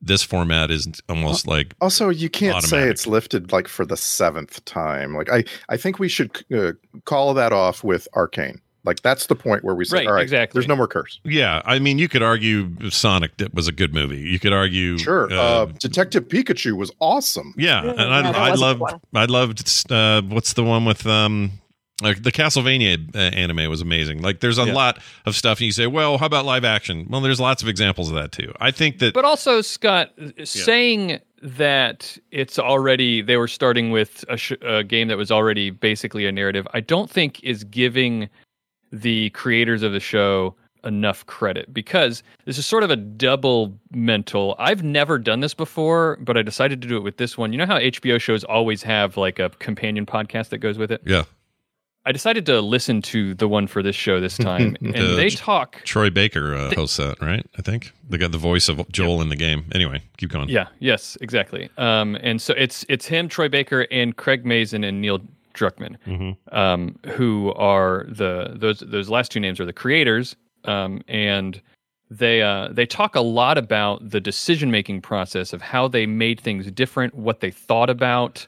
[0.00, 4.64] this format is almost like Also, you can't say it's lifted like for the seventh
[4.64, 5.14] time.
[5.14, 6.72] Like I, I think we should uh,
[7.04, 8.60] call that off with Arcane.
[8.84, 10.58] Like that's the point where we say, Right, all right, exactly.
[10.58, 11.18] there's no more curse.
[11.24, 11.62] yeah.
[11.64, 14.18] I mean, you could argue Sonic that was a good movie.
[14.18, 17.54] You could argue Sure, uh, Detective Pikachu was awesome.
[17.56, 18.82] Yeah, and I, that I was loved.
[19.14, 21.52] I loved uh, what's the one with um
[22.02, 24.20] like the Castlevania uh, anime was amazing.
[24.20, 27.06] Like there's a lot of stuff, and you say, well, how about live action?
[27.08, 28.52] Well, there's lots of examples of that too.
[28.60, 30.10] I think that But also, Scott,
[30.42, 35.70] saying that it's already they were starting with a, sh- a game that was already
[35.70, 38.28] basically a narrative, I don't think is giving
[38.90, 40.54] the creators of the show
[40.84, 44.54] enough credit because this is sort of a double mental.
[44.58, 47.52] I've never done this before, but I decided to do it with this one.
[47.52, 51.02] You know how HBO shows always have like a companion podcast that goes with it?
[51.04, 51.24] yeah,
[52.06, 55.30] I decided to listen to the one for this show this time, and The they
[55.30, 57.46] talk Troy Baker uh, hosts that, right?
[57.58, 59.64] I think they got the voice of Joel in the game.
[59.74, 60.48] Anyway, keep going.
[60.48, 60.66] Yeah.
[60.80, 61.16] Yes.
[61.20, 61.70] Exactly.
[61.78, 65.20] Um, and so it's it's him, Troy Baker, and Craig Mazin and Neil
[65.54, 66.36] Druckmann, Mhm.
[66.52, 71.60] um, who are the those those last two names are the creators, um, and
[72.10, 76.38] they uh, they talk a lot about the decision making process of how they made
[76.40, 78.46] things different, what they thought about,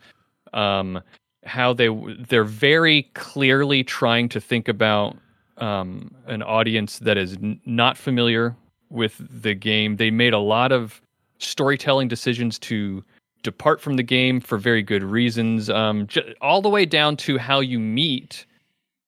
[0.52, 1.00] um,
[1.46, 1.88] how they
[2.28, 5.16] they're very clearly trying to think about
[5.58, 8.54] um, an audience that is n- not familiar
[8.90, 9.96] with the game.
[9.96, 11.00] They made a lot of
[11.38, 13.02] storytelling decisions to
[13.42, 17.38] depart from the game for very good reasons, um, j- all the way down to
[17.38, 18.44] how you meet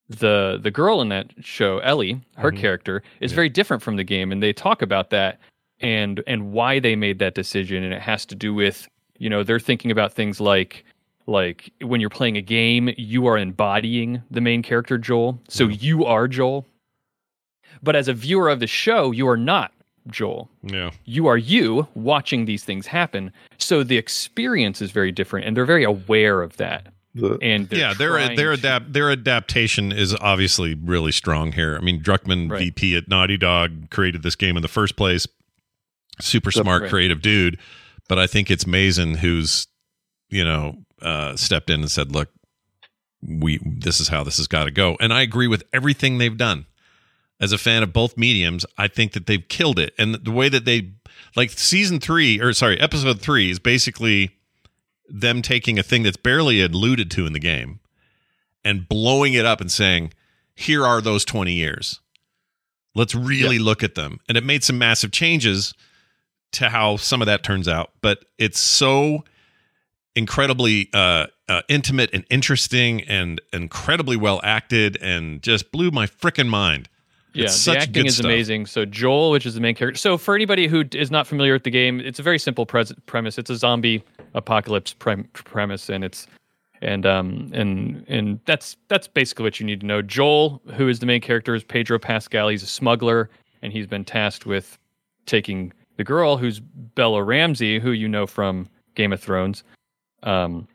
[0.08, 2.20] the the girl in that show, Ellie.
[2.36, 2.56] Her Mhm.
[2.58, 5.38] character is very different from the game, and they talk about that
[5.80, 8.88] and and why they made that decision, and it has to do with
[9.18, 10.84] you know they're thinking about things like
[11.28, 16.04] like when you're playing a game, you are embodying the main character Joel, so you
[16.04, 16.66] are Joel.
[17.82, 19.72] But as a viewer of the show, you are not
[20.08, 20.48] Joel.
[20.62, 20.90] Yeah.
[21.04, 23.30] You are you watching these things happen.
[23.58, 26.88] So the experience is very different, and they're very aware of that.
[27.42, 31.76] and yeah, their their adapt their adaptation is obviously really strong here.
[31.76, 35.26] I mean, Druckmann VP at Naughty Dog created this game in the first place.
[36.20, 36.90] Super smart, Right.
[36.90, 37.58] creative dude,
[38.08, 39.66] but I think it's Mazin who's
[40.30, 42.28] you know uh, stepped in and said, "Look,
[43.22, 46.36] we this is how this has got to go." And I agree with everything they've
[46.36, 46.66] done.
[47.40, 50.48] As a fan of both mediums, I think that they've killed it, and the way
[50.48, 50.90] that they
[51.36, 54.30] like season three or sorry, episode three is basically
[55.08, 57.80] them taking a thing that's barely alluded to in the game
[58.64, 60.12] and blowing it up and saying,
[60.54, 62.00] here are those 20 years.
[62.94, 64.18] Let's really look at them.
[64.28, 65.72] And it made some massive changes
[66.52, 69.24] to how some of that turns out, but it's so
[70.18, 76.48] incredibly uh, uh, intimate and interesting and incredibly well acted and just blew my freaking
[76.48, 76.88] mind.
[77.34, 78.24] Yeah, It's the such acting is stuff.
[78.26, 78.66] amazing.
[78.66, 79.98] So Joel, which is the main character.
[79.98, 82.92] So for anybody who is not familiar with the game, it's a very simple pres-
[83.06, 83.38] premise.
[83.38, 84.02] It's a zombie
[84.34, 86.26] apocalypse prem- premise, and it's
[86.82, 90.02] and um and and that's that's basically what you need to know.
[90.02, 92.48] Joel, who is the main character, is Pedro Pascal.
[92.48, 93.30] He's a smuggler,
[93.62, 94.76] and he's been tasked with
[95.26, 99.62] taking the girl, who's Bella Ramsey, who you know from Game of Thrones.
[100.22, 100.66] Um,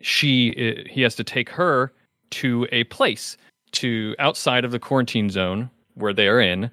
[0.00, 1.92] she uh, he has to take her
[2.30, 3.36] to a place
[3.72, 6.70] to outside of the quarantine zone where they are in.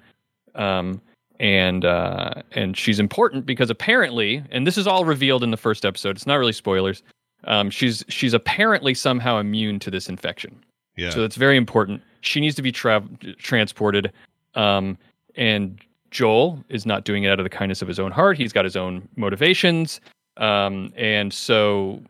[0.54, 1.00] Um,
[1.40, 5.84] and uh, and she's important because apparently, and this is all revealed in the first
[5.84, 6.16] episode.
[6.16, 7.02] It's not really spoilers.
[7.44, 10.62] Um, she's she's apparently somehow immune to this infection.
[10.96, 11.10] Yeah.
[11.10, 12.02] So that's very important.
[12.20, 13.08] She needs to be tra-
[13.38, 14.12] transported.
[14.54, 14.98] Um,
[15.34, 15.80] and
[16.10, 18.36] Joel is not doing it out of the kindness of his own heart.
[18.36, 20.00] He's got his own motivations.
[20.36, 22.02] Um, and so,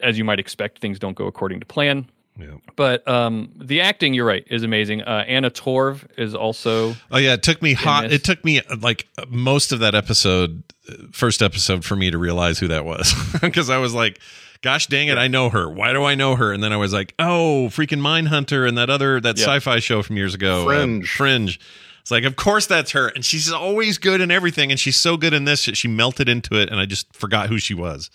[0.00, 2.06] as you might expect, things don't go according to plan.
[2.38, 2.46] Yeah.
[2.76, 5.02] But um, the acting, you're right, is amazing.
[5.02, 6.94] Uh, Anna Torv is also.
[7.10, 8.04] Oh yeah, it took me hot.
[8.04, 8.14] this.
[8.14, 12.10] It took me uh, like uh, most of that episode, uh, first episode, for me
[12.10, 14.18] to realize who that was because I was like,
[14.62, 15.68] "Gosh dang it, I know her.
[15.68, 18.88] Why do I know her?" And then I was like, "Oh, freaking Mindhunter and that
[18.88, 19.44] other that Yeah.
[19.44, 21.60] sci-fi show from years ago, uh, Fringe.
[22.04, 24.96] Fringe." It's like, of course that's her, and she's always good in everything, and she's
[24.96, 25.60] so good in this.
[25.60, 28.10] She melted into it, and I just forgot who she was.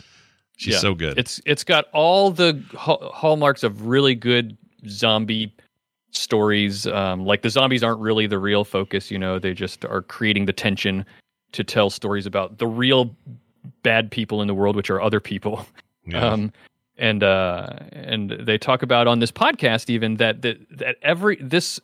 [0.58, 0.80] She's Yeah.
[0.80, 1.18] so good.
[1.20, 4.58] It's it's got all the hallmarks of really good
[4.88, 5.54] zombie
[6.12, 6.88] stories.
[6.88, 9.40] Um, like the zombies aren't really the real focus, you know.
[9.40, 11.06] They just are creating the tension
[11.54, 13.16] to tell stories about the real
[13.84, 15.66] bad people in the world, which are other people.
[16.10, 16.26] Yeah.
[16.26, 16.54] Um,
[16.98, 21.82] and uh, and they talk about on this podcast even that that that every this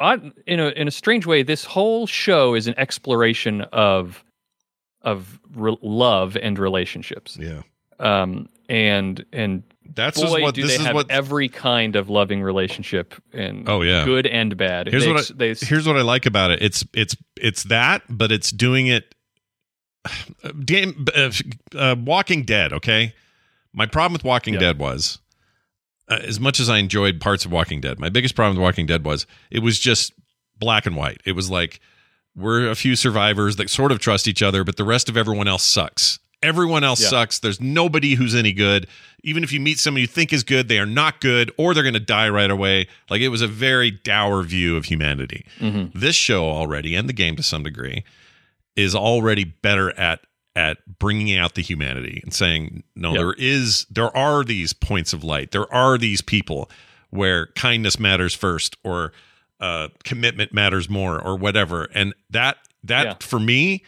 [0.00, 4.24] in a in a strange way this whole show is an exploration of
[5.02, 7.36] of re- love and relationships.
[7.40, 7.62] Yeah.
[7.98, 9.62] Um and and
[9.94, 13.82] That's boy, what- do this they have what- every kind of loving relationship and Oh,
[13.82, 14.04] yeah.
[14.04, 14.88] good and bad.
[14.88, 16.62] Here's They what I, they here's what I like about it.
[16.62, 19.14] It's it's it's that, but it's doing it.
[20.64, 21.30] Game uh,
[21.76, 22.72] uh, Walking Dead.
[22.72, 23.14] Okay,
[23.72, 25.18] my problem with Walking Dead was,
[26.08, 28.86] uh, as much as I enjoyed parts of Walking Dead, my biggest problem with Walking
[28.86, 30.12] Dead was it was just
[30.58, 31.20] black and white.
[31.24, 31.80] It was like
[32.36, 35.48] we're a few survivors that sort of trust each other, but the rest of everyone
[35.48, 36.18] else sucks.
[36.40, 37.08] Everyone else Yeah.
[37.08, 37.40] sucks.
[37.40, 38.86] There's nobody who's any good.
[39.24, 41.82] Even if you meet someone you think is good, they are not good, or they're
[41.82, 42.86] going to die right away.
[43.10, 45.44] Like it was a very dour view of humanity.
[45.58, 45.90] Mhm.
[45.94, 48.04] This show already, and the game to some degree,
[48.76, 50.20] is already better at
[50.58, 53.18] at bringing out the humanity and saying, no, Yep.
[53.20, 55.52] there is, there are these points of light.
[55.52, 56.68] There are these people
[57.10, 59.12] where kindness matters first, or
[59.60, 61.88] uh, commitment matters more, or whatever.
[61.94, 63.14] And that that Yeah.
[63.20, 63.82] for me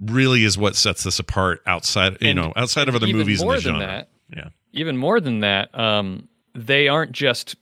[0.00, 3.46] really is what sets this apart outside you And- know outside of other movies in
[3.46, 7.54] more the than genre that, yeah even more than that, um, they aren't just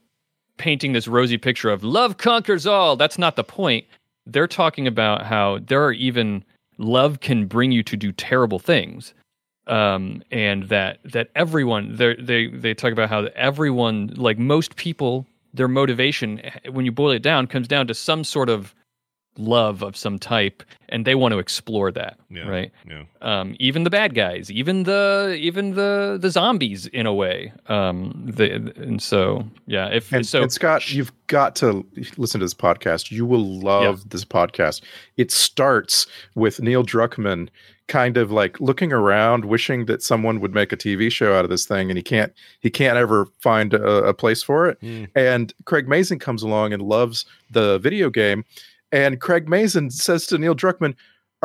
[0.57, 2.97] painting this rosy picture of love conquers all.
[2.97, 3.87] That's not the point.
[4.27, 6.43] They're talking about how there are even
[6.83, 9.15] love can bring you to do terrible things,
[9.67, 15.27] um, and that that everyone they they they talk about how everyone like most people
[15.55, 16.41] their motivation
[16.71, 18.75] when you boil it down comes down to some sort of
[19.39, 23.05] love of some type and they want to explore that Yeah, right yeah.
[23.23, 27.53] um, even the bad guys, even the even the the zombies in a way.
[27.67, 31.85] Um, the, and so yeah, if And, so, and Scott, you've got to
[32.19, 33.11] listen to this podcast.
[33.11, 34.83] You will love this podcast.
[35.17, 37.49] It starts with Neil Druckmann
[37.89, 41.51] kind of like looking around, wishing that someone would make a TV show out of
[41.51, 42.33] this thing, and he can't.
[42.61, 44.79] He can't ever find a, a place for it.
[44.81, 45.05] Hmm.
[45.15, 48.45] And Craig Mazin comes along and loves the video game,
[48.93, 50.95] and Craig Mazin says to Neil Druckmann.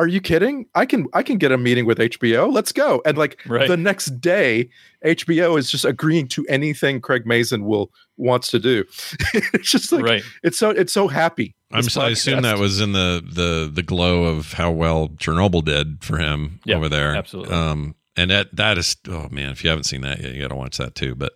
[0.00, 0.66] Are you kidding?
[0.76, 2.52] I can I can get a meeting with HBO.
[2.52, 3.02] Let's go.
[3.04, 3.66] And like Right.
[3.66, 4.70] the next day,
[5.04, 8.84] HBO is just agreeing to anything Craig Mazin will wants to do.
[9.34, 10.22] it's just like Right.
[10.44, 11.56] it's so it's so happy.
[11.72, 15.64] I'm so, I assume that was in the the the glow of how well Chernobyl
[15.64, 17.16] did for him Yeah, over there.
[17.16, 17.52] absolutely.
[17.54, 20.48] Um, and that that is oh man, if you haven't seen that yet, you got
[20.48, 21.16] to watch that too.
[21.16, 21.32] But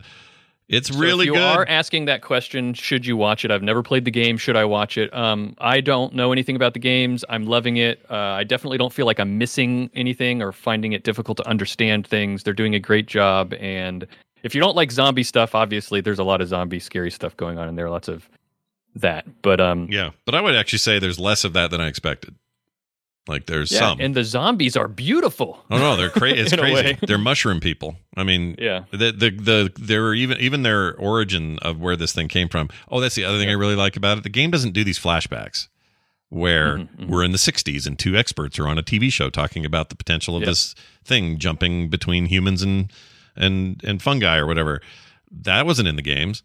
[0.68, 1.42] it's So really if you good.
[1.42, 3.50] are asking that question, should you watch it?
[3.50, 4.36] I've never played the game.
[4.38, 5.12] Should I watch it?
[5.14, 7.24] Um, I don't know anything about the games.
[7.28, 8.04] I'm loving it.
[8.10, 12.06] Uh, I definitely don't feel like I'm missing anything or finding it difficult to understand
[12.06, 12.42] things.
[12.42, 13.52] They're doing a great job.
[13.54, 14.06] And
[14.42, 17.58] if you don't like zombie stuff, obviously there's a lot of zombie scary stuff going
[17.58, 17.90] on in there.
[17.90, 18.28] Lots of
[18.96, 19.26] that.
[19.42, 22.34] But um, yeah, but I would actually say there's less of that than I expected.
[23.28, 24.00] Like there's yeah, some.
[24.00, 25.64] and the zombies are beautiful.
[25.70, 26.40] Oh no, they're crazy.
[26.40, 26.98] It's crazy.
[27.06, 27.96] They're mushroom people.
[28.16, 28.84] I mean, Yeah.
[28.90, 32.68] The the the there were even even their origin of where this thing came from.
[32.90, 34.24] Oh, that's the other thing I really like about it.
[34.24, 35.68] The game doesn't do these flashbacks
[36.30, 39.64] where Mm-hmm, we're in the 60s and two experts are on a TV show talking
[39.66, 40.48] about the potential of Yep.
[40.48, 40.74] this
[41.04, 42.90] thing jumping between humans and
[43.36, 44.80] and and fungi or whatever.
[45.30, 46.42] That wasn't in the games.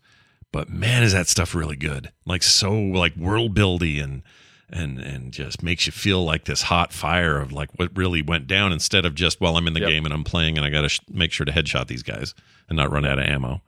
[0.54, 2.12] But man, is that stuff really good.
[2.26, 4.22] Like so like world buildy and
[4.70, 8.48] and and just makes you feel like this hot fire of like what really went
[8.48, 9.90] down instead of just well I'm in the Yep.
[9.90, 12.34] game and I'm playing and I got to sh- make sure to headshot these guys
[12.68, 13.62] and not run out of ammo.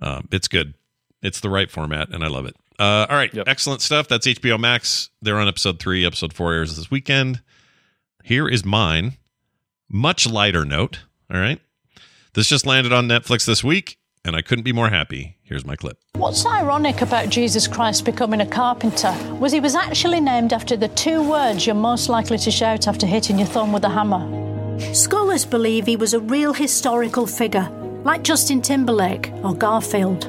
[0.00, 0.74] Um, it's good.
[1.22, 2.56] It's the right format, and I love it.
[2.78, 4.08] Uh, all right, excellent stuff.
[4.08, 5.08] That's HBO Max.
[5.22, 6.04] They're on episode three.
[6.04, 7.40] Episode four airs this weekend.
[8.22, 9.14] Here is mine.
[9.88, 11.00] Much lighter note.
[11.32, 11.60] All right.
[12.34, 15.36] This just landed on Netflix this week, and I couldn't be more happy.
[15.42, 15.98] Here's my clip.
[16.14, 20.88] What's ironic about Jesus Christ becoming a carpenter was he was actually named after the
[20.88, 24.24] two words you're most likely to shout after hitting your thumb with a hammer.
[24.94, 27.68] Scholars believe he was a real historical figure,
[28.04, 30.24] like Justin Timberlake or Garfield.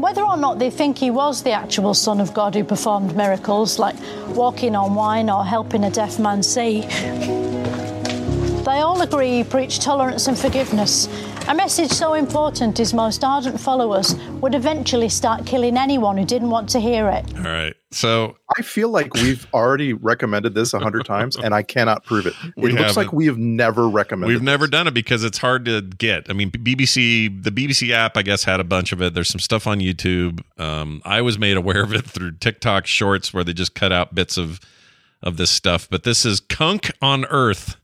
[0.00, 3.78] Whether or not they think he was the actual Son of God who performed miracles,
[3.78, 3.96] like
[4.28, 6.82] walking on wine or helping a deaf man see,
[8.64, 11.08] they all agree he preached tolerance and forgiveness.
[11.48, 16.48] A message so important his most ardent followers would eventually start killing anyone who didn't
[16.50, 17.24] want to hear it.
[17.36, 17.74] All right.
[17.90, 22.26] So I feel like we've already recommended this a hundred times, and I cannot prove
[22.26, 22.34] it.
[22.44, 23.14] It We looks like haven't.
[23.14, 24.32] we have never recommended.
[24.32, 26.30] We've never done it because it's hard to get.
[26.30, 29.14] I mean, BBC, the BBC app, I guess, had a bunch of it.
[29.14, 30.40] There's some stuff on YouTube.
[30.56, 34.14] Um, I was made aware of it through TikTok Shorts, where they just cut out
[34.14, 34.60] bits of
[35.22, 35.88] of this stuff.
[35.90, 37.76] But this is Cunk on Earth,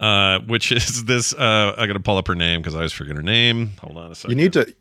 [0.00, 1.32] uh, which is this.
[1.34, 3.72] Uh, I got to pull up her name because I always forget her name.
[3.80, 4.36] Hold on a second.
[4.36, 4.74] You need to.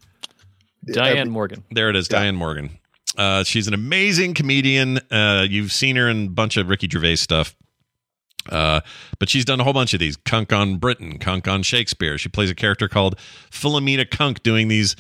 [0.86, 1.64] Diane Morgan.
[1.72, 2.78] There it is, Diane Morgan.
[3.18, 5.00] Uh, she's an amazing comedian.
[5.12, 7.56] Uh, you've seen her in a bunch of Ricky Gervais stuff.
[8.50, 8.80] Uh,
[9.20, 10.16] but she's done a whole bunch of these.
[10.18, 12.18] Cunk on Britain, Cunk on Shakespeare.
[12.18, 13.18] She plays a character called
[13.52, 14.96] Philomena Cunk doing these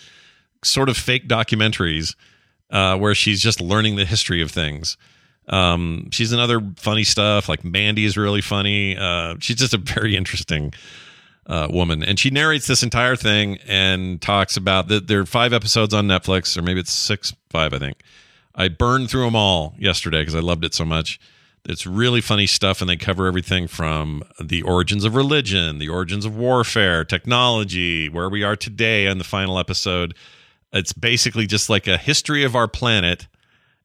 [0.64, 2.16] sort of fake documentaries
[2.72, 4.98] uh, where she's just learning the history of things.
[5.48, 8.98] Um, she's another funny stuff like Mandy is really funny.
[8.98, 10.74] Uh, she's just a very interesting
[11.46, 15.08] uh, woman, and she narrates this entire thing and talks about that.
[15.08, 18.02] There are five episodes on Netflix, or maybe it's six, five, I think.
[18.56, 21.20] I burned through them all yesterday because I loved it so much.
[21.66, 26.26] It's really funny stuff, and they cover everything from the origins of religion, the origins
[26.26, 30.16] of warfare, technology, where we are today on the final episode.
[30.74, 33.28] It's basically just like a history of our planet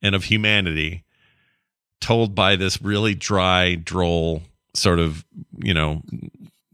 [0.01, 1.05] and of humanity
[2.03, 4.43] told by this really dry, droll
[4.75, 5.25] sort of,
[5.59, 6.03] you know,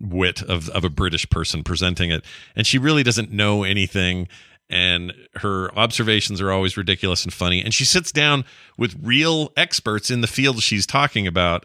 [0.01, 2.25] wit of, of a British person presenting it.
[2.57, 4.29] And she really doesn't know anything.
[4.71, 7.63] And her observations are always ridiculous and funny.
[7.63, 8.45] And she sits down
[8.77, 11.65] with real experts in the field she's talking about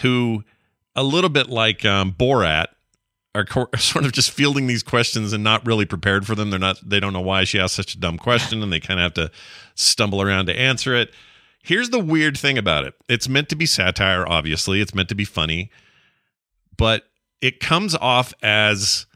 [0.00, 0.44] who,
[0.96, 2.66] a little bit like um, Borat,
[3.34, 3.46] are
[3.78, 6.50] sort of just fielding these questions and not really prepared for them.
[6.50, 9.00] They're not, they don't know why she asked such a dumb question and they kind
[9.00, 9.30] of have to
[9.74, 11.12] stumble around to answer it.
[11.62, 12.94] Here's the weird thing about it.
[13.08, 15.70] It's meant to be satire, obviously, it's meant to be funny,
[16.76, 17.04] but
[17.40, 19.06] it comes off as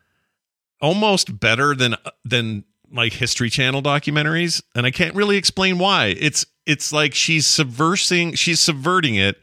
[0.80, 6.14] almost better than than like history channel documentaries and i can't really explain why.
[6.20, 9.40] It's it's like she's subversing she's subverting it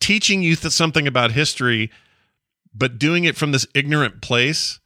[0.00, 1.90] teaching you th- something about history
[2.74, 4.78] but doing it from this ignorant place.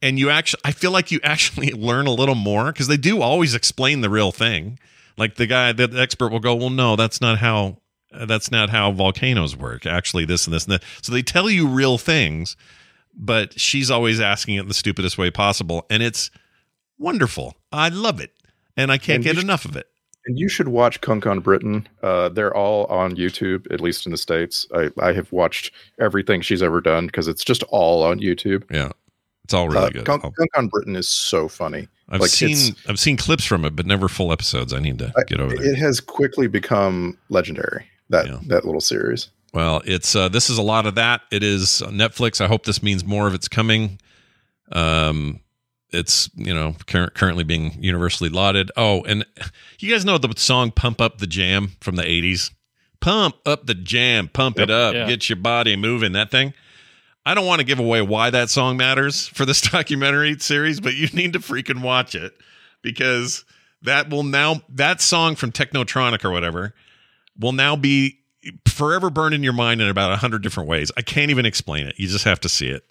[0.00, 3.20] And you actually i feel like you actually learn a little more because they do
[3.20, 4.78] always explain the real thing
[5.16, 7.76] like the guy the expert will go well no that's not how
[8.26, 11.66] that's not how volcanoes work actually this and this and that so they tell you
[11.66, 12.56] real things
[13.14, 16.30] but she's always asking it in the stupidest way possible and it's
[16.98, 18.32] wonderful i love it
[18.76, 19.86] and i can't And get enough of it
[20.26, 21.86] And you should watch Cunk on Britain.
[22.02, 24.66] Uh, they're all on YouTube, at least in the states.
[24.74, 25.70] I, I have watched
[26.00, 28.64] everything she's ever done because it's just all on YouTube.
[28.68, 28.90] Yeah,
[29.44, 30.04] it's all really uh, good.
[30.04, 31.86] Cunk, Cunk on Britain is so funny.
[32.08, 35.12] I've Like, seen i've seen clips from it but never full episodes i need to
[35.26, 37.86] get over there It has quickly become legendary.
[38.10, 39.28] That that little series.
[39.52, 41.22] Well, it's uh, this is a lot of that.
[41.32, 42.40] It is Netflix.
[42.40, 43.98] I hope this means more of it's coming.
[44.70, 45.40] Um,
[45.90, 48.70] it's you know cur- currently being universally lauded.
[48.76, 49.24] Oh, and
[49.80, 52.50] you guys know the song "Pump Up the Jam" from the '80s.
[53.00, 55.06] Pump up the jam, pump it up, Yeah.
[55.06, 56.12] get your body moving.
[56.12, 56.54] That thing.
[57.26, 60.94] I don't want to give away why that song matters for this documentary series, but
[60.94, 62.32] you need to freaking watch it
[62.82, 63.44] because
[63.82, 66.72] that will now that song from Technotronic or whatever
[67.38, 68.20] will now be
[68.68, 70.92] forever burned in your mind in about a hundred different ways.
[70.96, 71.96] I can't even explain it.
[71.98, 72.84] You just have to see it.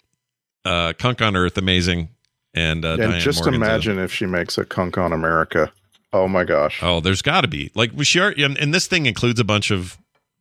[0.66, 2.10] Uh, Cunk on Earth, amazing,
[2.52, 5.72] and uh, and Diane just Morgan's a- imagine if she makes a Cunk on America.
[6.12, 6.82] Oh my gosh.
[6.82, 9.70] Oh, there's got to be like we share, and, and this thing includes a bunch
[9.70, 9.96] of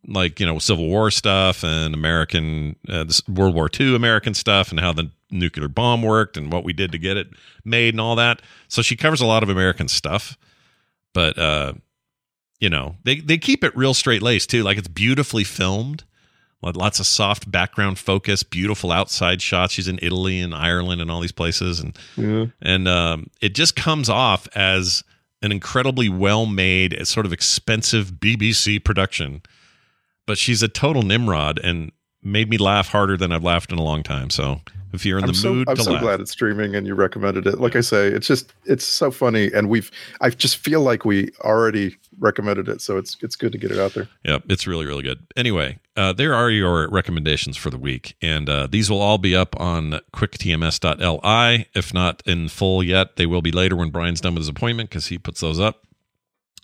[0.07, 4.72] like you know Civil War stuff and American uh, this World War II American stuff
[4.72, 7.27] and how the nuclear bomb worked and what we did to get it
[7.64, 8.41] made and all that.
[8.68, 10.38] So she covers a lot of American stuff,
[11.14, 11.73] but uh,
[12.60, 14.64] you know they they keep it real straight laced too.
[14.64, 16.03] Like it's beautifully filmed.
[16.61, 19.73] Lots of soft background focus, beautiful outside shots.
[19.73, 22.45] She's in Italy and Ireland and all these places, and Yeah.
[22.60, 25.03] and um, it just comes off as
[25.44, 29.44] an incredibly well made, sort of expensive BBC production.
[30.26, 31.92] But she's a total Nimrod and
[32.24, 34.30] made me laugh harder than I've laughed in a long time.
[34.32, 34.62] So
[34.96, 36.02] if you're in I'm the so, mood I'm so laugh.
[36.02, 37.60] glad it's streaming and you recommended it.
[37.60, 39.92] Like I say, it's just it's so funny, and we've
[40.22, 43.78] I just feel like we already recommended it, so it's it's good to get it
[43.78, 44.08] out there.
[44.24, 45.28] Yep, it's really, really good.
[45.36, 49.36] Anyway, uh, there are your recommendations for the week, and uh, these will all be
[49.36, 51.68] up on quicktms.li.
[51.76, 54.90] If not in full yet, they will be later when Brian's done with his appointment
[54.90, 55.86] because he puts those up.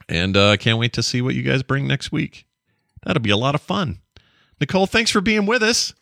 [0.10, 2.46] And uh, I can't wait to see what you guys bring next week.
[3.04, 4.00] That'll be a lot of fun.
[4.60, 5.94] Nicole, thanks for being with us.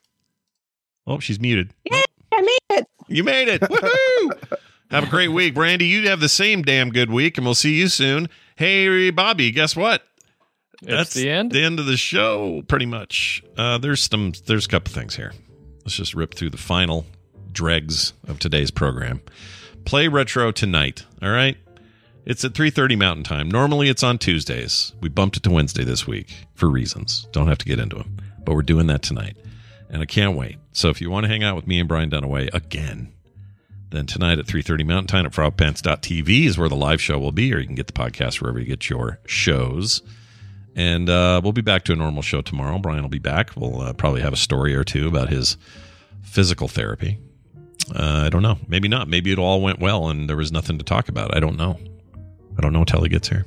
[1.07, 1.73] Oh, she's muted.
[1.91, 2.87] I made it.
[3.07, 3.61] You made it.
[3.61, 4.57] Woohoo!
[4.91, 5.55] have a great week.
[5.55, 8.29] Brandy, you have the same damn good week, and we'll see you soon.
[8.55, 10.03] Hey, Bobby, guess what?
[10.81, 11.51] It's the end?
[11.51, 13.43] The end of the show, pretty much.
[13.57, 15.33] Uh, there's some there's a couple things here.
[15.83, 17.05] Let's just rip through the final
[17.51, 19.21] dregs of today's program.
[19.85, 21.57] Play retro tonight, all right?
[22.29, 23.49] It's at 3:30 Mountain Time.
[23.49, 24.93] Normally it's on Tuesdays.
[25.01, 27.27] We bumped it to Wednesday this week for reasons.
[27.31, 28.17] Don't have to get into them.
[28.45, 29.35] But we're doing that tonight.
[29.89, 30.59] And I can't wait.
[30.71, 33.11] So if you want to hang out with me and Brian Dunaway again,
[33.89, 37.51] then tonight at 3.30 Mountain Time at frogpants.tv is where the live show will be,
[37.51, 40.03] or you can get the podcast wherever you get your shows.
[40.75, 42.77] And uh, we'll be back to a normal show tomorrow.
[42.77, 43.55] Brian will be back.
[43.55, 45.57] We'll uh, probably have a story or two about his
[46.21, 47.17] physical therapy.
[47.91, 48.59] Uh, I don't know.
[48.67, 49.07] Maybe not.
[49.07, 51.35] Maybe it all went well and there was nothing to talk about.
[51.35, 51.79] I don't know.
[52.59, 53.45] I don't know until he gets here.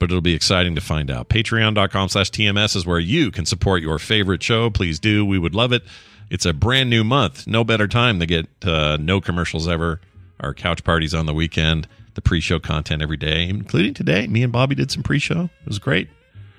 [0.00, 1.28] But it'll be exciting to find out.
[1.28, 4.68] Patreon.com slash TMS is where you can support your favorite show.
[4.70, 5.24] Please do.
[5.24, 5.84] We would love it.
[6.30, 7.46] It's a brand new month.
[7.46, 10.00] No better time to get uh, no commercials ever.
[10.40, 14.26] Our couch parties on the weekend, the pre show content every day, including today.
[14.26, 15.44] Me and Bobby did some pre show.
[15.44, 16.08] It was great.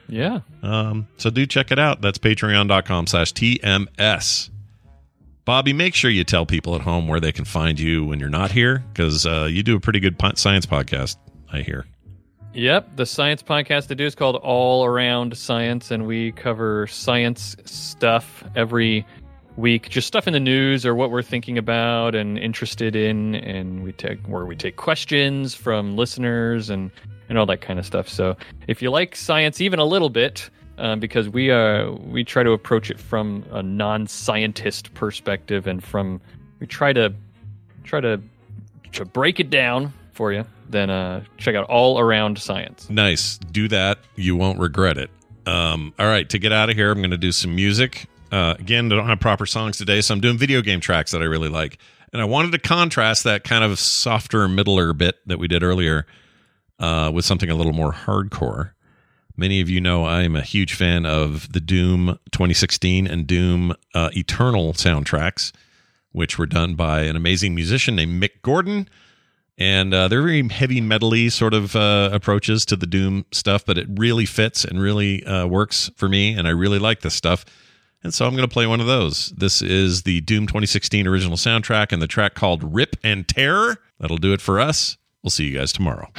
[0.08, 0.42] Yeah.
[0.64, 2.00] Um, so do check it out.
[2.02, 4.50] That's patreon.com slash TMS.
[5.46, 8.30] Bobby, make sure you tell people at home where they can find you when you're
[8.30, 11.18] not here because uh, you do a pretty good science podcast,
[11.56, 11.86] I hear.
[12.54, 17.56] Yep, the science podcast I do is called All Around Science, and we cover science
[17.66, 19.06] stuff every
[19.58, 23.84] week, just stuff in the news or what we're thinking about and interested in, and
[23.84, 26.92] we take where we take questions from listeners and
[27.28, 28.08] and all that kind of stuff.
[28.08, 28.38] So
[28.68, 32.52] if you like science even a little bit, um, because we uh we try to
[32.52, 36.22] approach it from a non-scientist perspective and from
[36.60, 37.14] we try to
[37.84, 38.22] try to
[38.94, 43.38] to break it down for you then uh, check out all around science Nice.
[43.38, 44.00] Do that.
[44.16, 45.10] You won't regret it.
[45.46, 46.28] Um, all right.
[46.30, 48.08] To get out of here, I'm going to do some music.
[48.32, 51.22] Uh, again, I don't have proper songs today, so I'm doing video game tracks that
[51.22, 51.78] I really like.
[52.12, 56.06] And I wanted to contrast that kind of softer, middler bit that we did earlier
[56.80, 58.72] uh, with something a little more hardcore.
[59.38, 64.10] Many of you know I'm a huge fan of the Doom 2016 and Doom uh,
[64.14, 65.52] Eternal soundtracks,
[66.14, 68.88] which were done by an amazing musician named Mick Gordon
[69.58, 73.78] and uh, they're very heavy metally sort of uh, approaches to the doom stuff but
[73.78, 77.46] it really fits and really uh, works for me and i really like this stuff.
[78.04, 79.30] And so i'm going to play one of those.
[79.36, 84.18] This is the doom 2016 original soundtrack and the track called rip and tear that'll
[84.18, 84.98] do it for us.
[85.24, 86.12] We'll see you guys tomorrow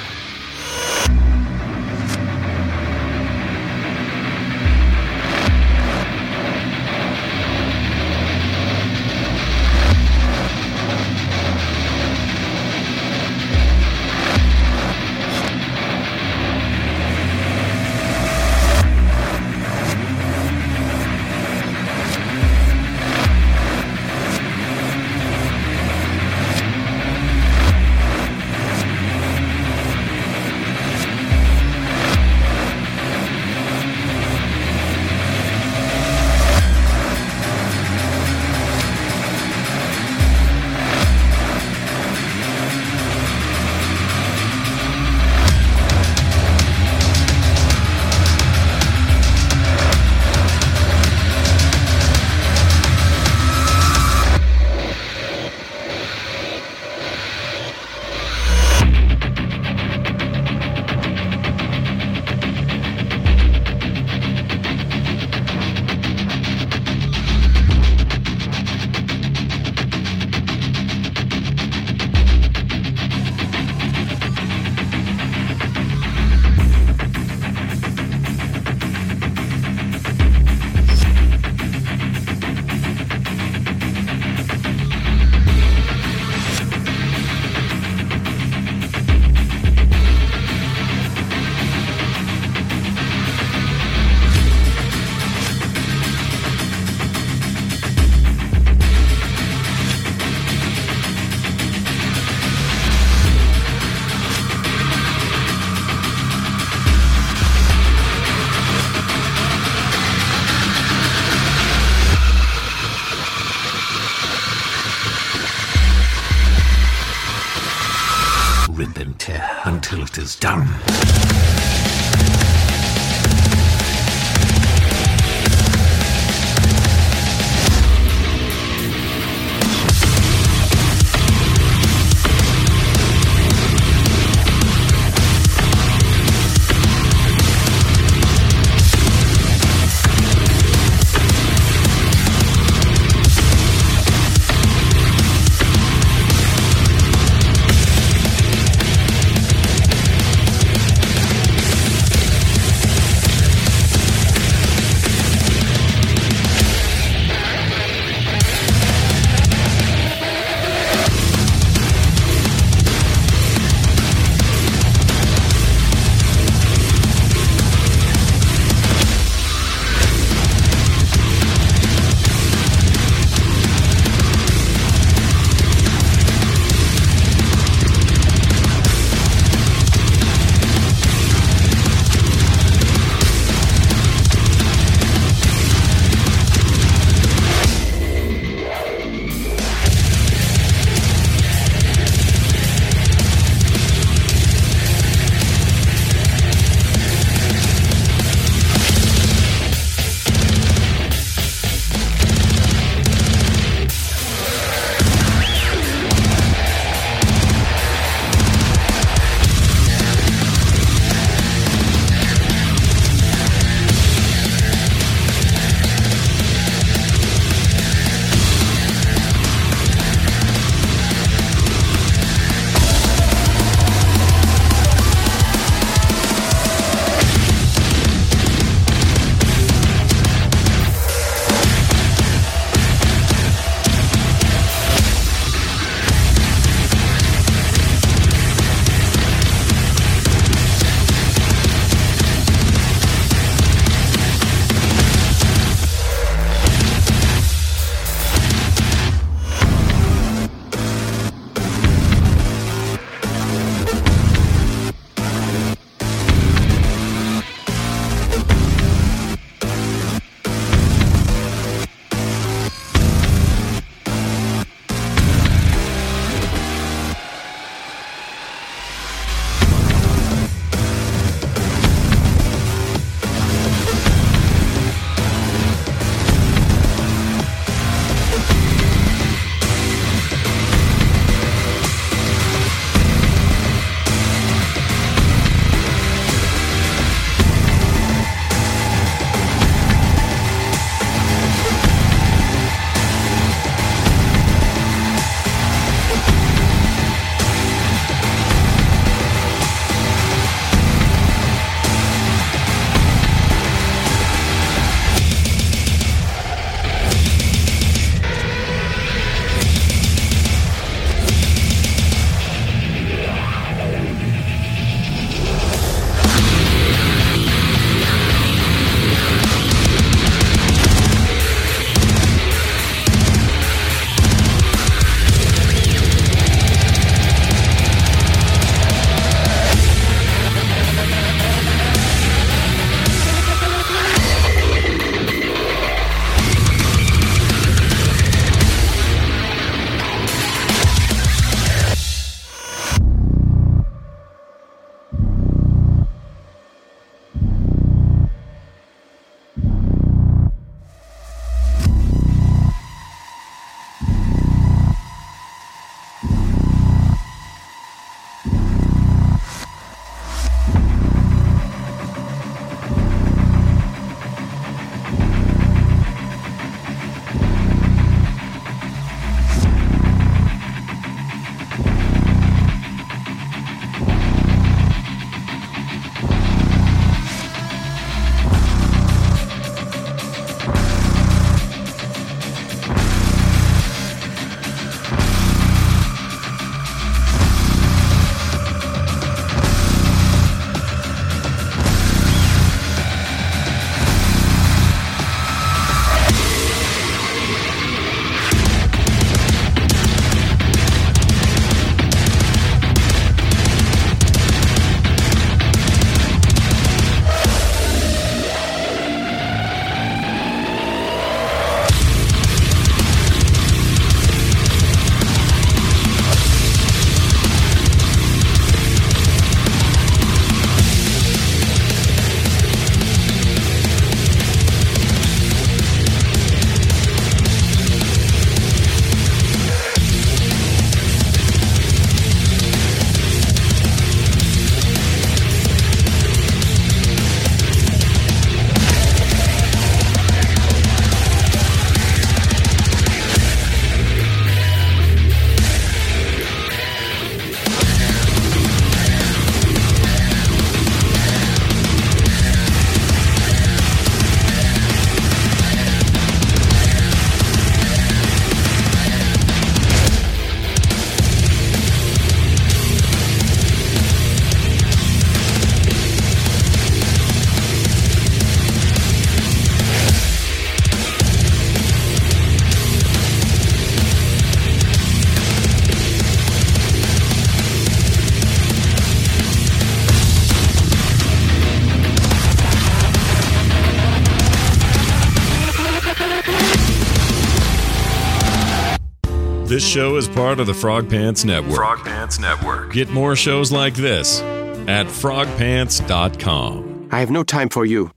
[489.76, 491.76] This show is part of the Frog Pants Network.
[491.76, 492.94] Frog Pants Network.
[492.94, 494.40] Get more shows like this
[494.88, 497.08] at frogpants.com.
[497.12, 498.10] I have no time for you.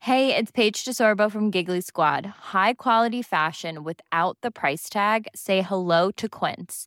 [0.00, 2.26] Hey, it's Paige DeSorbo from Giggly Squad.
[2.26, 5.26] High quality fashion without the price tag.
[5.34, 6.86] Say hello to Quince.